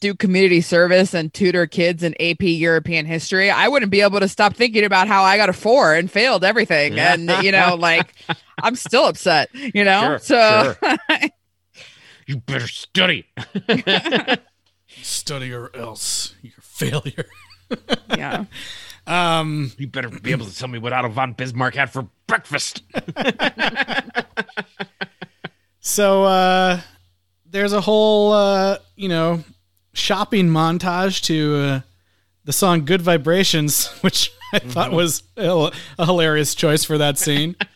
do 0.00 0.14
community 0.14 0.60
service 0.60 1.14
and 1.14 1.32
tutor 1.32 1.66
kids 1.66 2.02
in 2.02 2.14
AP 2.20 2.42
European 2.42 3.06
history, 3.06 3.50
I 3.50 3.68
wouldn't 3.68 3.90
be 3.90 4.02
able 4.02 4.20
to 4.20 4.28
stop 4.28 4.54
thinking 4.54 4.84
about 4.84 5.08
how 5.08 5.22
I 5.22 5.36
got 5.38 5.48
a 5.48 5.52
four 5.54 5.94
and 5.94 6.10
failed 6.10 6.44
everything. 6.44 6.98
And, 6.98 7.30
you 7.42 7.52
know, 7.52 7.74
like, 7.76 8.12
I'm 8.62 8.76
still 8.76 9.04
upset, 9.06 9.48
you 9.54 9.84
know? 9.84 10.18
Sure, 10.18 10.18
so, 10.18 10.74
You 12.26 12.36
better 12.36 12.68
study. 12.68 13.26
Study 15.02 15.52
or 15.52 15.74
else 15.74 16.34
you're 16.42 16.52
a 16.58 16.62
failure. 16.62 17.24
yeah. 18.16 18.44
Um, 19.06 19.72
You 19.78 19.86
better 19.86 20.08
be 20.10 20.32
able 20.32 20.46
to 20.46 20.56
tell 20.56 20.68
me 20.68 20.78
what 20.78 20.92
Otto 20.92 21.08
von 21.08 21.32
Bismarck 21.32 21.74
had 21.74 21.90
for 21.90 22.06
breakfast. 22.26 22.82
so 25.80 26.24
uh, 26.24 26.80
there's 27.52 27.72
a 27.72 27.80
whole 27.80 28.32
uh, 28.32 28.78
you 28.96 29.08
know 29.08 29.44
shopping 29.92 30.48
montage 30.48 31.22
to 31.24 31.56
uh, 31.56 31.80
the 32.44 32.52
song 32.52 32.84
"Good 32.84 33.02
Vibrations," 33.02 33.86
which 34.00 34.32
I 34.52 34.58
thought 34.58 34.92
was 34.92 35.22
a, 35.36 35.70
a 35.98 36.06
hilarious 36.06 36.54
choice 36.54 36.82
for 36.84 36.98
that 36.98 37.18
scene. 37.18 37.54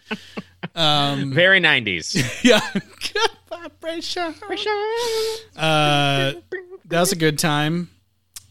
Um, 0.74 1.33
Very 1.33 1.61
90s. 1.61 2.43
yeah, 2.43 2.61
good 2.72 3.31
vibration. 3.49 4.35
Uh, 5.55 6.33
that 6.87 7.01
was 7.01 7.12
a 7.12 7.16
good 7.16 7.39
time. 7.39 7.89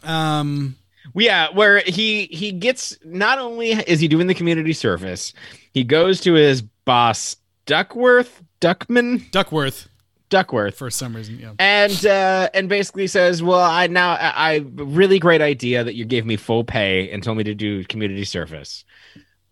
Um, 0.01 0.76
yeah, 1.13 1.49
where 1.51 1.80
he 1.80 2.26
he 2.28 2.51
gets 2.51 2.97
not 3.03 3.38
only 3.38 3.71
is 3.71 3.99
he 3.99 4.07
doing 4.07 4.28
the 4.28 4.34
community 4.34 4.73
service, 4.73 5.34
he 5.73 5.84
goes 5.84 6.21
to 6.21 6.34
his 6.34 6.61
boss 6.61 7.36
Duckworth 7.65 8.41
Duckman 8.61 9.30
Duckworth. 9.32 9.89
Duckworth. 10.30 10.78
for 10.78 10.89
some 10.89 11.15
reason. 11.15 11.39
Yeah. 11.39 11.53
and 11.59 12.05
uh, 12.05 12.49
and 12.53 12.67
basically 12.69 13.07
says, 13.07 13.43
"Well, 13.43 13.59
I 13.59 13.88
now 13.88 14.11
I, 14.13 14.53
I 14.55 14.65
really 14.76 15.19
great 15.19 15.41
idea 15.41 15.84
that 15.84 15.95
you 15.95 16.05
gave 16.05 16.26
me 16.26 16.36
full 16.36 16.63
pay 16.63 17.09
and 17.11 17.23
told 17.23 17.38
me 17.38 17.43
to 17.43 17.55
do 17.55 17.84
community 17.86 18.26
service. 18.26 18.86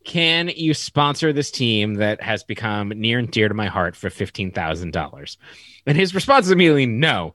Can 0.04 0.50
you 0.50 0.74
sponsor 0.74 1.32
this 1.32 1.50
team 1.52 1.96
that 1.96 2.22
has 2.22 2.44
become 2.44 2.90
near 2.90 3.20
and 3.20 3.32
dear 3.32 3.48
to 3.48 3.54
my 3.54 3.68
heart 3.68 3.96
for 3.96 4.10
fifteen 4.10 4.52
thousand 4.52 4.92
dollars?" 4.92 5.38
And 5.86 5.98
his 5.98 6.16
response 6.16 6.46
is 6.46 6.52
immediately 6.52 6.86
no. 6.86 7.34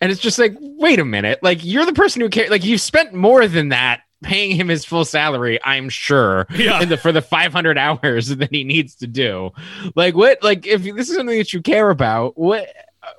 And 0.00 0.12
it's 0.12 0.20
just 0.20 0.38
like, 0.38 0.54
wait 0.60 1.00
a 1.00 1.04
minute, 1.04 1.40
like 1.42 1.64
you're 1.64 1.84
the 1.84 1.92
person 1.92 2.22
who 2.22 2.28
cares. 2.28 2.50
Like 2.50 2.64
you've 2.64 2.80
spent 2.80 3.12
more 3.14 3.48
than 3.48 3.70
that 3.70 4.02
paying 4.22 4.54
him 4.56 4.68
his 4.68 4.84
full 4.84 5.04
salary, 5.04 5.58
I'm 5.64 5.88
sure, 5.88 6.46
Yeah. 6.50 6.82
in 6.82 6.88
the, 6.88 6.96
for 6.96 7.12
the 7.12 7.22
500 7.22 7.78
hours 7.78 8.28
that 8.36 8.50
he 8.50 8.64
needs 8.64 8.96
to 8.96 9.06
do. 9.06 9.50
Like 9.94 10.14
what? 10.14 10.42
Like 10.42 10.66
if 10.66 10.82
this 10.82 11.08
is 11.08 11.16
something 11.16 11.38
that 11.38 11.52
you 11.52 11.62
care 11.62 11.90
about, 11.90 12.36
what? 12.38 12.66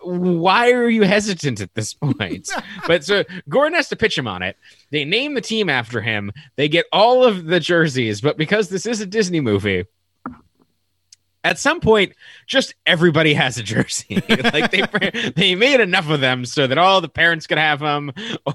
why 0.04 0.72
are 0.72 0.88
you 0.90 1.02
hesitant 1.02 1.62
at 1.62 1.74
this 1.74 1.94
point? 1.96 2.50
but 2.86 3.04
so 3.04 3.24
Gordon 3.48 3.74
has 3.76 3.90
to 3.90 3.96
pitch 3.96 4.18
him 4.18 4.28
on 4.28 4.44
it. 4.44 4.56
They 4.92 5.04
name 5.06 5.34
the 5.34 5.42
team 5.42 5.70
after 5.70 6.00
him. 6.02 6.32
They 6.58 6.70
get 6.70 6.86
all 6.92 7.24
of 7.26 7.46
the 7.46 7.60
jerseys, 7.60 8.22
but 8.22 8.38
because 8.38 8.70
this 8.70 8.86
is 8.86 9.02
a 9.02 9.06
Disney 9.06 9.40
movie, 9.40 9.86
at 11.44 11.58
some 11.58 11.80
point, 11.80 12.14
just 12.46 12.76
everybody 12.86 13.34
has 13.34 13.58
a 13.58 13.64
jersey. 13.64 14.22
like 14.30 14.72
they 14.72 15.32
they 15.36 15.56
made 15.56 15.80
enough 15.80 16.10
of 16.10 16.20
them 16.20 16.46
so 16.46 16.68
that 16.68 16.78
all 16.78 17.00
the 17.02 17.08
parents 17.10 17.48
could 17.48 17.58
have 17.58 17.80
them, 17.80 18.12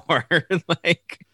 or 0.07 0.25
like 0.83 1.25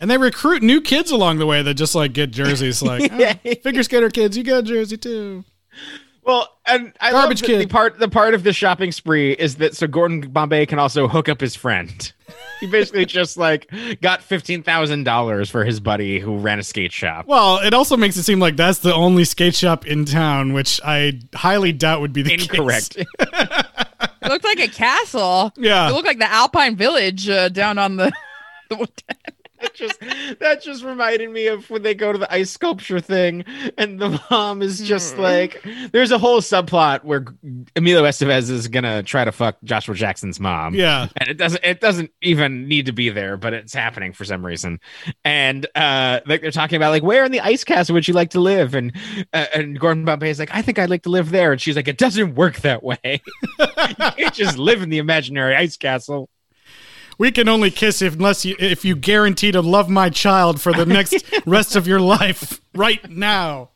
And 0.00 0.10
they 0.10 0.18
recruit 0.18 0.62
new 0.62 0.80
kids 0.80 1.10
along 1.10 1.38
the 1.38 1.46
way 1.46 1.62
that 1.62 1.74
just 1.74 1.94
like 1.94 2.12
get 2.12 2.30
jerseys. 2.30 2.82
Like, 2.82 3.10
oh, 3.44 3.54
figure 3.62 3.82
skater 3.82 4.10
kids, 4.10 4.36
you 4.36 4.42
got 4.44 4.58
a 4.58 4.62
jersey 4.62 4.96
too. 4.96 5.44
Well, 6.22 6.48
and 6.66 6.92
I 7.00 7.12
Garbage 7.12 7.40
love 7.42 7.48
that 7.48 7.56
the 7.58 7.64
kid. 7.64 7.70
part 7.70 7.98
the 8.00 8.08
part 8.08 8.34
of 8.34 8.42
the 8.42 8.52
shopping 8.52 8.90
spree 8.90 9.32
is 9.32 9.56
that 9.56 9.76
so 9.76 9.86
Gordon 9.86 10.20
Bombay 10.22 10.66
can 10.66 10.80
also 10.80 11.06
hook 11.06 11.28
up 11.28 11.40
his 11.40 11.54
friend. 11.56 12.12
He 12.58 12.66
basically 12.66 13.04
just 13.04 13.36
like 13.36 13.70
got 14.00 14.22
fifteen 14.22 14.62
thousand 14.62 15.04
dollars 15.04 15.50
for 15.50 15.62
his 15.64 15.78
buddy 15.78 16.18
who 16.18 16.38
ran 16.38 16.58
a 16.58 16.62
skate 16.62 16.90
shop. 16.90 17.26
Well, 17.26 17.58
it 17.58 17.74
also 17.74 17.98
makes 17.98 18.16
it 18.16 18.22
seem 18.22 18.40
like 18.40 18.56
that's 18.56 18.78
the 18.78 18.94
only 18.94 19.24
skate 19.24 19.54
shop 19.54 19.86
in 19.86 20.06
town, 20.06 20.54
which 20.54 20.80
I 20.82 21.20
highly 21.34 21.72
doubt 21.72 22.00
would 22.00 22.14
be 22.14 22.22
the 22.22 22.32
Incorrect. 22.32 22.96
case. 22.96 23.06
It 23.20 24.28
looked 24.28 24.44
like 24.44 24.58
a 24.58 24.68
castle. 24.68 25.52
Yeah. 25.56 25.88
It 25.90 25.92
looked 25.92 26.06
like 26.06 26.18
the 26.18 26.32
Alpine 26.32 26.76
Village 26.76 27.28
uh, 27.28 27.50
down 27.50 27.76
on 27.78 27.96
the. 27.96 28.10
That 29.60 29.74
just 29.74 30.00
that 30.40 30.62
just 30.62 30.84
reminded 30.84 31.30
me 31.30 31.46
of 31.46 31.68
when 31.70 31.82
they 31.82 31.94
go 31.94 32.12
to 32.12 32.18
the 32.18 32.32
ice 32.32 32.50
sculpture 32.50 33.00
thing, 33.00 33.44
and 33.78 33.98
the 33.98 34.20
mom 34.30 34.62
is 34.62 34.80
just 34.80 35.18
like, 35.18 35.64
there's 35.92 36.10
a 36.10 36.18
whole 36.18 36.40
subplot 36.40 37.04
where 37.04 37.24
Emilio 37.74 38.04
Estevez 38.04 38.50
is 38.50 38.68
gonna 38.68 39.02
try 39.02 39.24
to 39.24 39.32
fuck 39.32 39.56
Joshua 39.64 39.94
Jackson's 39.94 40.40
mom. 40.40 40.74
Yeah. 40.74 41.08
and 41.16 41.28
it 41.28 41.38
doesn't 41.38 41.64
it 41.64 41.80
doesn't 41.80 42.10
even 42.22 42.68
need 42.68 42.86
to 42.86 42.92
be 42.92 43.08
there 43.10 43.36
but 43.36 43.52
it's 43.52 43.74
happening 43.74 44.12
for 44.12 44.24
some 44.24 44.44
reason. 44.44 44.80
And 45.24 45.66
uh 45.74 46.20
like 46.26 46.40
they're 46.42 46.50
talking 46.50 46.76
about 46.76 46.90
like 46.90 47.02
where 47.02 47.24
in 47.24 47.32
the 47.32 47.40
ice 47.40 47.64
castle 47.64 47.94
would 47.94 48.06
you 48.08 48.14
like 48.14 48.30
to 48.30 48.40
live? 48.40 48.74
And 48.74 48.92
uh, 49.32 49.46
and 49.54 49.78
gordon 49.78 50.04
bombay 50.04 50.30
is 50.30 50.38
like 50.38 50.54
i 50.54 50.62
think 50.62 50.78
i'd 50.78 50.90
like 50.90 51.02
to 51.04 51.10
live 51.10 51.30
there. 51.30 51.52
And 51.52 51.60
she's 51.60 51.76
like 51.76 51.88
it 51.88 51.98
doesn't 51.98 52.34
work 52.34 52.60
that 52.60 52.82
way. 52.82 52.98
You 53.86 53.94
can't 53.94 54.34
just 54.34 54.58
live 54.58 54.82
in 54.82 54.88
the 54.90 54.98
imaginary 54.98 55.54
ice 55.54 55.76
castle 55.76 56.28
We 57.18 57.30
can 57.32 57.48
only 57.48 57.70
kiss 57.70 58.02
if 58.02 58.14
unless 58.14 58.44
you 58.44 58.56
if 58.58 58.84
you 58.84 58.94
guarantee 58.96 59.50
to 59.52 59.62
love 59.62 59.88
my 59.88 60.10
child 60.10 60.60
for 60.60 60.72
the 60.72 60.84
next 60.86 61.24
rest 61.46 61.74
of 61.76 61.86
your 61.86 62.00
life 62.00 62.60
right 62.74 63.08
now. 63.10 63.70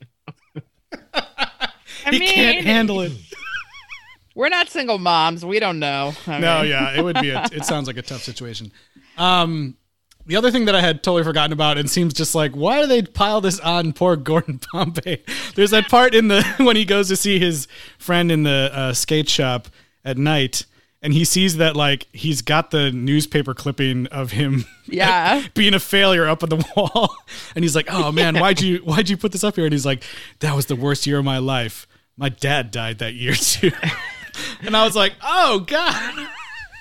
I 1.14 1.70
he 2.10 2.18
mean, 2.18 2.28
can't 2.28 2.64
handle 2.64 3.00
it. 3.00 3.12
we're 4.34 4.48
not 4.48 4.68
single 4.68 4.98
moms. 4.98 5.44
We 5.44 5.58
don't 5.58 5.78
know. 5.78 6.12
I 6.26 6.38
No, 6.38 6.60
mean, 6.62 6.70
yeah, 6.70 6.92
it 6.98 7.02
would 7.02 7.20
be. 7.20 7.30
A, 7.30 7.44
it 7.52 7.64
sounds 7.64 7.86
like 7.86 7.96
a 7.96 8.02
tough 8.02 8.22
situation. 8.22 8.72
Um, 9.18 9.76
the 10.26 10.36
other 10.36 10.50
thing 10.50 10.66
that 10.66 10.74
I 10.74 10.80
had 10.80 11.02
totally 11.02 11.24
forgotten 11.24 11.52
about 11.52 11.76
and 11.78 11.90
seems 11.90 12.14
just 12.14 12.34
like 12.34 12.52
why 12.52 12.80
do 12.82 12.86
they 12.86 13.02
pile 13.02 13.40
this 13.40 13.58
on 13.60 13.92
poor 13.92 14.16
Gordon 14.16 14.60
Bombay? 14.72 15.22
There's 15.54 15.70
that 15.70 15.88
part 15.88 16.14
in 16.14 16.28
the 16.28 16.42
when 16.58 16.76
he 16.76 16.84
goes 16.84 17.08
to 17.08 17.16
see 17.16 17.38
his 17.38 17.66
friend 17.98 18.30
in 18.30 18.42
the 18.44 18.70
uh, 18.72 18.92
skate 18.92 19.28
shop 19.28 19.68
at 20.04 20.16
night. 20.18 20.64
And 21.02 21.14
he 21.14 21.24
sees 21.24 21.56
that 21.56 21.76
like 21.76 22.06
he's 22.12 22.42
got 22.42 22.70
the 22.72 22.90
newspaper 22.92 23.54
clipping 23.54 24.06
of 24.08 24.32
him 24.32 24.66
Yeah. 24.86 25.42
being 25.54 25.72
a 25.72 25.80
failure 25.80 26.26
up 26.28 26.42
on 26.42 26.50
the 26.50 26.56
wall. 26.76 27.16
And 27.54 27.64
he's 27.64 27.74
like, 27.74 27.86
Oh 27.90 28.12
man, 28.20 28.36
why'd 28.38 28.60
you 28.60 28.78
why'd 28.78 29.08
you 29.08 29.16
put 29.16 29.32
this 29.32 29.42
up 29.44 29.56
here? 29.56 29.64
And 29.64 29.72
he's 29.72 29.86
like, 29.86 30.02
That 30.40 30.54
was 30.54 30.66
the 30.66 30.76
worst 30.76 31.06
year 31.06 31.18
of 31.18 31.24
my 31.24 31.38
life. 31.38 31.86
My 32.16 32.28
dad 32.28 32.70
died 32.70 32.98
that 32.98 33.14
year 33.14 33.32
too. 33.34 33.72
and 34.62 34.76
I 34.76 34.84
was 34.84 34.94
like, 34.94 35.14
Oh 35.22 35.60
God. 35.60 36.28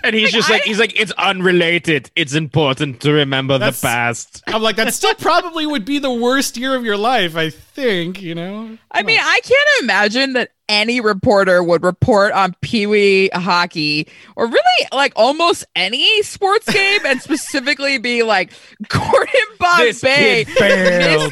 and 0.03 0.15
he's 0.15 0.31
just 0.31 0.49
like 0.49 0.63
he's 0.63 0.79
like 0.79 0.97
it's 0.99 1.11
unrelated 1.17 2.09
it's 2.15 2.33
important 2.33 3.01
to 3.01 3.11
remember 3.11 3.57
the 3.57 3.77
past 3.81 4.41
I'm 4.47 4.61
like, 4.61 4.77
that 4.77 4.93
still 4.93 5.13
probably 5.15 5.65
would 5.65 5.83
be 5.85 5.99
the 5.99 6.11
worst 6.11 6.55
year 6.57 6.75
of 6.75 6.83
your 6.85 6.95
life, 6.97 7.35
I 7.35 7.51
think, 7.79 8.21
you 8.21 8.35
know? 8.35 8.77
I 8.91 9.03
mean, 9.03 9.19
I 9.21 9.39
can't 9.43 9.83
imagine 9.83 10.33
that 10.33 10.51
any 10.67 10.99
reporter 11.01 11.63
would 11.63 11.83
report 11.83 12.31
on 12.33 12.53
Pee 12.61 12.85
Wee 12.85 13.29
hockey 13.33 14.07
or 14.35 14.45
really 14.47 14.87
like 14.91 15.13
almost 15.15 15.65
any 15.75 16.21
sports 16.21 16.71
game 16.71 16.99
and 17.05 17.21
specifically 17.21 17.97
be 17.97 18.21
like, 18.23 18.51
Gordon 18.87 19.33
Bombay 19.59 20.45
missed 20.45 20.55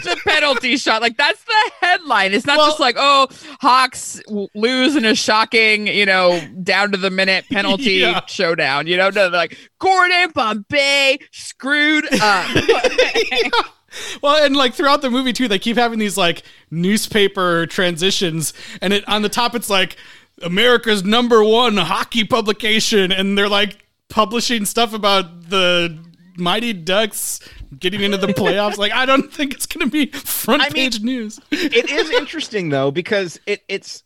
the 0.04 0.20
penalty 0.26 0.78
shot. 0.78 1.02
Like, 1.02 1.18
that's 1.18 1.44
the 1.44 1.72
headline. 1.82 2.34
It's 2.34 2.46
not 2.46 2.58
Well- 2.58 2.68
just 2.68 2.80
like, 2.80 2.96
oh, 2.98 3.28
Hawks 3.60 4.20
w- 4.28 4.48
lose 4.56 4.96
in 4.96 5.06
a 5.06 5.14
shocking, 5.16 5.88
you 5.88 6.06
know, 6.06 6.42
down 6.64 6.92
to 6.94 6.98
the 6.98 7.12
minute 7.12 7.46
penalty 7.52 7.92
Yeah. 7.96 8.22
showdown. 8.28 8.88
You 8.88 8.98
know, 8.98 9.06
no, 9.10 9.12
they're 9.12 9.30
like, 9.30 9.58
Gordon 9.80 10.32
Bombay 10.34 11.20
screwed 11.32 12.06
up. 12.22 12.48
Well, 14.22 14.44
and 14.44 14.56
like 14.56 14.74
throughout 14.74 15.02
the 15.02 15.10
movie 15.10 15.34
too, 15.34 15.48
they 15.48 15.60
keep 15.60 15.78
having 15.78 16.00
these 16.00 16.18
like 16.18 16.44
newspaper 16.72 17.66
transitions, 17.68 18.54
and 18.82 18.94
it 18.94 19.08
on 19.08 19.22
the 19.22 19.30
top 19.30 19.56
it's 19.56 19.70
like 19.70 19.96
America's 20.42 21.04
number 21.04 21.44
one 21.44 21.78
hockey 21.78 22.24
publication, 22.24 23.12
and 23.12 23.38
they're 23.38 23.50
like 23.50 23.86
publishing 24.10 24.66
stuff 24.66 24.94
about 24.94 25.50
the 25.50 25.98
Mighty 26.38 26.74
Ducks 26.74 27.40
getting 27.80 28.02
into 28.02 28.18
the 28.18 28.28
playoffs. 28.28 28.78
like, 28.78 28.92
I 28.92 29.06
don't 29.06 29.32
think 29.34 29.54
it's 29.54 29.66
gonna 29.66 29.88
be 29.88 30.08
front 30.08 30.62
I 30.62 30.66
mean- 30.66 30.74
page 30.92 31.02
news. 31.02 31.40
it 31.52 31.90
is 31.90 32.10
interesting 32.12 32.70
though 32.70 32.92
because 32.92 33.40
it 33.46 33.64
it's 33.68 34.04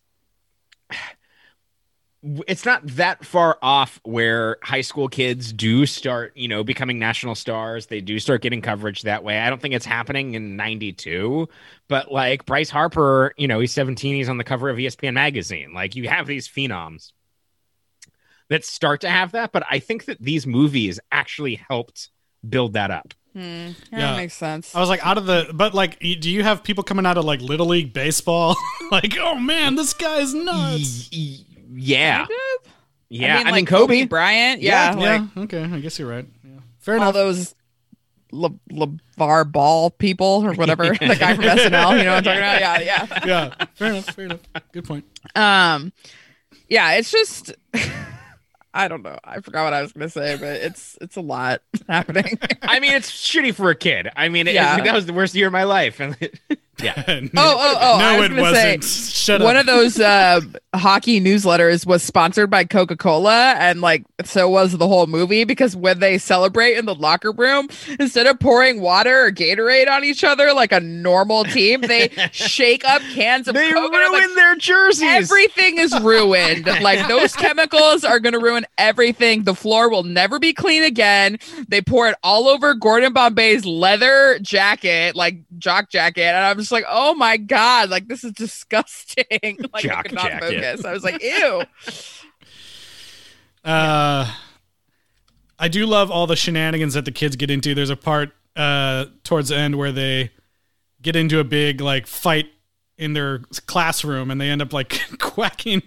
it's 2.23 2.65
not 2.65 2.85
that 2.85 3.25
far 3.25 3.57
off 3.63 3.99
where 4.03 4.57
high 4.61 4.81
school 4.81 5.09
kids 5.09 5.51
do 5.51 5.87
start 5.87 6.31
you 6.35 6.47
know 6.47 6.63
becoming 6.63 6.99
national 6.99 7.33
stars 7.33 7.87
they 7.87 7.99
do 7.99 8.19
start 8.19 8.43
getting 8.43 8.61
coverage 8.61 9.01
that 9.01 9.23
way 9.23 9.39
i 9.39 9.49
don't 9.49 9.59
think 9.59 9.73
it's 9.73 9.87
happening 9.87 10.35
in 10.35 10.55
92 10.55 11.49
but 11.87 12.11
like 12.11 12.45
bryce 12.45 12.69
harper 12.69 13.33
you 13.37 13.47
know 13.47 13.59
he's 13.59 13.73
17 13.73 14.15
he's 14.15 14.29
on 14.29 14.37
the 14.37 14.43
cover 14.43 14.69
of 14.69 14.77
espn 14.77 15.13
magazine 15.15 15.73
like 15.73 15.95
you 15.95 16.07
have 16.07 16.27
these 16.27 16.47
phenoms 16.47 17.11
that 18.49 18.63
start 18.63 19.01
to 19.01 19.09
have 19.09 19.31
that 19.31 19.51
but 19.51 19.63
i 19.69 19.79
think 19.79 20.05
that 20.05 20.21
these 20.21 20.45
movies 20.45 20.99
actually 21.11 21.55
helped 21.55 22.09
build 22.47 22.73
that 22.73 22.91
up 22.91 23.13
Hmm, 23.33 23.39
Yeah. 23.39 23.71
That 23.91 24.17
makes 24.17 24.33
sense. 24.33 24.75
I 24.75 24.81
was 24.81 24.89
like 24.89 25.05
out 25.05 25.17
of 25.17 25.25
the, 25.25 25.49
but 25.53 25.73
like, 25.73 25.97
do 25.99 26.29
you 26.29 26.43
have 26.43 26.63
people 26.65 26.83
coming 26.83 27.05
out 27.05 27.17
of 27.17 27.23
like 27.23 27.39
little 27.39 27.67
league 27.67 27.93
baseball? 27.93 28.57
like, 28.91 29.15
oh 29.17 29.35
man, 29.35 29.75
this 29.75 29.93
guy's 29.93 30.33
nuts. 30.33 31.09
Y- 31.71 31.77
yeah 31.77 32.17
Kind 32.19 32.29
of? 32.65 32.71
yeah 33.09 33.37
i 33.39 33.43
mean, 33.45 33.51
like 33.51 33.67
kobe 33.67 34.05
Bryant. 34.05 34.61
Yeah. 34.61 34.97
yeah, 34.97 35.25
like 35.35 35.37
okay, 35.45 35.63
I 35.63 35.79
guess 35.79 35.97
you're 35.99 36.09
right. 36.09 36.27
Yeah. 36.43 36.59
Fair 36.79 36.95
all 36.95 37.01
enough. 37.03 37.13
those 37.13 37.55
Le- 38.33 38.49
LaVar 38.71 39.51
Ball 39.51 39.89
people 39.89 40.45
or 40.45 40.53
whatever. 40.53 40.85
the 40.99 41.17
guy 41.19 41.35
from 41.35 41.43
SNL. 41.43 41.97
You 41.97 42.03
know 42.05 42.13
what 42.13 42.17
I'm 42.17 42.23
talking 42.23 42.39
about? 42.39 42.59
Yeah. 42.61 42.79
Yeah. 42.81 43.19
yeah, 43.25 43.65
fair 43.75 43.89
enough. 43.89 44.05
Fair 44.05 44.25
enough. 44.25 44.39
Good 44.71 44.85
point. 44.85 45.03
Um, 45.35 45.91
yeah, 46.69 46.93
it's 46.93 47.11
just 47.11 47.53
I 48.73 48.87
don't 48.87 49.01
know. 49.03 49.17
I 49.25 49.41
forgot 49.41 49.65
what 49.65 49.73
I 49.73 49.81
was 49.81 49.91
gonna 49.91 50.07
say, 50.09 50.37
but 50.37 50.47
it's 50.61 50.97
it's 51.01 51.17
a 51.17 51.21
lot 51.21 51.61
happening. 51.89 52.39
I 52.61 52.79
mean, 52.79 52.93
it's 52.93 53.11
shitty 53.11 53.53
for 53.53 53.69
a 53.69 53.75
kid. 53.75 54.07
I 54.15 54.29
mean, 54.29 54.47
it- 54.47 54.53
Yeah. 54.53 54.81
that 54.81 54.93
was 54.95 55.05
the 55.05 55.13
worst 55.13 55.35
year 55.35 55.47
of 55.47 55.53
my 55.53 55.63
life. 55.65 55.99
And 56.79 56.87
yeah, 57.33 57.41
oh, 57.41 57.55
oh, 57.59 57.77
oh, 57.79 57.97
no, 57.99 58.05
I 58.05 58.19
was 58.19 58.31
it 58.31 58.35
gonna 58.35 58.55
say. 58.55 58.79
Shut 58.81 59.41
One 59.41 59.55
up. 59.55 59.61
of 59.61 59.65
those 59.67 59.99
uh, 59.99 60.41
hockey 60.73 61.21
newsletters 61.21 61.85
was 61.85 62.01
sponsored 62.01 62.49
by 62.49 62.63
Coca 62.63 62.97
Cola, 62.97 63.53
and 63.59 63.81
like 63.81 64.03
so 64.25 64.49
was 64.49 64.77
the 64.77 64.87
whole 64.87 65.05
movie 65.05 65.43
because 65.43 65.75
when 65.75 65.99
they 65.99 66.17
celebrate 66.17 66.77
in 66.77 66.85
the 66.85 66.95
locker 66.95 67.31
room, 67.31 67.69
instead 67.99 68.25
of 68.25 68.39
pouring 68.39 68.81
water 68.81 69.25
or 69.25 69.31
Gatorade 69.31 69.89
on 69.89 70.03
each 70.03 70.23
other 70.23 70.53
like 70.53 70.71
a 70.71 70.79
normal 70.79 71.43
team, 71.43 71.81
they 71.81 72.09
shake 72.31 72.83
up 72.85 73.01
cans 73.13 73.47
of 73.47 73.53
they 73.53 73.71
Coke. 73.71 73.93
and 73.93 74.03
I'm 74.03 74.11
like, 74.11 74.35
their 74.35 74.55
jerseys. 74.55 75.03
Everything 75.03 75.77
is 75.77 75.97
ruined. 76.01 76.65
like 76.81 77.07
those 77.07 77.35
chemicals 77.35 78.03
are 78.03 78.19
going 78.19 78.33
to 78.33 78.39
ruin 78.39 78.65
everything. 78.77 79.43
The 79.43 79.55
floor 79.55 79.89
will 79.89 80.03
never 80.03 80.39
be 80.39 80.53
clean 80.53 80.83
again. 80.83 81.37
They 81.67 81.81
pour 81.81 82.07
it 82.07 82.15
all 82.23 82.47
over 82.47 82.73
Gordon 82.73 83.13
Bombay's 83.13 83.65
leather 83.65 84.39
jacket, 84.41 85.15
like 85.15 85.37
jock 85.59 85.89
jacket, 85.89 86.21
and 86.23 86.37
I'm 86.37 86.60
just 86.63 86.71
like, 86.71 86.85
oh 86.89 87.13
my 87.15 87.37
god, 87.37 87.89
like 87.89 88.07
this 88.07 88.23
is 88.23 88.31
disgusting. 88.33 89.25
like 89.73 89.85
I 89.85 90.01
could 90.03 90.13
not 90.13 90.27
jacket. 90.29 90.61
focus. 90.61 90.85
I 90.85 90.93
was 90.93 91.03
like, 91.03 91.21
ew. 91.21 91.63
Uh, 93.63 94.27
I 95.59 95.67
do 95.67 95.85
love 95.85 96.09
all 96.09 96.25
the 96.25 96.35
shenanigans 96.35 96.95
that 96.95 97.05
the 97.05 97.11
kids 97.11 97.35
get 97.35 97.51
into. 97.51 97.75
There's 97.75 97.91
a 97.91 97.95
part 97.95 98.31
uh, 98.55 99.05
towards 99.23 99.49
the 99.49 99.57
end 99.57 99.77
where 99.77 99.91
they 99.91 100.31
get 100.99 101.15
into 101.15 101.39
a 101.39 101.43
big 101.43 101.79
like 101.79 102.07
fight 102.07 102.47
in 102.97 103.13
their 103.13 103.39
classroom 103.67 104.31
and 104.31 104.41
they 104.41 104.49
end 104.49 104.61
up 104.61 104.73
like 104.73 105.01
quacking 105.19 105.83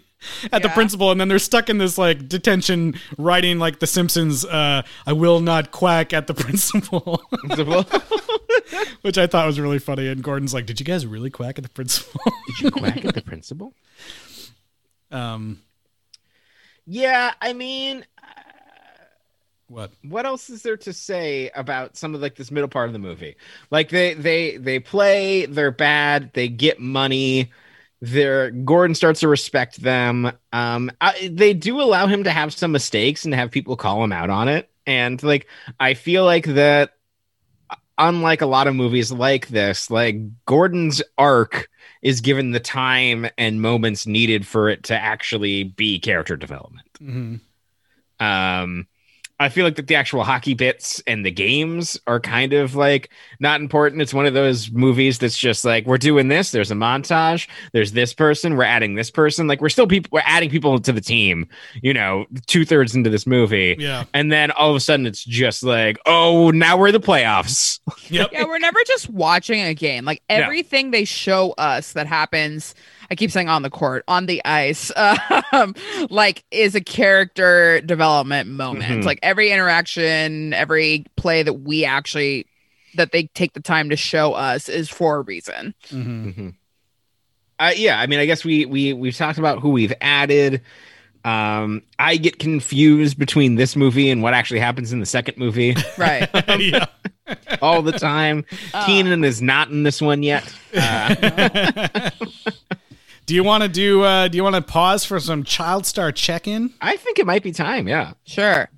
at 0.53 0.63
the 0.63 0.69
principal 0.71 1.11
and 1.11 1.21
then 1.21 1.29
they're 1.29 1.39
stuck 1.39 1.69
in 1.69 1.79
this 1.79 1.99
like 1.99 2.29
detention 2.29 2.95
writing 3.19 3.59
like 3.59 3.79
the 3.81 3.87
simpsons 3.87 4.45
uh 4.45 4.83
i 5.07 5.13
will 5.13 5.41
not 5.41 5.71
quack 5.71 6.13
at 6.13 6.27
the 6.27 6.35
principal 6.45 7.23
which 9.03 9.19
i 9.19 9.27
thought 9.27 9.47
was 9.47 9.59
really 9.61 9.79
funny 9.79 10.09
and 10.09 10.23
gordon's 10.23 10.55
like 10.55 10.67
did 10.67 10.81
you 10.81 10.87
guys 10.87 11.07
really 11.07 11.31
quack 11.31 11.59
at 11.59 11.65
the 11.65 11.71
principal 11.71 12.21
Did 12.47 12.61
you 12.61 12.71
quack 12.71 13.05
at 13.05 13.15
the 13.15 13.23
principal? 13.23 13.75
um 15.11 15.61
Yeah, 16.87 17.33
I 17.41 17.53
mean, 17.53 18.05
what 19.69 19.93
what 20.03 20.27
else 20.27 20.51
is 20.51 20.63
there 20.63 20.77
to 20.79 20.93
say 20.93 21.51
about 21.55 21.97
some 21.97 22.15
of 22.15 22.21
like 22.21 22.35
this 22.37 22.51
middle 22.51 22.69
part 22.69 22.89
of 22.89 22.93
the 22.93 22.99
movie? 22.99 23.37
Like 23.71 23.89
they 23.89 24.15
they 24.15 24.57
they 24.57 24.79
play, 24.79 25.47
they're 25.47 25.71
bad, 25.71 26.33
they 26.35 26.49
get 26.49 26.81
money. 26.81 27.51
They're 28.05 28.51
Gordon 28.51 28.95
starts 28.95 29.21
to 29.21 29.29
respect 29.29 29.81
them. 29.81 30.31
Um, 30.53 30.91
I, 31.01 31.31
they 31.33 31.55
do 31.55 31.81
allow 31.81 32.07
him 32.07 32.25
to 32.25 32.31
have 32.31 32.53
some 32.53 32.73
mistakes 32.73 33.25
and 33.25 33.35
have 33.35 33.51
people 33.51 33.77
call 33.77 34.05
him 34.05 34.13
out 34.13 34.29
on 34.29 34.49
it. 34.49 34.71
And 34.87 35.23
like, 35.23 35.47
I 35.81 35.95
feel 35.95 36.25
like 36.25 36.45
that, 36.45 36.95
unlike 37.97 38.43
a 38.43 38.47
lot 38.47 38.67
of 38.67 38.75
movies 38.75 39.11
like 39.11 39.49
this, 39.49 39.91
like 39.91 40.17
Gordon's 40.45 41.03
arc 41.17 41.71
is 42.03 42.21
given 42.21 42.51
the 42.51 42.61
time 42.61 43.27
and 43.39 43.63
moments 43.63 44.07
needed 44.07 44.47
for 44.47 44.69
it 44.69 44.83
to 44.85 44.95
actually 44.95 45.65
be 45.65 45.99
character 45.99 46.37
development. 46.37 46.89
Mhm. 47.01 47.41
Um, 48.21 48.87
I 49.41 49.49
feel 49.49 49.65
like 49.65 49.77
that 49.77 49.89
the 49.89 49.97
actual 49.97 50.23
hockey 50.23 50.55
bits 50.55 51.03
and 51.07 51.27
the 51.27 51.31
games 51.31 51.99
are 52.07 52.21
kind 52.21 52.53
of 52.53 52.75
like 52.77 53.11
not 53.41 53.61
important. 53.61 54.01
It's 54.01 54.15
one 54.15 54.27
of 54.27 54.35
those 54.35 54.71
movies 54.71 55.19
that's 55.19 55.37
just 55.37 55.65
like 55.65 55.87
we're 55.87 55.99
doing 55.99 56.29
this. 56.29 56.53
There's 56.53 56.71
a 56.71 56.75
montage. 56.75 57.49
There's 57.73 57.93
this 57.93 58.15
person. 58.15 58.57
We're 58.57 58.63
adding 58.65 58.95
this 58.95 59.11
person. 59.11 59.47
Like 59.49 59.61
we're 59.61 59.69
still 59.71 59.87
people. 59.89 60.09
We're 60.13 60.23
adding 60.25 60.51
people 60.51 60.79
to 60.79 60.93
the 60.93 61.01
team. 61.01 61.49
You 61.83 61.95
know, 61.95 62.27
two 62.47 62.65
thirds 62.65 62.95
into 62.95 63.11
this 63.11 63.27
movie, 63.27 63.77
yeah 63.79 64.05
and 64.15 64.31
then 64.31 64.51
all 64.53 64.71
of 64.71 64.77
a 64.77 64.81
sudden 64.81 65.07
it's 65.07 65.25
just 65.25 65.63
like, 65.63 65.99
oh, 66.07 66.51
now 66.51 66.77
we're 66.77 66.93
the 66.93 67.01
playoffs. 67.01 67.81
yep 68.11 68.31
Yeah, 68.33 68.45
we're 68.45 68.59
never 68.59 68.79
just 68.87 69.11
watching 69.11 69.61
a 69.61 69.75
game. 69.75 70.05
Like 70.05 70.23
No. 70.31 70.37
everything 70.37 70.91
they 70.93 71.05
show 71.05 71.53
us 71.59 71.93
that 71.95 72.07
happens, 72.07 72.75
I 73.15 73.17
keep 73.17 73.31
saying 73.31 73.49
on 73.49 73.63
the 73.63 73.71
court, 73.71 74.03
on 74.09 74.27
the 74.27 74.45
ice, 74.45 74.91
um, 75.53 75.77
like 76.11 76.43
is 76.51 76.75
a 76.75 76.81
character 76.81 77.81
development 77.81 78.51
moment. 78.51 79.03
Mhm. 79.03 79.05
Like 79.05 79.21
every 79.23 79.53
interaction, 79.53 80.53
every 80.53 81.05
play 81.17 81.45
that 81.45 81.53
we 81.53 81.85
actually 81.85 82.47
that 82.97 83.13
they 83.13 83.25
take 83.35 83.53
the 83.53 83.61
time 83.61 83.91
to 83.91 83.97
show 83.97 84.33
us 84.33 84.69
is 84.69 84.89
for 84.91 85.19
a 85.19 85.21
reason. 85.21 85.75
Mhm. 85.91 86.55
Uh, 87.61 87.71
yeah, 87.77 88.01
I 88.01 88.09
mean, 88.09 88.19
I 88.19 88.27
guess 88.27 88.45
we 88.45 88.67
we 88.67 88.93
we've 88.93 89.17
talked 89.17 89.39
about 89.39 89.61
who 89.61 89.69
we've 89.69 89.95
added. 90.01 90.61
Um, 91.25 91.83
I 92.01 92.17
get 92.17 92.41
confused 92.41 93.17
between 93.17 93.55
this 93.55 93.77
movie 93.77 94.11
and 94.11 94.25
what 94.25 94.35
actually 94.35 94.59
happens 94.59 94.93
in 94.93 94.99
the 94.99 95.07
second 95.07 95.39
movie 95.39 95.77
Right. 95.97 96.29
yeah 96.59 96.87
all 97.63 97.81
the 97.81 97.93
time. 97.93 98.45
Uh. 98.75 98.85
Kenan 98.85 99.25
is 99.25 99.41
not 99.41 99.71
in 99.71 99.85
this 99.85 100.03
one 100.03 100.23
yet. 100.23 100.45
Uh, 100.77 102.11
do 103.27 103.35
you 103.35 103.45
want 103.45 103.63
to 103.63 103.69
do 103.69 104.03
uh 104.03 104.29
do 104.29 104.37
you 104.37 104.43
want 104.43 104.57
to 104.57 104.63
pause 104.63 105.05
for 105.05 105.19
some 105.21 105.45
child 105.45 105.87
star 105.87 106.13
check-in 106.13 106.73
I 106.81 106.97
think 106.97 107.19
it 107.19 107.27
might 107.27 107.43
be 107.43 107.53
time. 107.53 107.89
Yeah. 107.89 108.13
Sure. 108.25 108.69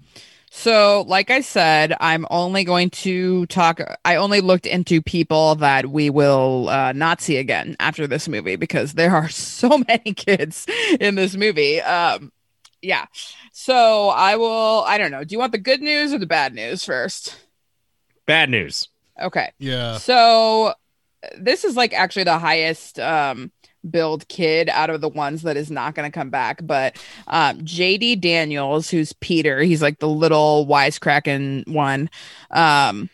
So, 0.51 1.05
like 1.07 1.31
I 1.31 1.43
said, 1.43 1.95
I'm 2.01 2.27
only 2.31 2.65
going 2.65 2.89
to 2.91 3.45
talk. 3.47 3.79
I 4.07 4.17
only 4.17 4.41
looked 4.41 4.65
into 4.65 5.03
people 5.03 5.57
that 5.57 5.91
we 5.91 6.09
will 6.09 6.71
uh, 6.71 6.93
not 6.93 7.21
see 7.21 7.37
again 7.37 7.77
after 7.79 8.07
this 8.07 8.27
movie 8.27 8.57
because 8.57 8.95
there 8.95 9.15
are 9.15 9.29
so 9.31 9.83
many 9.87 10.15
kids 10.15 10.67
in 10.99 11.15
this 11.15 11.37
movie. 11.37 11.83
Um, 11.83 12.33
yeah. 12.81 13.05
So, 13.53 14.09
I 14.09 14.37
will. 14.37 14.83
I 14.87 14.97
don't 14.97 15.11
know. 15.11 15.25
Do 15.25 15.35
you 15.35 15.39
want 15.39 15.53
the 15.53 15.59
good 15.59 15.83
news 15.83 16.15
or 16.15 16.19
the 16.19 16.27
bad 16.27 16.55
news 16.55 16.85
first? 16.85 17.37
Bad 18.25 18.49
news. 18.49 18.89
Okay. 19.21 19.53
yeah 19.59 19.99
So, 19.99 20.73
this 21.39 21.65
is 21.65 21.77
like 21.77 21.93
actually 21.93 22.25
the 22.25 22.39
highest 22.39 22.99
um, 22.99 23.53
build 23.91 24.29
kid 24.29 24.69
out 24.69 24.91
of 24.91 25.01
the 25.01 25.09
ones 25.09 25.43
that 25.43 25.57
is 25.57 25.71
not 25.71 25.95
going 25.95 26.11
to 26.11 26.15
come 26.15 26.31
back. 26.31 26.61
But 26.65 26.97
um, 27.27 27.61
JD 27.61 28.21
Daniels, 28.21 28.91
who's 28.91 29.13
Peter, 29.15 29.61
he's 29.63 29.83
like 29.83 29.99
the 29.99 30.09
little 30.09 30.67
wisecracking 30.67 31.69
one. 31.69 32.11
Um, 32.51 33.11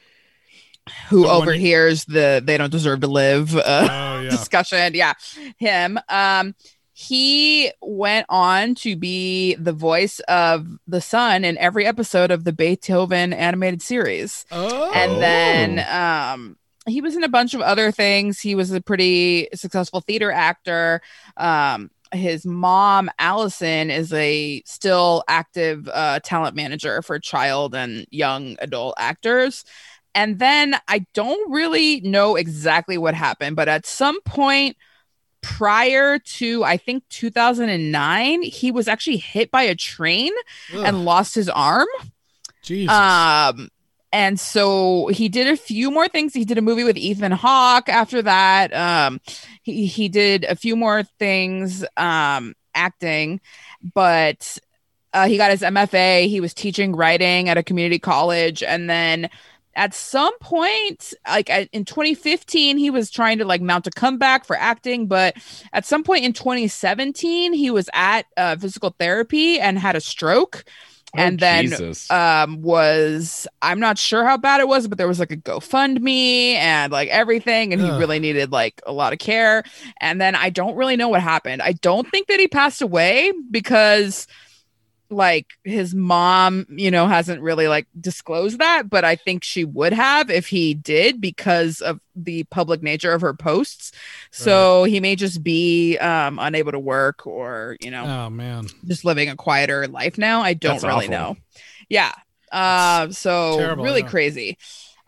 who 1.09 1.23
The 1.23 1.29
overhears 1.31 2.05
the 2.07 2.43
they 2.45 2.59
don't 2.59 2.71
deserve 2.73 3.01
to 3.03 3.07
live 3.07 3.57
uh, 3.57 3.61
oh 3.91 4.21
yeah 4.25 4.31
discussion. 4.31 4.95
Yeah, 4.95 5.13
him. 5.57 5.99
Um, 6.09 6.55
he 6.93 7.73
went 7.81 8.27
on 8.29 8.75
to 8.77 8.97
be 8.97 9.55
the 9.57 9.73
voice 9.73 10.21
of 10.29 10.67
the 10.87 11.01
son 11.01 11.45
in 11.45 11.57
every 11.59 11.87
episode 11.87 12.31
of 12.31 12.45
the 12.45 12.53
Beethoven 12.53 13.33
animated 13.33 13.81
series 13.83 14.45
oh 14.53 14.93
and 14.93 15.23
then 15.23 15.79
um 15.89 16.57
he 16.87 17.01
was 17.01 17.17
in 17.17 17.25
a 17.25 17.29
bunch 17.29 17.55
of 17.55 17.61
other 17.61 17.91
things. 17.93 18.41
He 18.41 18.55
was 18.55 18.73
a 18.73 18.81
pretty 18.81 19.49
successful 19.55 20.01
theater 20.01 20.33
actor. 20.33 21.01
Um 21.37 21.91
his 22.13 22.45
mom 22.45 23.11
allison 23.19 23.91
is 23.91 24.13
a 24.13 24.63
still 24.67 25.25
active 25.29 25.89
uh, 25.89 26.21
talent 26.21 26.55
manager 26.55 27.01
for 27.01 27.19
child 27.19 27.75
and 27.75 28.07
young 28.11 28.57
adult 28.61 28.95
actors. 28.99 29.65
And 30.15 30.39
then 30.39 30.77
i 30.89 31.07
don't 31.15 31.51
really 31.51 32.03
know 32.03 32.37
exactly 32.37 32.99
what 32.99 33.15
happened 33.15 33.57
but 33.57 33.67
at 33.67 33.87
some 33.87 34.21
point 34.23 34.77
prior 35.41 36.19
to 36.19 36.63
i 36.65 36.77
think 36.77 37.03
2009 37.09 38.43
he 38.43 38.71
was 38.71 38.89
actually 38.89 39.17
hit 39.17 39.51
by 39.51 39.63
a 39.63 39.75
train 39.75 40.33
Ugh, 40.75 40.85
and 40.85 41.05
lost 41.05 41.35
his 41.35 41.49
arm. 41.49 41.89
Jesus. 42.63 42.95
um, 42.95 43.69
and 44.13 44.39
so 44.39 45.07
he 45.09 45.29
did 45.29 45.49
a 45.49 45.57
few 45.57 45.91
more 45.91 46.09
things. 46.09 46.35
He 46.35 46.45
did 46.45 46.59
a 46.59 46.63
movie 46.63 46.85
with 46.85 46.97
Ethan 46.97 47.33
Hawke 47.33 47.89
after 47.89 48.23
that. 48.23 48.73
Um, 48.75 49.21
he 49.63 49.87
he 49.87 50.09
did 50.09 50.45
a 50.45 50.55
few 50.55 50.77
more 50.77 51.03
things 51.19 51.85
um 51.97 52.55
acting, 52.75 53.41
but 53.95 54.59
uh, 55.15 55.27
he 55.27 55.37
got 55.37 55.51
his 55.51 55.63
MFA. 55.63 56.29
He 56.29 56.41
was 56.41 56.55
teaching 56.55 56.95
writing 56.95 57.49
at 57.49 57.59
a 57.59 57.63
community 57.63 57.99
college, 57.99 58.63
and 58.63 58.89
then 58.89 59.29
at 59.75 59.95
some 59.95 60.37
point, 60.39 61.15
like 61.27 61.49
in 61.73 61.85
2015, 61.85 62.77
he 62.77 62.91
was 62.91 63.11
trying 63.11 63.39
to 63.39 63.45
like 63.45 63.63
mount 63.63 63.87
a 63.87 63.91
comeback 63.91 64.45
for 64.45 64.57
acting, 64.57 65.07
but 65.07 65.37
at 65.73 65.87
some 65.87 66.05
point 66.05 66.25
in 66.25 66.33
2017, 66.33 67.53
he 67.55 67.71
was 67.71 67.89
at 67.95 68.27
uh, 68.37 68.57
physical 68.57 68.95
therapy 68.99 69.59
and 69.59 69.79
had 69.79 69.97
a 69.97 70.01
stroke. 70.01 70.65
And 71.15 71.39
then 71.39 71.67
Jesus. 71.67 72.11
um 72.11 72.63
was 72.63 73.47
I'm 73.61 73.81
not 73.81 73.99
sure 73.99 74.25
how 74.25 74.37
bad 74.37 74.61
it 74.61 74.69
was, 74.69 74.89
but 74.89 74.99
there 74.99 75.09
was 75.09 75.21
like 75.21 75.33
a 75.33 75.37
GoFundMe 75.37 76.55
and 76.55 76.93
like 76.93 77.09
everything, 77.09 77.73
and 77.73 77.83
he 77.83 77.91
really 77.91 78.19
needed 78.19 78.53
like 78.53 78.81
a 78.87 78.93
lot 78.93 79.13
of 79.13 79.19
care. 79.19 79.63
And 80.01 80.21
then 80.21 80.35
I 80.35 80.51
don't 80.51 80.77
really 80.77 80.97
know 80.97 81.09
what 81.09 81.21
happened. 81.21 81.63
I 81.63 81.73
don't 81.73 82.09
think 82.11 82.29
that 82.29 82.41
he 82.41 82.49
passed 82.49 82.81
away 82.83 83.33
because 83.51 84.27
like 85.13 85.47
his 85.65 85.95
mom, 85.95 86.67
you 86.71 86.91
know, 86.91 87.07
hasn't 87.07 87.43
really 87.43 87.69
like 87.69 87.87
disclosed 88.01 88.59
that, 88.59 88.91
but 88.91 89.05
I 89.05 89.17
think 89.17 89.45
she 89.45 89.65
would 89.65 89.93
have 89.93 90.31
if 90.31 90.49
he 90.49 90.75
did 90.75 91.21
because 91.21 91.81
of 91.81 92.01
the 92.17 92.45
public 92.45 92.83
nature 92.83 93.13
of 93.13 93.21
her 93.21 93.35
posts. 93.35 93.93
So 94.31 94.85
he 94.85 95.01
may 95.01 95.15
just 95.17 95.43
be 95.43 95.99
um 95.99 96.39
unable 96.39 96.73
to 96.73 96.79
work 96.79 97.27
or, 97.27 97.77
you 97.81 97.91
know, 97.91 98.05
oh 98.05 98.31
man 98.31 98.67
just 98.87 99.05
living 99.05 99.29
a 99.29 99.37
quieter 99.37 99.87
life 99.89 100.19
now. 100.19 100.41
I 100.41 100.55
don't 100.55 100.73
That's 100.73 100.85
really 100.85 101.07
awful. 101.07 101.35
know. 101.35 101.37
Yeah. 101.89 102.13
Uh, 102.51 103.11
so 103.11 103.59
terrible, 103.59 103.85
really 103.85 104.03
yeah. 104.03 104.09
crazy. 104.09 104.59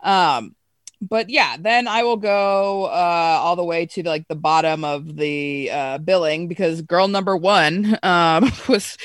Um, 0.01 0.55
but 1.07 1.29
yeah, 1.29 1.57
then 1.59 1.87
I 1.87 2.03
will 2.03 2.17
go 2.17 2.85
uh, 2.85 3.39
all 3.41 3.55
the 3.55 3.63
way 3.63 3.85
to 3.87 4.03
like 4.03 4.27
the 4.27 4.35
bottom 4.35 4.83
of 4.83 5.15
the 5.15 5.69
uh, 5.71 5.97
billing 5.99 6.47
because 6.47 6.81
girl 6.81 7.07
number 7.07 7.35
one 7.37 7.97
um, 8.03 8.51
was 8.67 8.97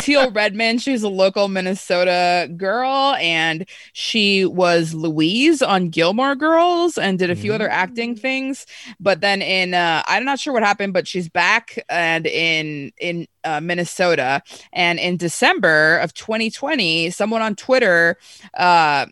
Teal 0.00 0.30
Redmann. 0.32 0.78
She 0.80 0.92
was 0.92 1.02
a 1.02 1.08
local 1.08 1.48
Minnesota 1.48 2.48
girl, 2.56 3.14
and 3.18 3.66
she 3.92 4.44
was 4.44 4.94
Louise 4.94 5.62
on 5.62 5.90
Gilmore 5.90 6.34
Girls 6.34 6.98
and 6.98 7.18
did 7.18 7.30
a 7.30 7.36
few 7.36 7.52
other 7.52 7.70
acting 7.70 8.16
things. 8.16 8.66
But 8.98 9.20
then 9.20 9.42
in 9.42 9.74
uh, 9.74 10.02
I'm 10.06 10.24
not 10.24 10.38
sure 10.38 10.52
what 10.52 10.62
happened, 10.62 10.92
but 10.92 11.06
she's 11.06 11.28
back 11.28 11.78
and 11.88 12.26
in 12.26 12.92
in 12.98 13.26
uh, 13.44 13.60
Minnesota. 13.60 14.42
And 14.72 14.98
in 14.98 15.16
December 15.16 15.98
of 15.98 16.14
2020, 16.14 17.10
someone 17.10 17.42
on 17.42 17.54
Twitter. 17.54 18.16
Uh, 18.54 19.06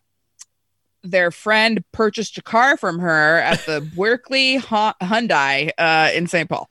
their 1.03 1.31
friend 1.31 1.85
purchased 1.93 2.39
a 2.39 2.43
car 2.43 2.77
from 2.77 2.99
her 2.99 3.39
at 3.39 3.65
the 3.67 3.81
Buerkle 3.97 4.61
Hyundai 5.01 5.71
uh, 5.79 6.11
in 6.15 6.27
St. 6.27 6.49
Paul, 6.49 6.69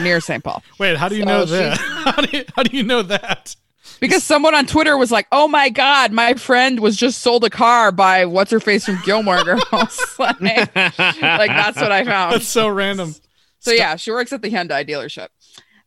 near 0.00 0.20
St. 0.20 0.42
Paul. 0.42 0.62
wait 0.78 0.96
how 0.96 1.08
do 1.08 1.16
you 1.16 1.22
So 1.22 1.28
know 1.28 1.44
that 1.44 1.78
how, 1.78 2.22
do 2.22 2.38
you, 2.38 2.44
how 2.54 2.62
do 2.62 2.76
you 2.76 2.82
know 2.82 3.02
that 3.02 3.54
because 4.00 4.24
someone 4.24 4.54
on 4.54 4.66
Twitter 4.66 4.96
was 4.96 5.10
like, 5.10 5.26
"Oh 5.32 5.48
my 5.48 5.68
god, 5.70 6.12
my 6.12 6.34
friend 6.34 6.80
was 6.80 6.96
just 6.96 7.22
sold 7.22 7.44
a 7.44 7.50
car 7.50 7.92
by 7.92 8.26
what's 8.26 8.50
her 8.50 8.60
face 8.60 8.84
from 8.84 8.98
Gilmore 9.04 9.42
Girls." 9.44 10.16
like, 10.18 10.40
like 10.40 10.74
that's 10.74 11.80
what 11.80 11.92
I 11.92 12.04
found. 12.04 12.34
That's 12.34 12.46
so 12.46 12.68
random. 12.68 13.14
So 13.60 13.70
yeah, 13.70 13.96
she 13.96 14.10
works 14.10 14.32
at 14.32 14.42
the 14.42 14.50
Hyundai 14.50 14.86
dealership. 14.86 15.28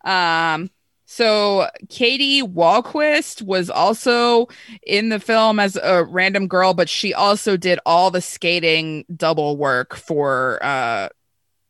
Um, 0.10 0.72
so 1.12 1.68
Katie 1.89 2.43
Walquist 2.43 3.41
was 3.41 3.72
also 3.72 4.47
in 4.86 5.10
the 5.10 5.20
film 5.20 5.60
as 5.60 5.76
a 5.76 6.03
random 6.03 6.47
girl, 6.47 6.76
but 6.76 6.88
she 6.88 7.16
also 7.16 7.57
did 7.57 7.80
all 7.84 8.12
the 8.12 8.22
skating 8.22 9.05
double 9.16 9.57
work 9.57 9.95
for 9.95 10.60
uh 10.64 11.10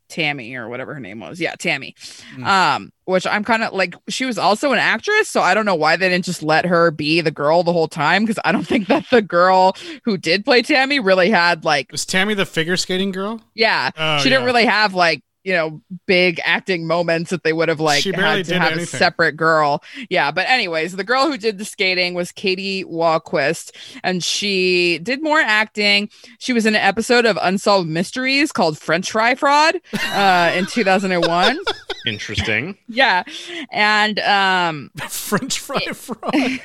Tammy 0.09 0.55
or 0.55 0.67
whatever 0.67 0.93
her 0.93 0.99
name 0.99 1.21
was. 1.21 1.39
Yeah, 1.39 1.55
Tammy. 1.55 1.95
Mm. 2.35 2.45
Um, 2.45 2.91
which 3.05 3.25
I'm 3.25 3.43
kind 3.45 3.63
of 3.63 3.71
like 3.73 3.95
she 4.09 4.25
was 4.25 4.37
also 4.37 4.73
an 4.73 4.79
actress, 4.79 5.29
so 5.29 5.39
I 5.41 5.53
don't 5.53 5.65
know 5.65 5.75
why 5.75 5.95
they 5.95 6.09
didn't 6.09 6.25
just 6.25 6.43
let 6.43 6.65
her 6.65 6.91
be 6.91 7.21
the 7.21 7.31
girl 7.31 7.63
the 7.63 7.71
whole 7.71 7.87
time 7.87 8.23
because 8.23 8.39
I 8.43 8.51
don't 8.51 8.67
think 8.67 8.87
that 8.87 9.05
the 9.09 9.21
girl 9.21 9.77
who 10.03 10.17
did 10.17 10.43
play 10.43 10.63
Tammy 10.63 10.99
really 10.99 11.29
had 11.29 11.63
like 11.63 11.91
Was 11.93 12.05
Tammy 12.05 12.33
the 12.33 12.45
figure 12.45 12.75
skating 12.75 13.11
girl? 13.11 13.39
yeah, 13.55 13.91
Oh, 13.95 14.17
she 14.17 14.27
didn't 14.29 14.45
really 14.45 14.65
have 14.65 14.93
like 14.95 15.21
you 15.50 15.56
know 15.56 15.82
big 16.06 16.39
acting 16.45 16.86
moments 16.86 17.32
that 17.32 17.43
they 17.43 17.54
would 17.54 17.70
have 17.70 17.80
like 17.80 18.04
had 18.04 18.36
to 18.36 18.43
did 18.43 18.62
have 18.62 18.78
a 18.78 18.86
separate 18.86 19.36
girl. 19.36 19.84
Yeah, 20.08 20.30
but 20.30 20.47
anyways, 20.47 20.95
the 20.95 21.04
girl 21.04 21.26
who 21.26 21.39
did 21.39 21.58
the 21.58 21.66
skating 21.66 22.14
was 22.14 22.32
Katie 22.32 22.84
Walquist, 22.84 23.72
and 24.04 24.24
she 24.24 25.00
did 25.00 25.24
more 25.24 25.39
acting. 25.39 26.08
She 26.38 26.54
was 26.54 26.68
in 26.68 26.76
an 26.76 26.82
episode 26.82 27.26
of 27.26 27.39
Unsolved 27.41 27.89
Mysteries 27.89 28.52
called 28.52 28.78
French 28.78 29.10
Fry 29.10 29.34
Fraud 29.34 29.82
uh, 30.14 30.52
in 30.56 30.68
2001. 30.68 31.58
Interesting. 32.06 32.78
yeah, 32.88 33.24
and 33.72 34.20
um, 34.20 34.91
French 35.10 35.58
fry 35.58 35.80
fraud. 35.93 36.32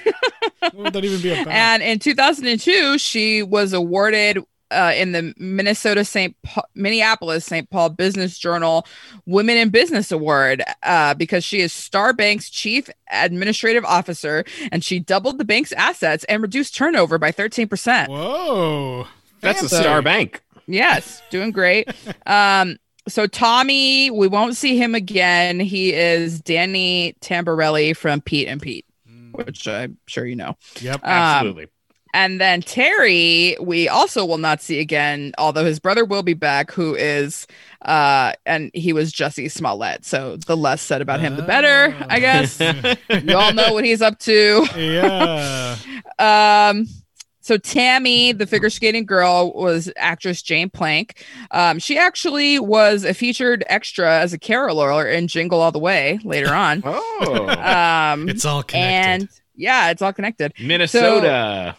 what 0.59 0.75
would 0.75 0.93
that 0.93 1.05
even 1.07 1.23
be 1.23 1.33
about? 1.33 1.49
and 1.49 1.83
in 1.83 1.99
2002 1.99 2.99
she 2.99 3.43
was 3.43 3.73
awarded 3.73 4.39
uh, 4.71 4.93
in 4.95 5.13
the 5.13 5.35
Minnesota 5.37 6.05
St. 6.05 6.35
Pa- 6.43 6.63
Minneapolis 6.75 7.45
St. 7.45 7.69
Paul 7.71 7.91
Business 7.91 8.39
Journal 8.39 8.87
Women 9.27 9.57
in 9.57 9.71
Business 9.71 10.11
Award 10.11 10.63
uh, 10.83 11.15
because 11.15 11.45
she 11.45 11.61
is 11.61 11.73
Star 11.73 12.13
Bank's 12.13 12.51
chief 12.51 12.89
administrative 13.11 13.85
officer 13.85 14.45
and 14.73 14.83
she 14.83 14.99
doubled 14.99 15.39
the 15.39 15.45
bank's 15.45 15.73
assets 15.73 16.25
and 16.25 16.43
reduced 16.43 16.77
turnover 16.77 17.19
by 17.19 17.31
13%. 17.33 18.09
Whoa. 18.09 19.07
That's 19.41 19.63
a 19.63 19.69
star 19.69 20.03
bank. 20.03 20.43
Yes, 20.67 21.23
doing 21.31 21.51
great. 21.51 21.89
um, 22.27 22.79
so 23.07 23.27
Tommy, 23.27 24.11
we 24.11 24.29
won't 24.29 24.57
see 24.57 24.77
him 24.77 24.95
again. 24.95 25.61
He 25.61 25.93
is 25.93 26.41
Danny 26.41 27.15
Tamborelli 27.21 27.95
from 27.95 28.23
Pete 28.23 28.49
and 28.49 28.61
Pete, 28.63 28.87
which 29.33 29.69
I'm 29.69 29.99
sure 30.07 30.25
you 30.25 30.37
know. 30.37 30.57
Yep. 30.81 30.97
Um, 30.97 31.11
Absolutely. 31.11 31.67
And 32.15 32.41
then 32.41 32.63
Terry, 32.63 33.57
we 33.61 33.89
also 33.89 34.25
will 34.25 34.39
not 34.39 34.63
see 34.63 34.79
again, 34.79 35.33
although 35.37 35.65
his 35.65 35.81
brother 35.81 36.05
will 36.05 36.23
be 36.23 36.33
back, 36.33 36.71
who 36.71 36.95
is, 36.95 37.47
uh, 37.83 38.33
and 38.47 38.71
he 38.73 38.93
was 38.93 39.13
Jussie 39.13 39.51
Smollett. 39.51 40.05
So 40.05 40.37
the 40.37 40.57
less 40.57 40.81
said 40.81 41.03
about 41.03 41.19
him, 41.21 41.35
the 41.37 41.43
better, 41.43 41.95
I 42.09 42.21
guess. 42.21 42.61
you 43.25 43.37
all 43.37 43.53
know 43.53 43.73
what 43.75 43.85
he's 43.85 44.01
up 44.01 44.21
to. 44.21 44.65
yeah. 44.77 45.77
Um, 46.21 46.87
so 47.41 47.59
Tammy, 47.59 48.31
the 48.33 48.47
figure 48.47 48.71
skating 48.71 49.05
girl, 49.05 49.53
was 49.53 49.93
actress 49.97 50.41
Jane 50.41 50.71
Plank. 50.71 51.23
Um, 51.51 51.79
she 51.79 51.99
actually 51.99 52.59
was 52.61 53.05
a 53.05 53.13
featured 53.13 53.65
extra 53.67 54.21
as 54.21 54.33
a 54.33 54.39
caroler 54.39 55.05
in 55.07 55.27
Jingle 55.29 55.61
All 55.61 55.73
the 55.73 55.79
Way 55.79 56.21
later 56.25 56.55
on. 56.55 56.81
oh, 56.87 57.49
Um, 57.49 58.29
It's 58.29 58.45
all 58.45 58.63
connected. 58.63 59.29
and 59.29 59.29
yeah, 59.55 59.91
it's 59.91 60.03
all 60.03 60.13
connected. 60.13 60.53
Minnesota. 60.61 61.77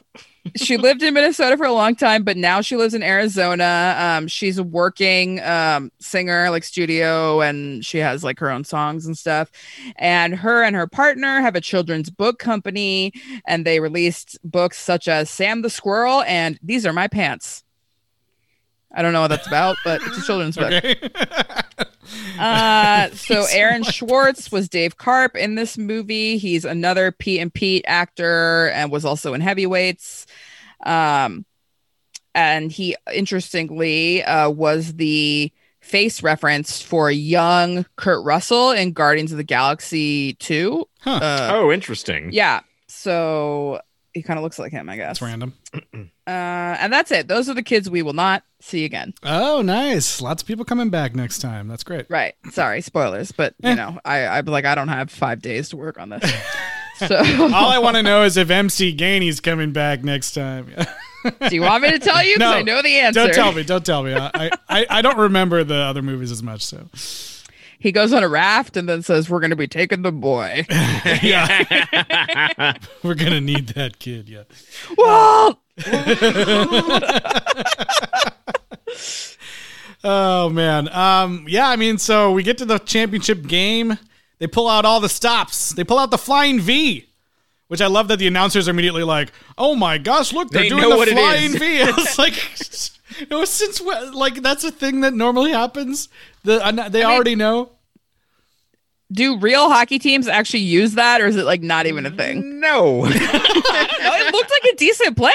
she 0.55 0.77
lived 0.77 1.01
in 1.01 1.13
Minnesota 1.13 1.57
for 1.57 1.65
a 1.65 1.73
long 1.73 1.95
time, 1.95 2.23
but 2.23 2.37
now 2.37 2.61
she 2.61 2.75
lives 2.75 2.93
in 2.93 3.03
Arizona. 3.03 3.95
Um, 3.97 4.27
she's 4.27 4.57
a 4.57 4.63
working 4.63 5.41
um, 5.41 5.91
singer, 5.99 6.49
like 6.49 6.63
studio, 6.63 7.41
and 7.41 7.83
she 7.83 7.97
has 7.97 8.23
like 8.23 8.39
her 8.39 8.49
own 8.49 8.63
songs 8.63 9.05
and 9.05 9.17
stuff. 9.17 9.51
And 9.95 10.35
her 10.35 10.63
and 10.63 10.75
her 10.75 10.87
partner 10.87 11.41
have 11.41 11.55
a 11.55 11.61
children's 11.61 12.09
book 12.09 12.39
company, 12.39 13.13
and 13.45 13.65
they 13.65 13.79
released 13.79 14.37
books 14.43 14.77
such 14.77 15.07
as 15.07 15.29
Sam 15.29 15.61
the 15.61 15.69
Squirrel 15.69 16.21
and 16.23 16.59
These 16.61 16.85
Are 16.85 16.93
My 16.93 17.07
Pants. 17.07 17.64
I 18.95 19.01
don't 19.01 19.13
know 19.13 19.21
what 19.21 19.27
that's 19.27 19.47
about, 19.47 19.75
but 19.83 20.01
it's 20.03 20.17
a 20.17 20.21
children's 20.21 20.57
book. 20.57 20.71
okay. 20.71 20.95
Uh, 22.39 23.09
so 23.13 23.45
Aaron 23.51 23.83
Schwartz 23.83 24.51
was 24.51 24.69
Dave 24.69 24.97
Karp 24.97 25.35
in 25.35 25.55
this 25.55 25.77
movie. 25.77 26.37
He's 26.37 26.65
another 26.65 27.11
Pete 27.11 27.41
and 27.41 27.53
Pete 27.53 27.83
actor 27.87 28.69
and 28.69 28.91
was 28.91 29.05
also 29.05 29.33
in 29.33 29.41
Heavyweights. 29.41 30.27
Um, 30.85 31.45
and 32.33 32.71
he 32.71 32.95
interestingly 33.13 34.23
uh, 34.23 34.49
was 34.49 34.93
the 34.93 35.51
face 35.79 36.21
reference 36.21 36.81
for 36.81 37.09
young 37.09 37.85
Kurt 37.95 38.23
Russell 38.23 38.71
in 38.71 38.91
Guardians 38.91 39.31
of 39.31 39.37
the 39.37 39.43
Galaxy 39.43 40.33
2. 40.35 40.87
Huh. 41.01 41.11
Uh, 41.11 41.49
oh, 41.53 41.71
interesting. 41.71 42.31
yeah. 42.31 42.61
So 42.87 43.81
he 44.15 44.23
kind 44.23 44.39
of 44.39 44.43
looks 44.43 44.57
like 44.57 44.71
him, 44.71 44.89
I 44.89 44.95
guess. 44.95 45.19
That's 45.19 45.21
random. 45.21 45.53
Uh, 46.27 46.75
and 46.79 46.91
that's 46.91 47.11
it. 47.11 47.27
Those 47.27 47.49
are 47.49 47.53
the 47.53 47.61
kids 47.61 47.87
we 47.87 48.01
will 48.01 48.13
not 48.13 48.41
see 48.59 48.83
again. 48.83 49.13
Oh, 49.21 49.61
nice. 49.61 50.19
Lots 50.21 50.41
of 50.41 50.47
people 50.47 50.65
coming 50.65 50.89
back 50.89 51.13
next 51.13 51.37
time. 51.37 51.67
That's 51.67 51.83
great. 51.83 52.07
Right. 52.09 52.33
Sorry, 52.49 52.81
spoilers, 52.81 53.31
but 53.31 53.53
you 53.61 53.69
Eh. 53.69 53.75
know, 53.75 53.99
I 54.03 54.25
I'm 54.25 54.45
like 54.45 54.65
I 54.65 54.73
don't 54.73 54.87
have 54.87 55.11
five 55.11 55.39
days 55.43 55.69
to 55.69 55.77
work 55.77 55.99
on 55.99 56.09
this. 56.09 56.23
So 56.97 57.13
All 57.53 57.69
I 57.69 57.77
want 57.77 57.97
to 57.97 58.01
know 58.03 58.23
is 58.23 58.37
if 58.37 58.49
MC 58.49 58.95
Gainey's 58.95 59.39
coming 59.41 59.71
back 59.73 60.01
next 60.03 60.31
time. 60.31 60.73
do 61.49 61.53
you 61.55 61.61
want 61.61 61.83
me 61.83 61.91
to 61.91 61.99
tell 61.99 62.23
you? 62.23 62.35
'Cause 62.37 62.39
No, 62.39 62.53
I 62.53 62.61
know 62.63 62.81
the 62.81 62.97
answer. 62.99 63.19
don't 63.25 63.33
tell 63.35 63.51
me. 63.51 63.63
Don't 63.63 63.85
tell 63.85 64.01
me. 64.01 64.15
I, 64.15 64.49
I, 64.69 64.85
I 64.89 65.01
don't 65.03 65.17
remember 65.17 65.63
the 65.65 65.75
other 65.75 66.01
movies 66.01 66.31
as 66.31 66.41
much. 66.41 66.63
So 66.63 66.87
He 67.79 67.91
goes 67.91 68.13
on 68.13 68.23
a 68.23 68.29
raft 68.29 68.77
and 68.77 68.87
then 68.89 69.01
says, 69.01 69.29
"We're 69.29 69.39
going 69.39 69.49
to 69.51 69.55
be 69.55 69.67
taking 69.67 70.01
the 70.01 70.11
boy." 70.11 70.65
yeah, 71.21 72.73
we're 73.03 73.15
gonna 73.15 73.41
need 73.41 73.69
that 73.69 73.99
kid. 73.99 74.29
Yeah. 74.29 74.43
well, 74.97 75.61
Oh 80.03 80.49
man. 80.49 80.87
Um. 80.89 81.45
Yeah. 81.49 81.67
I 81.67 81.75
mean, 81.77 81.97
so 81.97 82.31
we 82.31 82.43
get 82.43 82.57
to 82.59 82.65
the 82.65 82.77
championship 82.77 83.47
game. 83.47 83.97
They 84.37 84.47
pull 84.47 84.67
out 84.69 84.85
all 84.85 84.99
the 84.99 85.09
stops. 85.09 85.69
They 85.73 85.83
pull 85.83 85.97
out 85.97 86.11
the 86.11 86.17
flying 86.17 86.59
V. 86.59 87.09
Which 87.67 87.81
I 87.81 87.87
love 87.87 88.09
that 88.09 88.19
the 88.19 88.27
announcers 88.27 88.67
are 88.67 88.71
immediately 88.71 89.03
like, 89.03 89.31
"Oh 89.57 89.73
my 89.75 89.97
gosh, 89.97 90.31
look, 90.31 90.51
they're 90.51 90.63
They 90.63 90.69
doing 90.69 90.87
the 90.87 91.05
flying. 91.07 91.57
V." 91.57 91.81
I 91.81 91.89
was 91.91 92.19
like, 92.19 92.33
"No, 93.29 93.45
since 93.45 93.81
when? 93.81 94.13
Like 94.13 94.41
that's 94.41 94.63
a 94.63 94.71
thing 94.71 95.01
that 95.01 95.13
normally 95.13 95.51
happens. 95.51 96.09
The 96.43 96.65
uh, 96.65 96.89
they 96.89 97.03
already 97.03 97.35
know." 97.35 97.71
do 99.11 99.37
real 99.37 99.69
hockey 99.69 99.99
teams 99.99 100.27
actually 100.27 100.61
use 100.61 100.95
that, 100.95 101.21
or 101.21 101.27
is 101.27 101.35
it 101.35 101.45
like 101.45 101.61
not 101.61 101.85
even 101.85 102.05
a 102.05 102.11
thing? 102.11 102.59
no. 102.59 103.03
no, 103.05 103.09
it 103.09 104.33
looked 104.33 104.51
like 104.51 104.73
a 104.73 104.75
decent 104.75 105.15
play. 105.15 105.31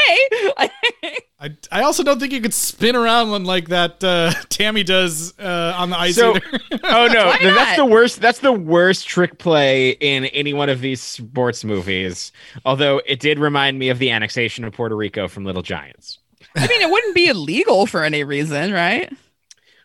I, 1.39 1.51
I 1.73 1.83
also 1.83 2.03
don't 2.03 2.19
think 2.19 2.33
you 2.33 2.41
could 2.41 2.53
spin 2.53 2.97
around 2.97 3.31
when 3.31 3.45
like 3.45 3.69
that 3.69 4.03
uh, 4.03 4.33
Tammy 4.49 4.83
does 4.83 5.39
uh, 5.39 5.75
on 5.77 5.91
the 5.91 5.99
ice. 5.99 6.17
So- 6.17 6.37
Oh 6.83 7.07
no, 7.07 7.27
Why 7.27 7.39
that's 7.41 7.79
not? 7.79 7.85
the 7.87 7.87
worst. 7.87 8.21
That's 8.21 8.41
the 8.41 8.53
worst 8.53 9.07
trick 9.07 9.39
play 9.39 9.91
in 9.91 10.25
any 10.27 10.53
one 10.53 10.69
of 10.69 10.81
these 10.81 11.01
sports 11.01 11.65
movies. 11.65 12.33
Although 12.65 13.01
it 13.07 13.21
did 13.21 13.39
remind 13.39 13.79
me 13.79 13.89
of 13.91 13.99
the 13.99 14.11
annexation 14.11 14.65
of 14.65 14.73
Puerto 14.73 14.97
Rico 14.97 15.29
from 15.29 15.45
Little 15.45 15.63
Giants. 15.63 16.19
I 16.57 16.67
mean, 16.67 16.83
it 16.83 16.91
wouldn't 16.91 17.15
be 17.15 17.27
illegal 17.29 17.87
for 17.87 18.03
any 18.05 18.25
reason, 18.25 18.73
right? 18.73 19.13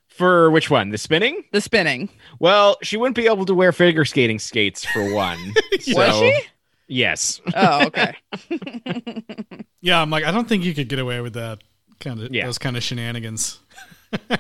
For 0.08 0.50
which 0.50 0.70
one? 0.70 0.90
The 0.90 0.98
spinning? 0.98 1.44
The 1.52 1.62
spinning. 1.62 2.10
Well, 2.40 2.78
she 2.82 2.96
wouldn't 2.98 3.16
be 3.18 3.28
able 3.28 3.46
to 3.46 3.54
wear 3.54 3.72
figure 3.72 4.06
skating 4.06 4.40
skates 4.40 4.86
for 4.86 5.14
one. 5.14 5.38
Was 5.72 5.86
So, 5.86 6.20
she? 6.22 6.40
Yes. 6.88 7.42
Oh, 7.56 7.86
okay. 7.88 8.16
yeah, 9.82 10.02
I'm 10.02 10.10
like, 10.10 10.24
I 10.24 10.32
don't 10.32 10.48
think 10.48 10.64
you 10.64 10.74
could 10.74 10.88
get 10.88 11.00
away 11.00 11.20
with 11.22 11.34
that 11.34 11.60
kind 12.00 12.22
of 12.22 12.34
Yeah. 12.34 12.46
those 12.46 12.58
kind 12.58 12.78
of 12.78 12.84
shenanigans. 12.84 13.60
but 14.28 14.40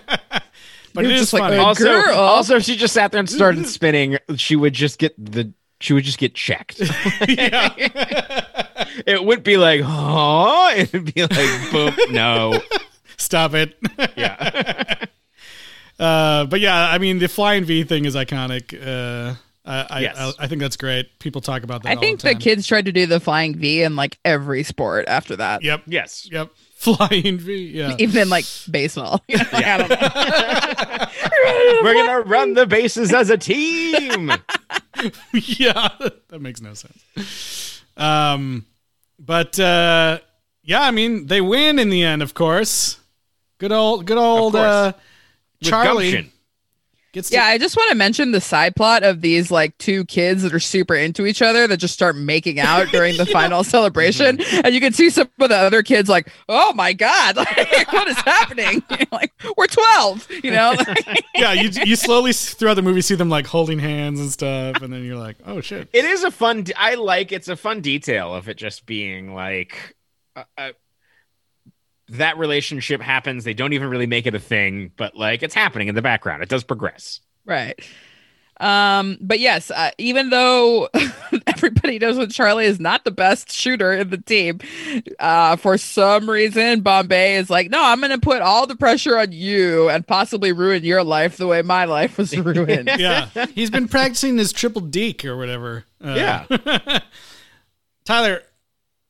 You're 0.95 1.05
it 1.05 1.11
is 1.11 1.21
just 1.21 1.33
like, 1.33 1.41
funny. 1.43 1.57
"Oh, 1.57 1.65
also, 1.65 1.83
girl. 1.83 2.15
also, 2.15 2.55
if 2.57 2.63
she 2.63 2.75
just 2.75 2.93
sat 2.93 3.11
there 3.11 3.19
and 3.19 3.29
started 3.29 3.65
spinning, 3.67 4.17
she 4.37 4.55
would 4.55 4.73
just 4.73 4.97
get 4.99 5.13
the. 5.17 5.51
She 5.79 5.93
would 5.93 6.03
just 6.03 6.17
get 6.17 6.33
checked. 6.33 6.79
yeah. 7.27 7.73
it 9.05 9.23
would 9.23 9.43
be 9.43 9.57
like, 9.57 9.81
oh, 9.83 10.73
it 10.75 10.91
would 10.93 11.13
be 11.13 11.21
like, 11.21 11.71
boom, 11.71 11.95
no. 12.13 12.61
Stop 13.17 13.53
it. 13.53 13.75
Yeah. 14.15 15.05
Uh, 15.97 16.45
but 16.45 16.59
yeah, 16.59 16.89
I 16.89 16.97
mean, 16.97 17.19
the 17.19 17.27
flying 17.29 17.63
V 17.63 17.83
thing 17.85 18.03
is 18.05 18.15
iconic. 18.15 18.73
Uh, 18.73 19.35
I, 19.65 19.85
I, 19.89 19.99
Yes. 20.01 20.17
I, 20.17 20.33
I 20.39 20.47
think 20.47 20.61
that's 20.61 20.75
great. 20.77 21.19
People 21.19 21.39
talk 21.41 21.63
about 21.63 21.83
that. 21.83 21.89
I 21.89 21.95
all 21.95 22.01
think 22.01 22.19
the, 22.21 22.33
the 22.33 22.39
kids 22.39 22.67
tried 22.67 22.85
to 22.85 22.91
do 22.91 23.05
the 23.05 23.19
flying 23.19 23.55
V 23.55 23.81
in 23.83 23.95
like 23.95 24.19
every 24.25 24.63
sport 24.63 25.05
after 25.07 25.37
that. 25.37 25.63
Yep. 25.63 25.83
yes. 25.87 26.27
Yep. 26.31 26.51
Flying 26.75 27.37
V. 27.37 27.67
Yeah. 27.67 27.95
Even 27.97 28.23
in 28.23 28.29
like 28.29 28.45
baseball. 28.69 29.23
I 29.29 29.77
don't 29.77 29.89
know. 29.89 31.81
We're 31.83 31.93
going 31.93 32.23
to 32.23 32.29
run 32.29 32.53
the 32.53 32.65
bases 32.67 33.13
as 33.13 33.29
a 33.29 33.37
team. 33.37 34.31
yeah. 35.33 35.89
That 36.29 36.39
makes 36.39 36.61
no 36.61 36.73
sense. 36.73 37.81
Um, 37.97 38.65
but 39.19 39.59
uh, 39.59 40.19
yeah, 40.63 40.81
I 40.81 40.91
mean 40.91 41.27
they 41.27 41.41
win 41.41 41.79
in 41.79 41.89
the 41.89 42.03
end, 42.03 42.21
of 42.21 42.33
course. 42.33 42.99
Good 43.57 43.71
old, 43.71 44.05
good 44.05 44.17
old 44.17 44.55
uh, 44.55 44.93
Charlie. 45.61 46.31
Gets 47.15 47.29
to 47.29 47.35
Yeah, 47.35 47.45
I 47.45 47.57
just 47.57 47.75
want 47.75 47.89
to 47.89 47.95
mention 47.95 48.31
the 48.31 48.41
side 48.41 48.75
plot 48.75 49.03
of 49.03 49.21
these 49.21 49.49
like 49.49 49.75
two 49.79 50.05
kids 50.05 50.43
that 50.43 50.53
are 50.53 50.59
super 50.59 50.93
into 50.93 51.25
each 51.25 51.41
other 51.41 51.65
that 51.65 51.77
just 51.77 51.95
start 51.95 52.15
making 52.15 52.59
out 52.59 52.87
during 52.91 53.17
the 53.17 53.25
final 53.25 53.63
celebration, 53.63 54.39
and 54.41 54.73
you 54.73 54.79
can 54.79 54.93
see 54.93 55.09
some 55.09 55.27
of 55.39 55.49
the 55.49 55.57
other 55.57 55.81
kids 55.81 56.07
like, 56.07 56.31
"Oh 56.47 56.73
my 56.73 56.93
god, 56.93 57.35
like, 57.37 57.91
what 57.91 58.07
is 58.07 58.17
happening?" 58.17 58.83
like 59.11 59.33
we're 59.57 59.67
twelve, 59.67 60.27
you 60.43 60.51
know. 60.51 60.75
yeah, 61.33 61.53
you 61.53 61.69
you 61.83 61.95
slowly 61.95 62.33
throughout 62.33 62.75
the 62.75 62.83
movie 62.83 63.01
see 63.01 63.15
them 63.15 63.29
like 63.29 63.47
holding 63.47 63.79
hands 63.79 64.19
and 64.19 64.29
stuff, 64.31 64.81
and 64.81 64.93
then 64.93 65.03
you're 65.03 65.17
like, 65.17 65.37
oh 65.45 65.61
shit. 65.61 65.89
It 65.93 66.05
is 66.05 66.23
a 66.23 66.31
fun. 66.31 66.63
de- 66.63 66.79
I 66.79 66.95
like. 66.95 67.31
It's 67.31 67.47
a 67.47 67.55
fun 67.55 67.81
detail 67.81 68.33
of 68.33 68.47
it 68.49 68.57
just 68.57 68.85
being 68.85 69.33
like. 69.33 69.95
Uh, 70.35 70.43
uh, 70.57 70.71
that 72.09 72.37
relationship 72.37 73.01
happens. 73.01 73.43
They 73.43 73.53
don't 73.53 73.73
even 73.73 73.89
really 73.89 74.07
make 74.07 74.27
it 74.27 74.35
a 74.35 74.39
thing, 74.39 74.91
but 74.97 75.15
like 75.15 75.43
it's 75.43 75.55
happening 75.55 75.87
in 75.87 75.95
the 75.95 76.01
background. 76.01 76.43
It 76.43 76.49
does 76.49 76.63
progress. 76.63 77.19
Right. 77.45 77.79
Um, 78.57 79.17
but 79.19 79.41
yes, 79.41 79.69
uh, 79.69 79.91
even 79.97 80.29
though 80.29 80.87
everybody 81.47 81.99
knows 81.99 82.15
that 82.15 82.31
Charlie 82.31 82.63
is 82.65 82.79
not 82.79 83.03
the 83.03 83.11
best 83.11 83.51
shooter 83.51 83.91
in 83.91 84.09
the 84.11 84.17
team, 84.17 84.61
uh, 85.19 85.57
for 85.57 85.77
some 85.77 86.29
reason, 86.29 86.79
Bombay 86.79 87.35
is 87.35 87.49
like, 87.49 87.69
no, 87.69 87.83
I'm 87.83 87.99
going 87.99 88.11
to 88.11 88.17
put 88.17 88.41
all 88.41 88.65
the 88.65 88.77
pressure 88.77 89.17
on 89.17 89.33
you 89.33 89.89
and 89.89 90.07
possibly 90.07 90.53
ruin 90.53 90.85
your 90.85 91.03
life 91.03 91.35
the 91.35 91.47
way 91.47 91.63
my 91.63 91.83
life 91.83 92.17
was 92.17 92.37
ruined. 92.37 92.89
Yeah, 92.97 93.27
he's 93.53 93.69
been 93.69 93.89
practicing 93.89 94.37
his 94.37 94.53
triple 94.53 94.81
deke 94.81 95.25
or 95.25 95.35
whatever. 95.35 95.83
Uh, 96.01 96.13
Yeah. 96.15 96.99
Tyler, 98.05 98.41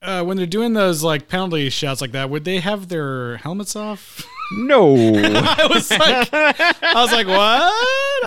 uh, 0.02 0.24
when 0.24 0.38
they're 0.38 0.46
doing 0.46 0.74
those 0.74 1.04
like 1.04 1.28
penalty 1.28 1.70
shots 1.70 2.02
like 2.02 2.12
that, 2.12 2.30
would 2.30 2.44
they 2.46 2.60
have 2.60 2.88
their 2.90 3.38
helmets 3.38 3.76
off? 3.76 4.26
No. 4.52 4.94
I 4.96 5.68
was 5.70 5.90
like, 5.90 6.30
I 6.32 6.94
was 6.96 7.12
like, 7.12 7.26
what? 7.28 7.74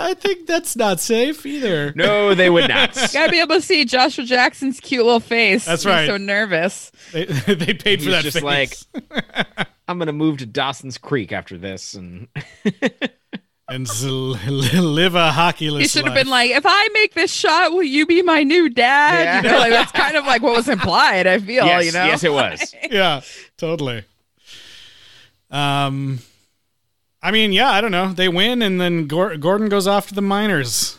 I 0.01 0.14
think 0.19 0.47
that's 0.47 0.75
not 0.75 0.99
safe 1.01 1.47
either. 1.47 1.93
no, 1.95 2.35
they 2.35 2.51
would 2.51 2.69
not. 2.69 2.95
Gotta 3.12 3.31
be 3.31 3.41
able 3.41 3.55
to 3.57 3.62
see 3.62 3.85
Joshua 3.85 4.25
Jackson's 4.25 4.81
cute 4.81 5.05
little 5.05 5.21
face. 5.21 5.64
That's 5.64 5.85
He's 5.85 5.91
right. 5.93 6.07
so 6.09 6.16
nervous. 6.16 6.91
They, 7.12 7.25
they 7.55 7.75
paid 7.75 8.03
for 8.03 8.11
that. 8.11 8.25
just 8.25 8.41
face. 8.41 8.87
like, 8.93 9.69
I'm 9.87 9.99
gonna 9.99 10.12
move 10.12 10.39
to 10.39 10.47
Dawson's 10.47 10.99
Creek 10.99 11.31
after 11.33 11.57
this, 11.57 11.95
and 11.95 12.27
and 13.69 13.89
live 14.03 15.14
a 15.14 15.31
hockeyless. 15.31 15.81
You 15.81 15.89
should 15.89 16.07
have 16.07 16.14
been 16.14 16.29
like, 16.29 16.51
if 16.51 16.64
I 16.66 16.89
make 16.95 17.14
this 17.14 17.33
shot, 17.33 17.73
will 17.73 17.83
you 17.83 18.07
be 18.07 18.23
my 18.23 18.43
new 18.43 18.69
dad? 18.71 19.45
You 19.45 19.51
know, 19.51 19.59
like 19.59 19.71
that's 19.71 19.93
kind 19.93 20.16
of 20.16 20.25
like 20.25 20.43
what 20.43 20.57
was 20.57 20.69
implied. 20.69 21.27
I 21.27 21.39
feel, 21.39 21.66
yes, 21.66 21.85
you 21.85 21.93
know. 21.93 22.05
yes, 22.05 22.25
it 22.25 22.33
was. 22.33 22.75
yeah, 22.91 23.21
totally. 23.57 24.05
Um, 25.51 26.21
I 27.23 27.31
mean, 27.31 27.53
yeah, 27.53 27.71
I 27.71 27.81
don't 27.81 27.91
know. 27.91 28.12
They 28.12 28.29
win, 28.29 28.62
and 28.62 28.81
then 28.81 29.07
Gor- 29.07 29.37
Gordon 29.37 29.69
goes 29.69 29.87
off 29.87 30.09
to 30.09 30.14
the 30.14 30.23
minors. 30.23 30.97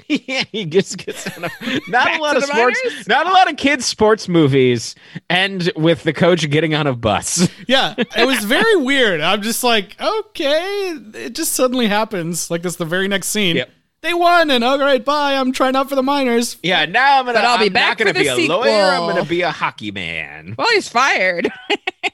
yeah, 0.08 0.44
he 0.52 0.64
just 0.64 0.98
gets 0.98 1.26
on 1.36 1.44
a, 1.44 1.50
not 1.88 2.06
Back 2.06 2.18
a 2.18 2.22
lot 2.22 2.36
of 2.36 2.44
sports, 2.44 2.80
minors? 2.84 3.08
not 3.08 3.26
a 3.26 3.30
lot 3.30 3.50
of 3.50 3.56
kids 3.56 3.84
sports 3.84 4.28
movies 4.28 4.94
end 5.30 5.70
with 5.76 6.02
the 6.02 6.12
coach 6.12 6.48
getting 6.50 6.74
on 6.74 6.86
a 6.86 6.94
bus. 6.94 7.48
Yeah, 7.66 7.94
it 7.96 8.26
was 8.26 8.44
very 8.44 8.76
weird. 8.76 9.22
I'm 9.22 9.40
just 9.40 9.64
like, 9.64 9.96
okay, 9.98 10.94
it 11.14 11.34
just 11.34 11.54
suddenly 11.54 11.86
happens. 11.86 12.50
Like 12.50 12.60
this, 12.62 12.76
the 12.76 12.84
very 12.84 13.08
next 13.08 13.28
scene. 13.28 13.56
Yep. 13.56 13.70
They 14.02 14.12
won, 14.12 14.50
and 14.50 14.62
all 14.62 14.78
right, 14.78 15.02
bye. 15.02 15.34
I'm 15.34 15.50
trying 15.50 15.74
out 15.76 15.88
for 15.88 15.94
the 15.94 16.02
minors. 16.02 16.58
Yeah, 16.62 16.84
now 16.84 17.20
I'm 17.20 17.24
gonna. 17.24 17.38
But 17.38 17.44
I'll 17.46 17.58
be 17.58 17.66
I'm 17.66 17.72
back 17.72 17.88
not 17.88 17.98
gonna 17.98 18.12
for 18.12 18.18
be 18.20 18.46
the 18.48 18.52
a 18.52 18.56
lawyer. 18.56 18.82
I'm 18.92 19.08
gonna 19.08 19.24
be 19.24 19.40
a 19.40 19.50
hockey 19.50 19.92
man. 19.92 20.54
Well, 20.58 20.68
he's 20.72 20.88
fired. 20.88 21.50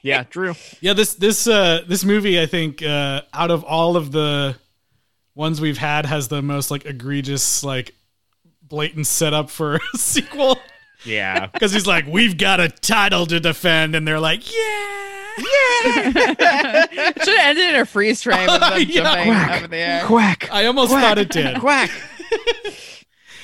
Yeah, 0.03 0.23
true. 0.23 0.55
Yeah, 0.79 0.93
this 0.93 1.15
this 1.15 1.47
uh 1.47 1.81
this 1.85 2.05
movie, 2.05 2.41
I 2.41 2.45
think, 2.45 2.81
uh 2.81 3.23
out 3.33 3.51
of 3.51 3.65
all 3.65 3.97
of 3.97 4.13
the 4.13 4.55
ones 5.35 5.61
we've 5.61 5.77
had, 5.77 6.05
has 6.05 6.27
the 6.27 6.41
most 6.41 6.71
like 6.71 6.85
egregious, 6.85 7.63
like 7.63 7.93
blatant 8.61 9.07
setup 9.07 9.49
for 9.49 9.75
a 9.75 9.79
sequel. 9.97 10.57
Yeah, 11.03 11.47
Because 11.53 11.71
he's 11.73 11.87
like, 11.87 12.05
we've 12.07 12.37
got 12.37 12.59
a 12.59 12.69
title 12.69 13.25
to 13.27 13.39
defend, 13.39 13.95
and 13.95 14.07
they're 14.07 14.19
like, 14.19 14.43
yeah, 14.53 15.31
Yeah. 15.37 15.45
Should 17.23 17.37
have 17.37 17.57
ended 17.57 17.69
in 17.73 17.75
a 17.81 17.85
freeze 17.85 18.21
frame 18.23 18.47
of 18.49 18.59
them 18.59 18.73
Yeah. 18.87 19.03
jumping 19.03 19.23
Quack. 19.33 19.51
up 19.57 19.63
in 19.63 19.69
the 19.71 19.77
air. 19.77 20.05
quack, 20.05 20.49
I 20.51 20.65
almost 20.65 20.91
thought 20.91 21.17
it 21.17 21.29
did. 21.29 21.57
quack. 21.59 21.89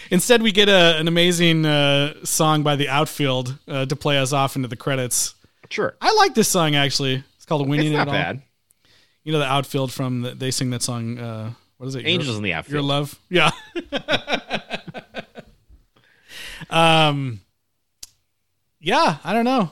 Instead, 0.09 0.41
we 0.41 0.51
get 0.53 0.69
a, 0.69 0.97
an 0.97 1.07
amazing 1.09 1.65
uh, 1.65 2.13
song 2.23 2.63
by 2.63 2.75
the 2.77 2.87
outfield 2.87 3.57
uh, 3.67 3.85
to 3.85 3.95
play 3.95 4.17
us 4.19 4.31
off 4.31 4.55
into 4.55 4.67
the 4.69 4.77
credits. 4.77 5.35
Sure, 5.69 5.97
I 5.99 6.13
like 6.15 6.33
this 6.33 6.47
song 6.47 6.75
actually. 6.75 7.23
It's 7.35 7.45
called 7.45 7.67
"Winning 7.67 7.87
it's 7.87 7.95
It 7.95 7.97
not 7.97 8.07
All." 8.07 8.13
bad. 8.13 8.41
You 9.25 9.33
know 9.33 9.39
the 9.39 9.45
outfield 9.45 9.91
from 9.91 10.21
the, 10.21 10.31
they 10.35 10.49
sing 10.51 10.69
that 10.69 10.81
song. 10.81 11.17
Uh, 11.19 11.51
what 11.77 11.87
is 11.87 11.95
it? 11.95 12.01
Your- 12.01 12.09
Angels 12.09 12.37
in 12.37 12.43
the 12.43 12.53
afterlife. 12.53 12.73
Your 12.73 12.81
love, 12.81 13.19
yeah. 13.29 13.51
um, 17.09 17.41
yeah. 18.79 19.17
I 19.23 19.33
don't 19.33 19.45
know. 19.45 19.71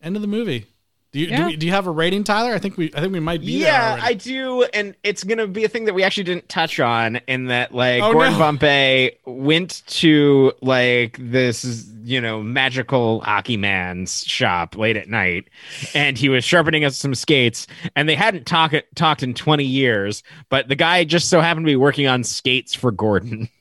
End 0.00 0.16
of 0.16 0.22
the 0.22 0.28
movie. 0.28 0.66
Do 1.12 1.20
you 1.20 1.26
do, 1.36 1.44
we, 1.44 1.56
do 1.56 1.66
you 1.66 1.72
have 1.72 1.86
a 1.86 1.90
rating, 1.90 2.24
Tyler? 2.24 2.54
I 2.54 2.58
think 2.58 2.78
we 2.78 2.90
I 2.94 3.00
think 3.00 3.12
we 3.12 3.20
might 3.20 3.42
be 3.42 3.52
Yeah, 3.60 3.90
already. 3.92 4.02
I 4.02 4.14
do, 4.14 4.62
and 4.72 4.94
it's 5.02 5.24
gonna 5.24 5.46
be 5.46 5.62
a 5.64 5.68
thing 5.68 5.84
that 5.84 5.92
we 5.94 6.02
actually 6.02 6.24
didn't 6.24 6.48
touch 6.48 6.80
on. 6.80 7.16
In 7.26 7.46
that, 7.48 7.74
like, 7.74 8.02
Oh, 8.02 8.12
Gordon 8.14 8.32
no. 8.32 8.38
Bombay 8.38 9.18
went 9.26 9.82
to 9.88 10.52
like 10.62 11.18
this, 11.20 11.86
you 12.02 12.18
know, 12.18 12.42
magical 12.42 13.20
hockey 13.20 13.58
man's 13.58 14.24
shop 14.24 14.74
late 14.78 14.96
at 14.96 15.06
night, 15.10 15.48
and 15.94 16.16
he 16.16 16.30
was 16.30 16.44
sharpening 16.44 16.82
up 16.86 16.94
some 16.94 17.14
skates, 17.14 17.66
and 17.94 18.08
they 18.08 18.14
hadn't 18.14 18.46
talked 18.46 18.74
talked 18.94 19.22
in 19.22 19.34
twenty 19.34 19.64
years, 19.66 20.22
but 20.48 20.68
the 20.68 20.76
guy 20.76 21.04
just 21.04 21.28
so 21.28 21.42
happened 21.42 21.66
to 21.66 21.70
be 21.70 21.76
working 21.76 22.06
on 22.06 22.24
skates 22.24 22.74
for 22.74 22.90
Gordon. 22.90 23.48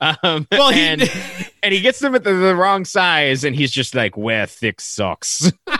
Um, 0.00 0.46
Well, 0.50 0.70
he- 0.70 0.80
and, 0.80 1.02
and 1.62 1.74
he 1.74 1.80
gets 1.82 1.98
them 1.98 2.14
at 2.14 2.24
the, 2.24 2.32
the 2.32 2.54
wrong 2.56 2.86
size, 2.86 3.44
and 3.44 3.54
he's 3.54 3.70
just 3.72 3.94
like, 3.94 4.16
"Wear 4.16 4.46
thick 4.46 4.80
socks." 4.80 5.52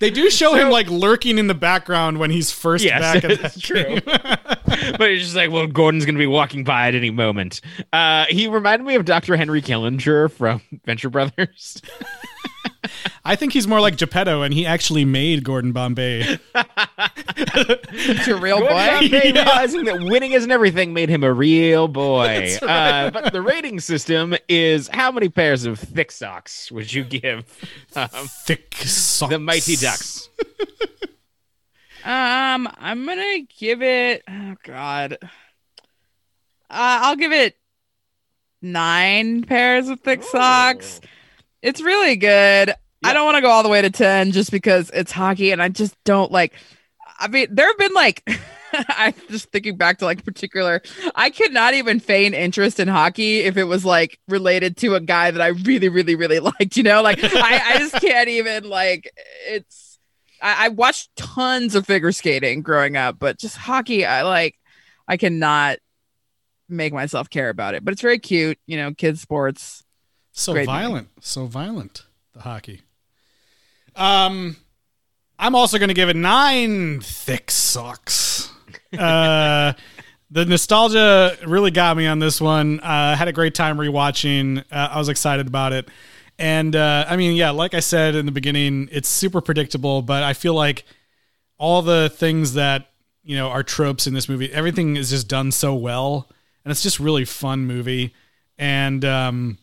They 0.00 0.10
do 0.10 0.30
show 0.30 0.54
him 0.54 0.70
like 0.70 0.88
lurking 0.88 1.38
in 1.38 1.46
the 1.46 1.54
background 1.54 2.18
when 2.18 2.30
he's 2.30 2.50
first 2.50 2.84
Yes, 2.84 3.00
back 3.00 3.24
at 3.24 3.30
that 3.42 3.54
it's 3.54 3.60
true. 3.60 4.00
but 4.04 5.10
it's 5.10 5.24
just 5.24 5.36
like, 5.36 5.50
well, 5.50 5.66
Gordon's 5.66 6.06
going 6.06 6.14
to 6.14 6.18
be 6.18 6.26
walking 6.26 6.64
by 6.64 6.88
at 6.88 6.94
any 6.94 7.10
moment. 7.10 7.60
Uh, 7.92 8.24
he 8.28 8.48
reminded 8.48 8.86
me 8.86 8.94
of 8.94 9.04
Dr. 9.04 9.36
Henry 9.36 9.60
Killinger 9.60 10.30
from 10.30 10.62
Venture 10.84 11.10
Brothers. 11.10 11.82
I 13.24 13.36
think 13.36 13.52
he's 13.52 13.66
more 13.66 13.80
like 13.80 13.96
Geppetto, 13.96 14.42
and 14.42 14.54
he 14.54 14.64
actually 14.66 15.04
made 15.04 15.44
Gordon 15.44 15.72
Bombay. 15.72 16.38
It's 17.36 18.28
a 18.28 18.36
real 18.36 18.60
Gordon 18.60 18.76
boy. 18.76 19.00
Bombay 19.10 19.32
Yeah. 19.34 19.42
realizing 19.44 19.84
that 19.84 20.00
winning 20.02 20.32
isn't 20.32 20.50
everything 20.50 20.92
made 20.94 21.08
him 21.08 21.22
a 21.22 21.32
real 21.32 21.88
boy. 21.88 22.26
Right. 22.60 22.62
uh, 22.62 23.10
but 23.10 23.32
the 23.32 23.42
rating 23.42 23.80
system 23.80 24.34
is 24.48 24.88
how 24.88 25.10
many 25.12 25.28
pairs 25.28 25.64
of 25.66 25.78
thick 25.78 26.10
socks 26.12 26.70
would 26.72 26.92
you 26.92 27.04
give 27.04 27.44
um, 27.96 28.08
Thick 28.44 28.74
socks. 28.76 29.30
the 29.30 29.38
Mighty 29.38 29.76
Ducks? 29.76 30.28
Um, 32.02 32.66
I'm 32.78 33.04
gonna 33.04 33.40
give 33.58 33.82
it. 33.82 34.22
Oh 34.28 34.54
God. 34.64 35.18
Uh, 35.22 35.26
I'll 36.70 37.16
give 37.16 37.32
it 37.32 37.56
nine 38.62 39.42
pairs 39.44 39.88
of 39.88 40.00
thick 40.00 40.22
socks. 40.22 41.00
It's 41.62 41.80
really 41.80 42.16
good. 42.16 42.74
I 43.02 43.12
don't 43.14 43.24
want 43.24 43.36
to 43.36 43.40
go 43.40 43.48
all 43.48 43.62
the 43.62 43.68
way 43.68 43.82
to 43.82 43.90
ten 43.90 44.32
just 44.32 44.50
because 44.50 44.90
it's 44.90 45.12
hockey, 45.12 45.52
and 45.52 45.62
I 45.62 45.68
just 45.68 45.96
don't 46.04 46.30
like. 46.30 46.54
I 47.18 47.28
mean, 47.28 47.48
there 47.50 47.66
have 47.66 47.78
been 47.78 47.94
like. 47.94 48.28
I'm 48.72 49.14
just 49.28 49.50
thinking 49.50 49.76
back 49.76 49.98
to 49.98 50.04
like 50.04 50.24
particular. 50.24 50.80
I 51.16 51.30
could 51.30 51.52
not 51.52 51.74
even 51.74 51.98
feign 51.98 52.34
interest 52.34 52.78
in 52.78 52.86
hockey 52.86 53.40
if 53.40 53.56
it 53.56 53.64
was 53.64 53.84
like 53.84 54.20
related 54.28 54.76
to 54.78 54.94
a 54.94 55.00
guy 55.00 55.32
that 55.32 55.40
I 55.40 55.48
really, 55.48 55.88
really, 55.88 56.14
really 56.14 56.38
liked. 56.60 56.76
You 56.76 56.84
know, 56.84 57.02
like 57.02 57.18
I, 57.22 57.74
I 57.74 57.78
just 57.78 57.94
can't 57.94 58.28
even 58.28 58.68
like. 58.68 59.10
It's. 59.48 59.98
I, 60.42 60.66
I 60.66 60.68
watched 60.68 61.14
tons 61.16 61.74
of 61.74 61.86
figure 61.86 62.12
skating 62.12 62.62
growing 62.62 62.96
up, 62.96 63.18
but 63.18 63.38
just 63.38 63.56
hockey, 63.56 64.04
I 64.06 64.22
like. 64.22 64.56
I 65.08 65.16
cannot 65.16 65.78
make 66.68 66.92
myself 66.92 67.28
care 67.28 67.48
about 67.48 67.74
it, 67.74 67.84
but 67.84 67.92
it's 67.92 68.02
very 68.02 68.18
cute. 68.18 68.58
You 68.66 68.76
know, 68.76 68.94
kids 68.94 69.20
sports. 69.20 69.82
So 70.40 70.52
Great 70.52 70.66
movie. 70.66 70.78
violent, 70.78 71.08
so 71.20 71.44
violent. 71.44 72.06
The 72.32 72.40
hockey. 72.40 72.80
Um, 73.94 74.56
I'm 75.38 75.54
also 75.54 75.78
going 75.78 75.88
to 75.88 75.94
give 75.94 76.08
it 76.08 76.16
nine 76.16 77.00
thick 77.00 77.50
socks. 77.50 78.50
Uh, 78.96 79.74
the 80.30 80.46
nostalgia 80.46 81.36
really 81.46 81.70
got 81.70 81.96
me 81.96 82.06
on 82.06 82.20
this 82.20 82.40
one. 82.40 82.80
Uh, 82.80 83.16
had 83.16 83.28
a 83.28 83.32
great 83.32 83.54
time 83.54 83.76
rewatching. 83.76 84.60
Uh, 84.72 84.88
I 84.92 84.98
was 84.98 85.08
excited 85.08 85.46
about 85.46 85.72
it, 85.74 85.88
and 86.38 86.74
uh, 86.74 87.04
I 87.06 87.16
mean, 87.16 87.36
yeah, 87.36 87.50
like 87.50 87.74
I 87.74 87.80
said 87.80 88.14
in 88.14 88.24
the 88.24 88.32
beginning, 88.32 88.88
it's 88.90 89.08
super 89.08 89.40
predictable, 89.42 90.00
but 90.00 90.22
I 90.22 90.32
feel 90.32 90.54
like 90.54 90.84
all 91.58 91.82
the 91.82 92.08
things 92.08 92.54
that 92.54 92.90
you 93.22 93.36
know 93.36 93.48
are 93.48 93.62
tropes 93.62 94.06
in 94.06 94.14
this 94.14 94.28
movie, 94.28 94.50
everything 94.50 94.96
is 94.96 95.10
just 95.10 95.28
done 95.28 95.52
so 95.52 95.74
well, 95.74 96.30
and 96.64 96.72
it's 96.72 96.82
just 96.82 96.98
really 96.98 97.26
fun 97.26 97.66
movie. 97.66 98.14
And 98.56 99.04
um, 99.04 99.58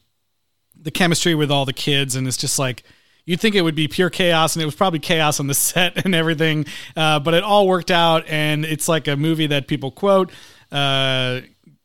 the 0.82 0.92
chemistry 0.92 1.36
with 1.36 1.52
all 1.52 1.66
the 1.66 1.74
kids, 1.74 2.16
and 2.16 2.28
it's 2.28 2.38
just 2.38 2.60
like 2.60 2.84
you'd 3.26 3.40
think 3.40 3.56
it 3.56 3.62
would 3.62 3.76
be 3.76 3.88
pure 3.88 4.10
chaos, 4.10 4.56
and 4.56 4.64
it 4.64 4.66
was 4.66 4.76
probably 4.76 5.00
chaos 5.00 5.40
on 5.40 5.48
the 5.48 5.54
set 5.56 6.06
and 6.06 6.16
everything. 6.16 6.66
Uh, 6.96 7.20
but 7.20 7.34
it 7.34 7.44
all 7.44 7.68
worked 7.68 7.92
out, 7.92 8.28
and 8.28 8.66
it's 8.66 8.88
like 8.88 9.08
a 9.08 9.16
movie 9.16 9.48
that 9.48 9.68
people 9.68 9.92
quote. 9.92 10.32
Uh, 10.72 11.42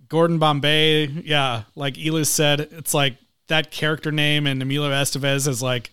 Gordon 0.09 0.39
Bombay, 0.39 1.07
yeah, 1.07 1.63
like 1.75 1.97
Elis 1.99 2.29
said, 2.29 2.61
it's 2.61 2.93
like 2.93 3.17
that 3.49 3.71
character 3.71 4.13
name 4.13 4.47
and 4.47 4.61
Emilio 4.63 4.91
Estevez 4.91 5.49
is 5.49 5.63
like 5.63 5.91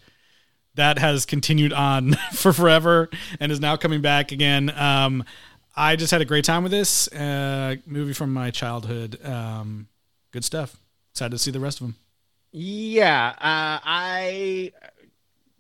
that 0.76 0.98
has 0.98 1.26
continued 1.26 1.74
on 1.74 2.14
for 2.34 2.54
forever 2.54 3.10
and 3.40 3.52
is 3.52 3.60
now 3.60 3.76
coming 3.76 4.02
back 4.02 4.32
again. 4.32 4.70
Um, 4.72 5.24
I 5.76 5.96
just 5.96 6.12
had 6.12 6.22
a 6.22 6.26
great 6.26 6.46
time 6.46 6.64
with 6.64 6.72
this 6.72 7.08
uh, 7.14 7.76
movie 7.86 8.14
from 8.14 8.34
my 8.34 8.52
childhood. 8.52 9.24
Um, 9.26 9.88
good 10.32 10.44
stuff. 10.44 10.76
Excited 11.12 11.32
to 11.32 11.38
see 11.38 11.52
the 11.52 11.60
rest 11.60 11.80
of 11.80 11.88
them. 11.88 11.96
Yeah, 12.52 13.30
uh, 13.38 13.80
I 13.84 14.72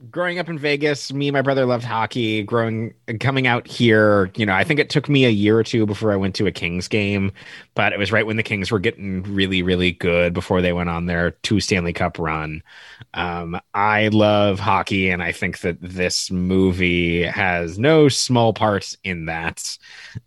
growing 0.10 0.40
up 0.40 0.48
in 0.50 0.58
Vegas, 0.58 1.12
me 1.12 1.28
and 1.28 1.34
my 1.34 1.42
brother 1.42 1.66
loved 1.66 1.84
hockey. 1.84 2.44
Growing 2.44 2.94
coming 3.20 3.48
out 3.48 3.68
here, 3.68 4.32
you 4.36 4.46
know, 4.46 4.54
I 4.54 4.64
think 4.64 4.80
it 4.80 4.90
took 4.90 5.10
me 5.10 5.26
a 5.26 5.30
year 5.30 5.58
or 5.58 5.64
two 5.64 5.86
before 5.86 6.12
I 6.12 6.16
went 6.16 6.36
to 6.36 6.48
a 6.48 6.52
Kings 6.52 6.88
game, 6.88 7.32
but 7.76 7.94
it 7.94 8.00
was 8.00 8.12
right 8.12 8.26
when 8.26 8.38
the 8.38 8.44
Kings 8.44 8.72
were 8.72 8.80
getting 8.80 9.24
really, 9.24 9.62
really 9.62 9.92
good 9.92 10.34
before 10.34 10.62
they 10.62 10.74
went 10.74 10.90
on 10.90 11.06
their 11.06 11.32
two 11.32 11.60
Stanley 11.60 11.94
Cup 11.94 12.18
run. 12.20 12.64
Um, 13.14 13.60
I 13.74 14.08
love 14.10 14.60
hockey, 14.60 15.10
and 15.10 15.22
I 15.22 15.32
think 15.32 15.60
that 15.62 15.78
this 15.82 16.32
movie 16.32 17.24
has 17.24 17.78
no 17.78 18.10
small 18.10 18.54
part 18.54 18.96
in 19.04 19.26
that. 19.26 19.78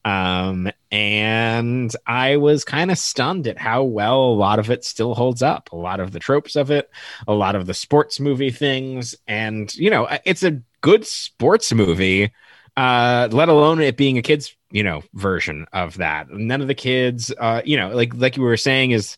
Um, 0.05 0.71
and 0.93 1.97
I 2.07 2.36
was 2.36 2.64
kind 2.64 2.90
of 2.90 2.99
stunned 2.99 3.47
at 3.47 3.57
how 3.59 3.82
well 3.82 4.20
a 4.20 4.34
lot 4.34 4.59
of 4.59 4.70
it 4.70 4.84
still 4.84 5.14
holds 5.14 5.43
up. 5.43 5.72
A 5.72 5.76
lot 5.76 6.01
of 6.01 6.12
the 6.12 6.18
tropes 6.18 6.55
of 6.55 6.70
it, 6.70 6.90
a 7.26 7.32
lot 7.32 7.57
of 7.57 7.64
the 7.64 7.72
sports 7.72 8.20
movie 8.20 8.51
things, 8.51 9.16
and 9.26 9.74
you 9.74 9.88
know, 9.88 10.07
it's 10.26 10.43
a 10.43 10.61
good 10.82 11.07
sports 11.07 11.72
movie. 11.72 12.30
Uh, 12.76 13.28
let 13.32 13.49
alone 13.49 13.80
it 13.80 13.97
being 13.97 14.16
a 14.16 14.22
kids, 14.22 14.55
you 14.70 14.82
know, 14.82 15.03
version 15.14 15.66
of 15.72 15.97
that. 15.99 16.30
None 16.30 16.62
of 16.62 16.68
the 16.68 16.74
kids, 16.74 17.32
uh, 17.38 17.62
you 17.64 17.76
know, 17.76 17.90
like 17.90 18.14
like 18.14 18.36
you 18.36 18.43
were 18.43 18.57
saying, 18.59 18.90
is 18.90 19.16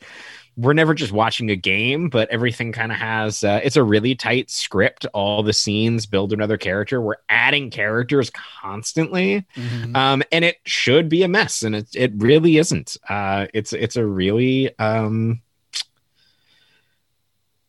we're 0.57 0.73
never 0.73 0.95
just 0.95 1.11
watching 1.13 1.51
a 1.51 1.57
game, 1.57 2.09
but 2.09 2.29
everything 2.31 2.71
kind 2.73 2.93
of 2.93 2.99
has 2.99 3.43
uh, 3.43 3.61
it's 3.65 3.77
a 3.77 3.83
really 3.83 4.15
tight 4.15 4.51
script. 4.51 5.05
All 5.13 5.43
the 5.43 5.53
scenes 5.53 6.07
build 6.07 6.33
another 6.33 6.57
character. 6.57 7.01
We're 7.01 7.17
adding 7.29 7.71
characters 7.71 8.31
constantly, 8.63 9.45
Mm-hmm. 9.57 9.97
um, 9.97 10.23
and 10.31 10.45
it 10.45 10.59
should 10.65 11.09
be 11.09 11.23
a 11.25 11.29
mess, 11.29 11.63
and 11.63 11.75
it 11.75 11.89
it 11.95 12.13
really 12.17 12.57
isn't. 12.59 12.97
Uh, 13.09 13.47
it's 13.53 13.73
it's 13.73 13.97
a 13.97 14.07
really 14.07 14.79
um, 14.79 15.41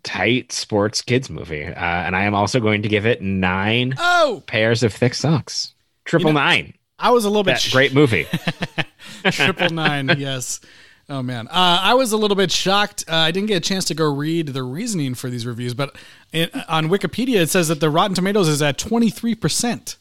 tight 0.03 0.51
sports 0.51 1.01
kids 1.01 1.29
movie, 1.29 1.63
uh, 1.65 1.73
and 1.73 2.15
I 2.15 2.25
am 2.25 2.35
also 2.35 2.59
going 2.59 2.81
to 2.83 2.87
give 2.89 3.05
it 3.05 3.21
nine 3.21 3.95
Oh, 3.97 4.43
pairs 4.45 4.83
of 4.83 4.93
thick 4.93 5.13
socks. 5.15 5.73
Triple 6.05 6.29
You 6.29 6.33
know, 6.35 6.39
nine. 6.41 6.73
I 6.99 7.09
was 7.11 7.25
a 7.25 7.29
little 7.29 7.43
bit 7.43 7.55
That 7.61 7.69
great 7.71 7.93
movie. 7.93 8.27
triple 9.31 9.69
nine. 9.71 10.09
yes. 10.17 10.59
Oh 11.07 11.21
man, 11.21 11.47
uh, 11.49 11.79
I 11.83 11.93
was 11.93 12.11
a 12.13 12.17
little 12.17 12.35
bit 12.35 12.51
shocked. 12.51 13.03
Uh, 13.07 13.15
I 13.15 13.31
didn't 13.31 13.47
get 13.47 13.57
a 13.57 13.59
chance 13.67 13.85
to 13.85 13.93
go 13.93 14.11
read 14.11 14.47
the 14.49 14.63
reasoning 14.63 15.13
for 15.13 15.29
these 15.29 15.45
reviews, 15.45 15.73
but 15.75 15.95
it, 16.33 16.51
on 16.67 16.87
Wikipedia 16.89 17.35
it 17.41 17.49
says 17.51 17.67
that 17.67 17.79
the 17.79 17.89
Rotten 17.91 18.15
Tomatoes 18.15 18.47
is 18.47 18.61
at 18.61 18.77
twenty 18.79 19.11
three 19.11 19.35
percent, 19.35 19.97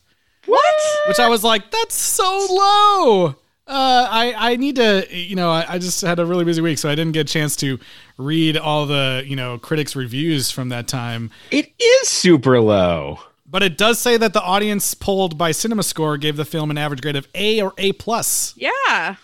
What? 0.46 0.64
which 1.08 1.18
I 1.18 1.28
was 1.28 1.44
like, 1.44 1.70
that's 1.70 1.94
so 1.94 2.46
low. 2.50 3.36
Uh, 3.66 4.08
I 4.10 4.34
I 4.52 4.56
need 4.56 4.76
to, 4.76 5.06
you 5.10 5.36
know, 5.36 5.50
I, 5.50 5.74
I 5.74 5.78
just 5.78 6.00
had 6.00 6.18
a 6.18 6.24
really 6.24 6.44
busy 6.44 6.62
week, 6.62 6.78
so 6.78 6.88
I 6.88 6.94
didn't 6.94 7.12
get 7.12 7.28
a 7.28 7.32
chance 7.32 7.54
to 7.56 7.78
read 8.16 8.56
all 8.56 8.86
the 8.86 9.24
you 9.26 9.36
know 9.36 9.58
critics' 9.58 9.94
reviews 9.94 10.50
from 10.50 10.70
that 10.70 10.88
time. 10.88 11.30
it 11.50 11.70
is 11.78 12.08
super 12.08 12.60
low. 12.60 13.18
But 13.46 13.62
it 13.62 13.76
does 13.78 13.98
say 14.00 14.16
that 14.16 14.32
the 14.32 14.42
audience 14.42 14.94
polled 14.94 15.38
by 15.38 15.50
CinemaScore 15.52 16.18
gave 16.20 16.36
the 16.36 16.44
film 16.44 16.70
an 16.70 16.78
average 16.78 17.02
grade 17.02 17.14
of 17.14 17.28
A 17.34 17.60
or 17.60 17.72
A 17.78 17.92
plus. 17.92 18.52
Yeah. 18.56 19.16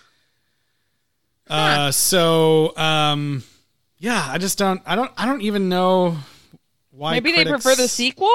Uh, 1.51 1.91
so 1.91 2.75
um, 2.77 3.43
yeah, 3.97 4.25
I 4.27 4.37
just 4.37 4.57
don't. 4.57 4.81
I 4.85 4.95
don't. 4.95 5.11
I 5.17 5.25
don't 5.25 5.41
even 5.41 5.69
know 5.69 6.17
why. 6.91 7.11
Maybe 7.13 7.31
they 7.33 7.45
prefer 7.45 7.75
the 7.75 7.87
sequel. 7.87 8.29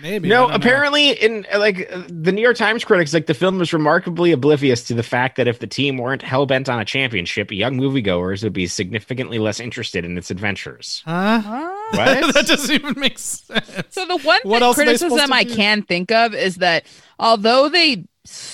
Maybe 0.00 0.26
No, 0.26 0.40
don't 0.42 0.48
know. 0.50 0.56
apparently, 0.56 1.10
in 1.10 1.46
like 1.56 1.88
uh, 1.92 2.02
the 2.08 2.32
New 2.32 2.40
York 2.40 2.56
Times 2.56 2.82
critics, 2.82 3.12
like 3.12 3.26
the 3.26 3.34
film 3.34 3.58
was 3.58 3.72
remarkably 3.74 4.32
oblivious 4.32 4.84
to 4.84 4.94
the 4.94 5.02
fact 5.02 5.36
that 5.36 5.46
if 5.46 5.58
the 5.58 5.66
team 5.66 5.98
weren't 5.98 6.22
hell 6.22 6.46
bent 6.46 6.68
on 6.70 6.80
a 6.80 6.84
championship, 6.84 7.52
young 7.52 7.76
moviegoers 7.78 8.42
would 8.42 8.54
be 8.54 8.66
significantly 8.66 9.38
less 9.38 9.60
interested 9.60 10.04
in 10.06 10.16
its 10.18 10.30
adventures. 10.30 11.02
Huh? 11.04 11.40
What? 11.92 12.32
that 12.34 12.46
doesn't 12.46 12.74
even 12.74 12.94
make 12.98 13.18
sense. 13.18 13.70
So 13.90 14.06
the 14.06 14.16
one 14.16 14.40
What 14.44 14.60
thing- 14.60 14.62
else 14.62 14.78
are 14.78 14.84
they 14.86 14.96
supposed 14.96 15.12
criticism 15.26 15.32
I 15.34 15.44
do? 15.44 15.54
can 15.54 15.82
think 15.82 16.10
of 16.10 16.34
is 16.34 16.56
that 16.56 16.86
although 17.18 17.68
they 17.68 18.06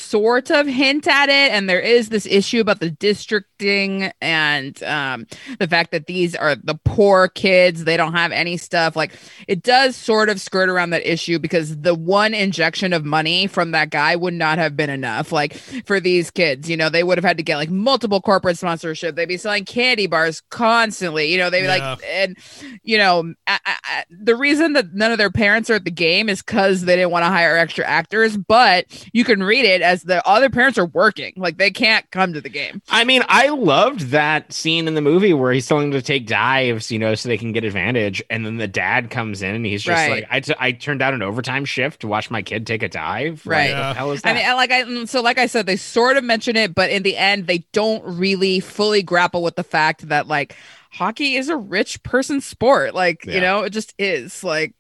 sort 0.09 0.51
of 0.51 0.67
hint 0.67 1.07
at 1.07 1.29
it, 1.29 1.53
and 1.53 1.69
there 1.69 1.81
is 1.81 2.09
this 2.09 2.27
issue 2.27 2.61
about 2.61 2.81
the 2.81 2.91
districting 2.91 4.11
and 4.21 4.83
um, 4.85 5.27
the 5.59 5.67
fact 5.69 5.91
that 5.91 6.07
these 6.07 6.35
are 6.35 6.55
the 6.57 6.79
poor 6.85 7.29
kids, 7.29 7.85
they 7.85 7.97
don't 7.97 8.15
have 8.15 8.33
any 8.33 8.57
stuff. 8.57 8.97
Like 8.97 9.13
it 9.47 9.63
does 9.63 9.97
sort 9.97 10.29
of 10.29 10.41
skirt 10.41 10.69
around 10.69 10.91
that 10.91 11.11
issue 11.11 11.39
because 11.39 11.77
the 11.79 11.95
one 11.95 12.35
injection 12.35 12.93
of 12.93 13.05
money 13.05 13.47
from 13.47 13.73
that 13.73 13.91
guy 13.91 14.17
would 14.17 14.35
not 14.35 14.59
have 14.59 14.77
been 14.77 14.91
enough. 14.91 15.33
Like 15.33 15.55
for 15.85 16.01
these 16.01 16.31
kids, 16.31 16.69
you 16.71 16.77
know, 16.77 16.89
they 16.89 17.03
would 17.03 17.19
have 17.19 17.25
had 17.25 17.37
to 17.39 17.43
get 17.43 17.57
like 17.57 17.71
multiple 17.71 18.21
corporate 18.21 18.57
sponsorship. 18.59 19.15
They'd 19.17 19.27
be 19.27 19.37
selling 19.37 19.65
candy 19.65 20.07
bars 20.07 20.41
constantly. 20.51 21.31
You 21.33 21.39
know, 21.39 21.51
they'd 21.51 21.61
be 21.63 21.67
Yeah. 21.67 21.91
like, 21.95 22.01
and 22.09 22.37
you 22.83 22.99
know, 22.99 23.35
I, 23.47 23.59
I, 23.67 23.77
I- 23.85 24.05
the 24.11 24.37
reason 24.37 24.73
that 24.75 24.95
none 24.95 25.13
of 25.13 25.19
their 25.19 25.31
parents 25.31 25.69
are 25.71 25.75
at 25.75 25.85
the 25.85 25.91
game 25.91 26.29
is 26.29 26.43
because 26.43 26.83
they 26.85 26.97
didn't 26.97 27.11
want 27.11 27.25
to 27.25 27.29
hire 27.31 27.57
extra 27.57 27.85
actors. 27.85 28.37
But 28.37 28.87
you 29.13 29.25
can 29.25 29.43
read 29.43 29.65
it 29.65 29.83
as 29.83 29.98
the 30.03 30.27
other 30.27 30.51
parents 30.51 30.79
are 30.79 30.87
working, 30.87 31.33
like 31.37 31.57
they 31.59 31.71
can't 31.71 32.11
come 32.11 32.33
to 32.33 32.41
the 32.41 32.49
game. 32.49 32.83
I 32.89 33.05
mean, 33.05 33.23
I 33.29 33.49
loved 33.49 34.01
that 34.11 34.53
scene 34.53 34.89
in 34.89 34.95
the 34.95 35.01
movie 35.01 35.33
where 35.35 35.53
he's 35.53 35.67
telling 35.67 35.91
them 35.91 36.01
to 36.01 36.05
take 36.07 36.27
dives, 36.27 36.91
you 36.91 36.99
know, 36.99 37.15
so 37.15 37.29
they 37.29 37.39
can 37.39 37.53
get 37.53 37.65
advantage, 37.65 38.23
and 38.31 38.45
then 38.47 38.57
the 38.57 38.69
dad 38.69 39.11
comes 39.11 39.43
in 39.43 39.55
and 39.55 39.65
he's 39.67 39.83
just 39.83 39.97
Right. 39.97 40.11
like, 40.23 40.27
I, 40.31 40.41
t- 40.41 40.55
"I 40.59 40.73
turned 40.73 41.03
out 41.03 41.15
an 41.15 41.23
overtime 41.23 41.65
shift 41.65 42.01
to 42.01 42.09
watch 42.09 42.31
my 42.31 42.43
kid 42.43 42.67
take 42.67 42.83
a 42.83 42.89
dive." 42.89 43.43
Right. 43.47 43.71
what 43.71 43.79
Yeah. 43.79 43.89
the 43.89 43.95
hell 43.95 44.13
is 44.13 44.23
that? 44.23 44.31
I 44.31 44.35
mean, 44.35 44.45
and 44.45 44.57
like 44.57 44.71
I 44.71 44.83
mm, 44.85 45.09
so 45.09 45.21
like 45.23 45.39
I 45.39 45.47
said, 45.47 45.67
they 45.67 45.77
sort 45.77 46.17
of 46.17 46.25
mention 46.25 46.57
it, 46.57 46.75
but 46.75 46.91
in 46.91 47.03
the 47.03 47.17
end, 47.17 47.47
they 47.47 47.65
don't 47.73 48.03
really 48.05 48.61
fully 48.61 49.03
grapple 49.03 49.43
with 49.43 49.57
the 49.57 49.65
fact 49.65 50.09
that 50.09 50.27
like 50.27 50.55
hockey 50.91 51.37
is 51.37 51.49
a 51.49 51.57
rich 51.57 52.03
person 52.03 52.41
sport. 52.41 52.95
Like 52.95 53.25
Yeah. 53.27 53.35
you 53.35 53.41
know, 53.41 53.63
it 53.63 53.71
just 53.71 53.95
is 53.99 54.43
like, 54.43 54.75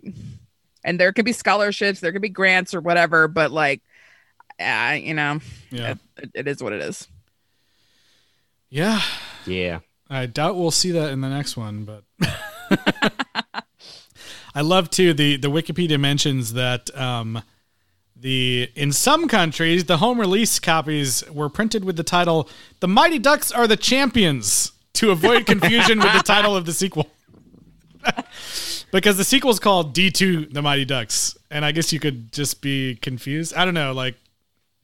and 0.85 0.99
there 0.99 1.12
could 1.12 1.25
be 1.25 1.33
scholarships, 1.33 2.01
there 2.01 2.12
could 2.12 2.23
be 2.23 2.29
grants 2.29 2.75
or 2.75 2.81
whatever, 2.81 3.29
but 3.29 3.51
like, 3.51 3.83
uh, 4.61 4.97
you 5.01 5.15
know, 5.15 5.41
Yeah. 5.71 5.95
it, 6.17 6.31
it 6.35 6.49
is 6.49 6.63
what 6.63 6.73
it 6.73 6.83
is. 6.83 7.07
Yeah. 8.71 9.01
yeah. 9.47 9.81
I 10.11 10.27
doubt 10.27 10.57
we'll 10.57 10.71
see 10.71 10.91
that 10.93 11.11
in 11.11 11.21
the 11.21 11.29
next 11.29 11.57
one, 11.57 11.85
but 11.85 12.05
I 14.55 14.61
love 14.63 14.91
too 14.91 15.13
the 15.13 15.37
the 15.37 15.49
Wikipedia 15.51 16.01
mentions 16.01 16.55
that 16.55 16.95
um, 16.99 17.43
the 18.17 18.71
in 18.75 18.93
some 18.93 19.29
countries 19.29 19.85
the 19.85 19.99
home 19.99 20.19
release 20.19 20.59
copies 20.59 21.23
were 21.31 21.49
printed 21.49 21.85
with 21.85 21.97
the 21.97 22.03
title 22.03 22.49
"The 22.81 22.89
Mighty 22.89 23.19
Ducks 23.19 23.53
Are 23.53 23.67
the 23.67 23.77
Champions" 23.77 24.73
to 24.95 25.11
avoid 25.11 25.47
confusion 25.47 25.99
with 26.01 26.13
the 26.15 26.23
title 26.25 26.57
of 26.57 26.65
the 26.67 26.73
sequel. 26.73 27.09
because 28.93 29.19
the 29.19 29.25
sequel 29.25 29.51
is 29.51 29.59
called 29.61 29.95
D2 29.95 30.53
The 30.53 30.63
Mighty 30.63 30.85
Ducks, 30.87 31.37
and 31.51 31.65
I 31.65 31.73
guess 31.73 31.93
you 31.93 32.01
could 32.01 32.33
just 32.33 32.63
be 32.63 32.97
confused. 32.97 33.55
I 33.55 33.65
don't 33.65 33.75
know, 33.75 33.93
like 33.93 34.17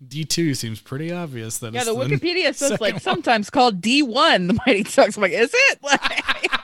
D2 0.06 0.56
seems 0.56 0.80
pretty 0.80 1.12
obvious 1.12 1.58
that 1.58 1.72
Yeah, 1.74 1.80
it's 1.82 1.88
the 1.88 1.94
the- 1.94 2.04
Wikipedia 2.16 2.54
says 2.54 2.80
like 2.80 2.94
one. 2.94 3.00
sometimes 3.00 3.50
called 3.50 3.80
D1, 3.80 4.48
the 4.48 4.58
Mighty 4.66 4.82
Ducks. 4.84 5.16
I'm 5.16 5.22
like, 5.22 5.32
is 5.32 5.50
it? 5.54 5.78
Like, 5.82 6.00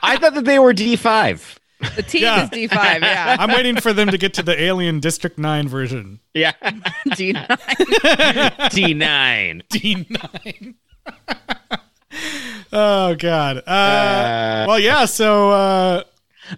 I 0.03 0.17
thought 0.17 0.33
that 0.35 0.45
they 0.45 0.59
were 0.59 0.73
D 0.73 0.95
five. 0.95 1.59
the 1.95 2.03
team 2.03 2.23
Yeah. 2.23 2.43
is 2.43 2.49
D5, 2.49 3.01
yeah. 3.01 3.37
I'm 3.39 3.49
waiting 3.49 3.75
for 3.77 3.93
them 3.93 4.09
to 4.09 4.17
get 4.17 4.33
to 4.35 4.43
the 4.43 4.59
Alien 4.61 4.99
District 4.99 5.37
9 5.39 5.67
version. 5.67 6.19
Yeah, 6.35 6.51
D9. 7.07 8.69
D 8.71 8.93
nine. 8.93 9.63
D9. 9.73 10.75
oh 12.73 13.15
god. 13.15 13.57
Uh, 13.65 13.69
Uh, 13.71 14.65
well, 14.67 14.79
yeah. 14.79 15.05
So 15.05 15.51
uh, 15.51 16.03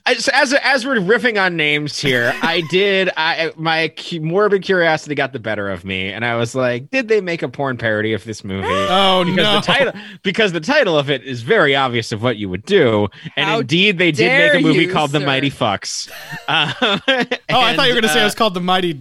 as 0.05 0.27
as 0.29 0.53
as 0.53 0.85
we're 0.85 0.95
riffing 0.97 1.41
on 1.41 1.55
names 1.55 1.99
here, 1.99 2.33
I 2.41 2.61
did. 2.69 3.09
I 3.17 3.51
my 3.55 3.89
cu- 3.89 4.19
morbid 4.21 4.63
curiosity 4.63 5.15
got 5.15 5.33
the 5.33 5.39
better 5.39 5.69
of 5.69 5.83
me, 5.85 6.11
and 6.11 6.23
I 6.25 6.35
was 6.35 6.55
like, 6.55 6.89
"Did 6.91 7.07
they 7.07 7.21
make 7.21 7.41
a 7.43 7.49
porn 7.49 7.77
parody 7.77 8.13
of 8.13 8.23
this 8.23 8.43
movie?" 8.43 8.67
oh 8.69 9.23
because 9.25 9.35
no. 9.37 9.55
the 9.55 9.61
title 9.61 9.93
because 10.23 10.51
the 10.51 10.59
title 10.59 10.97
of 10.97 11.09
it 11.09 11.23
is 11.23 11.41
very 11.41 11.75
obvious 11.75 12.11
of 12.11 12.21
what 12.21 12.37
you 12.37 12.49
would 12.49 12.65
do, 12.65 13.07
and 13.35 13.45
How 13.49 13.59
indeed 13.59 13.97
they 13.97 14.11
did 14.11 14.53
make 14.53 14.61
a 14.61 14.63
movie 14.65 14.83
you, 14.85 14.91
called 14.91 15.11
The. 15.11 15.19
Mighty 15.23 15.49
Fucks. 15.49 16.11
Uh, 16.47 16.73
oh, 16.81 16.99
I 17.07 17.75
thought 17.75 17.87
you 17.87 17.95
were 17.95 18.01
going 18.01 18.03
to 18.03 18.09
say 18.09 18.21
it 18.21 18.25
was 18.25 18.35
called 18.35 18.53
the 18.53 18.59
Mighty. 18.61 18.99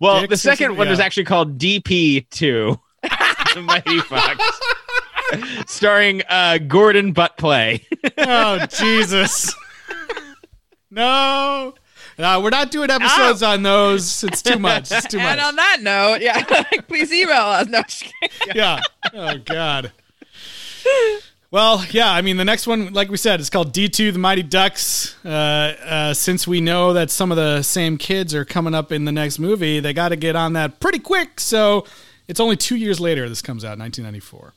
well, 0.00 0.20
Dicks 0.20 0.30
the 0.30 0.36
second 0.36 0.76
one 0.76 0.88
was 0.88 0.98
Yeah. 0.98 1.04
actually 1.06 1.24
called 1.24 1.58
DP 1.58 2.28
Two, 2.30 2.78
The 3.02 3.62
Mighty 3.62 3.98
Fucks, 4.00 5.68
starring 5.68 6.22
uh, 6.28 6.58
Gordon 6.58 7.14
Buttplay. 7.14 7.82
Oh 8.18 8.66
Jesus. 8.66 9.54
No. 10.90 11.74
Uh, 12.18 12.40
we're 12.44 12.50
not 12.50 12.70
doing 12.70 12.90
episodes 12.90 13.42
on 13.42 13.62
those. 13.62 14.22
It's 14.24 14.42
too 14.42 14.58
much. 14.58 14.92
It's 14.92 15.06
too 15.06 15.16
much. 15.18 15.26
And 15.26 15.40
on 15.40 15.56
that 15.56 15.78
note, 15.80 16.20
yeah, 16.20 16.42
please 16.88 17.10
email 17.10 17.40
us. 17.40 17.66
No, 17.68 17.82
yeah. 18.54 18.78
Oh 19.14 19.38
God. 19.38 19.90
Well, 21.50 21.84
yeah. 21.90 22.10
I 22.10 22.20
mean, 22.20 22.36
the 22.36 22.44
next 22.44 22.66
one, 22.66 22.92
like 22.92 23.08
we 23.10 23.16
said, 23.16 23.40
is 23.40 23.48
called 23.48 23.72
D 23.72 23.88
two: 23.88 24.12
The 24.12 24.18
Mighty 24.18 24.42
Ducks. 24.42 25.16
Uh, 25.24 25.28
uh, 25.28 26.14
since 26.14 26.46
we 26.46 26.60
know 26.60 26.92
that 26.92 27.10
some 27.10 27.30
of 27.32 27.36
the 27.36 27.62
same 27.62 27.96
kids 27.96 28.34
are 28.34 28.44
coming 28.44 28.74
up 28.74 28.92
in 28.92 29.06
the 29.06 29.12
next 29.12 29.38
movie, 29.38 29.80
they 29.80 29.94
got 29.94 30.10
to 30.10 30.16
get 30.16 30.36
on 30.36 30.52
that 30.52 30.80
pretty 30.80 30.98
quick. 30.98 31.40
So 31.40 31.86
it's 32.28 32.40
only 32.40 32.56
two 32.56 32.76
years 32.76 33.00
later. 33.00 33.28
This 33.28 33.40
comes 33.40 33.64
out, 33.64 33.78
1994. 33.78 34.52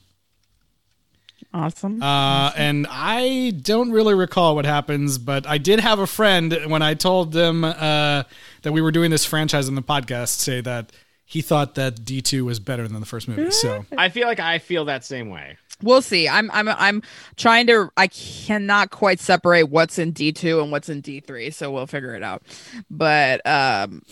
Awesome. 1.56 2.02
Uh, 2.02 2.52
and 2.56 2.86
I 2.88 3.52
don't 3.62 3.90
really 3.90 4.14
recall 4.14 4.54
what 4.54 4.64
happens, 4.64 5.18
but 5.18 5.46
I 5.46 5.58
did 5.58 5.80
have 5.80 5.98
a 5.98 6.06
friend 6.06 6.56
when 6.66 6.82
I 6.82 6.94
told 6.94 7.32
them 7.32 7.64
uh, 7.64 8.24
that 8.62 8.72
we 8.72 8.80
were 8.80 8.92
doing 8.92 9.10
this 9.10 9.24
franchise 9.24 9.68
on 9.68 9.74
the 9.74 9.82
podcast 9.82 10.38
say 10.38 10.60
that 10.60 10.92
he 11.24 11.42
thought 11.42 11.74
that 11.74 12.04
D 12.04 12.22
two 12.22 12.44
was 12.44 12.60
better 12.60 12.86
than 12.86 13.00
the 13.00 13.06
first 13.06 13.26
movie. 13.26 13.50
So 13.50 13.84
I 13.96 14.08
feel 14.10 14.28
like 14.28 14.38
I 14.38 14.58
feel 14.58 14.84
that 14.84 15.04
same 15.04 15.28
way. 15.30 15.56
We'll 15.82 16.02
see. 16.02 16.28
I'm 16.28 16.50
I'm 16.52 16.68
I'm 16.68 17.02
trying 17.36 17.66
to 17.66 17.90
I 17.96 18.06
cannot 18.06 18.90
quite 18.90 19.20
separate 19.20 19.64
what's 19.64 19.98
in 19.98 20.12
D2 20.12 20.62
and 20.62 20.72
what's 20.72 20.88
in 20.88 21.02
D3, 21.02 21.52
so 21.52 21.70
we'll 21.70 21.86
figure 21.86 22.14
it 22.14 22.22
out. 22.22 22.42
But 22.88 23.46
um 23.46 24.02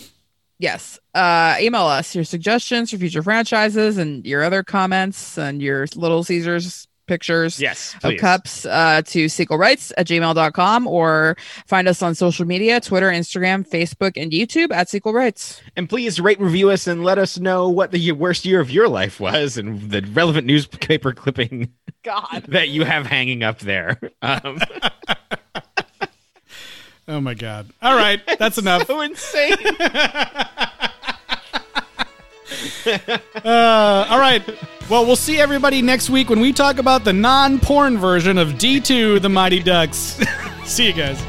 yes. 0.59 0.99
Uh 1.15 1.57
email 1.61 1.85
us 1.85 2.15
your 2.15 2.25
suggestions 2.25 2.91
for 2.91 2.99
future 2.99 3.23
franchises 3.23 3.97
and 3.97 4.27
your 4.27 4.43
other 4.43 4.63
comments 4.63 5.39
and 5.39 5.63
your 5.63 5.87
little 5.95 6.23
Caesars 6.25 6.87
pictures 7.07 7.61
Yes, 7.61 7.95
of 8.03 8.17
cups 8.19 8.65
uh, 8.67 9.03
to 9.07 9.27
sequelrights 9.27 9.93
at 9.97 10.07
gmail.com 10.07 10.87
or 10.87 11.37
find 11.67 11.89
us 11.89 12.03
on 12.03 12.15
social 12.15 12.45
media 12.47 12.81
twitter 12.81 13.11
instagram 13.11 13.69
facebook 13.69 14.21
and 14.21 14.33
youtube 14.33 14.73
at 14.73 14.89
sequel 14.89 15.13
rights 15.13 15.61
And 15.77 15.89
please 15.89 16.21
rate, 16.21 16.41
review 16.41 16.71
us, 16.71 16.87
and 16.87 17.05
let 17.05 17.19
us 17.19 17.39
know 17.39 17.69
what 17.69 17.91
the 17.91 18.13
worst 18.13 18.45
year 18.45 18.61
of 18.61 18.71
your 18.71 18.89
life 18.89 19.21
was 19.21 19.57
and 19.57 19.91
the 19.91 20.03
relevant 20.13 20.47
newspaper 20.47 21.13
clipping 21.17 21.73
god 22.03 22.45
that 22.49 22.69
you 22.69 22.85
have 22.85 23.07
hanging 23.07 23.43
up 23.43 23.59
there. 23.61 23.99
Um, 24.23 24.59
oh 27.09 27.21
my 27.21 27.35
god! 27.35 27.71
All 27.83 27.97
right, 27.97 28.21
that's 28.39 28.59
enough. 28.59 28.87
so 28.87 29.01
insane. 29.01 29.57
Uh, 33.45 34.07
all 34.09 34.19
right. 34.19 34.43
Well, 34.89 35.05
we'll 35.05 35.17
see 35.17 35.39
everybody 35.39 35.83
next 35.83 36.09
week 36.09 36.31
when 36.31 36.41
we 36.41 36.51
talk 36.53 36.79
about 36.79 37.05
the 37.05 37.13
non-porn 37.13 37.99
version 37.99 38.39
of 38.39 38.57
D 38.57 38.81
two: 38.81 39.19
The 39.21 39.29
Mighty 39.29 39.63
Ducks. 39.63 40.19
see 40.65 40.87
you 40.87 40.93
guys. 40.95 41.21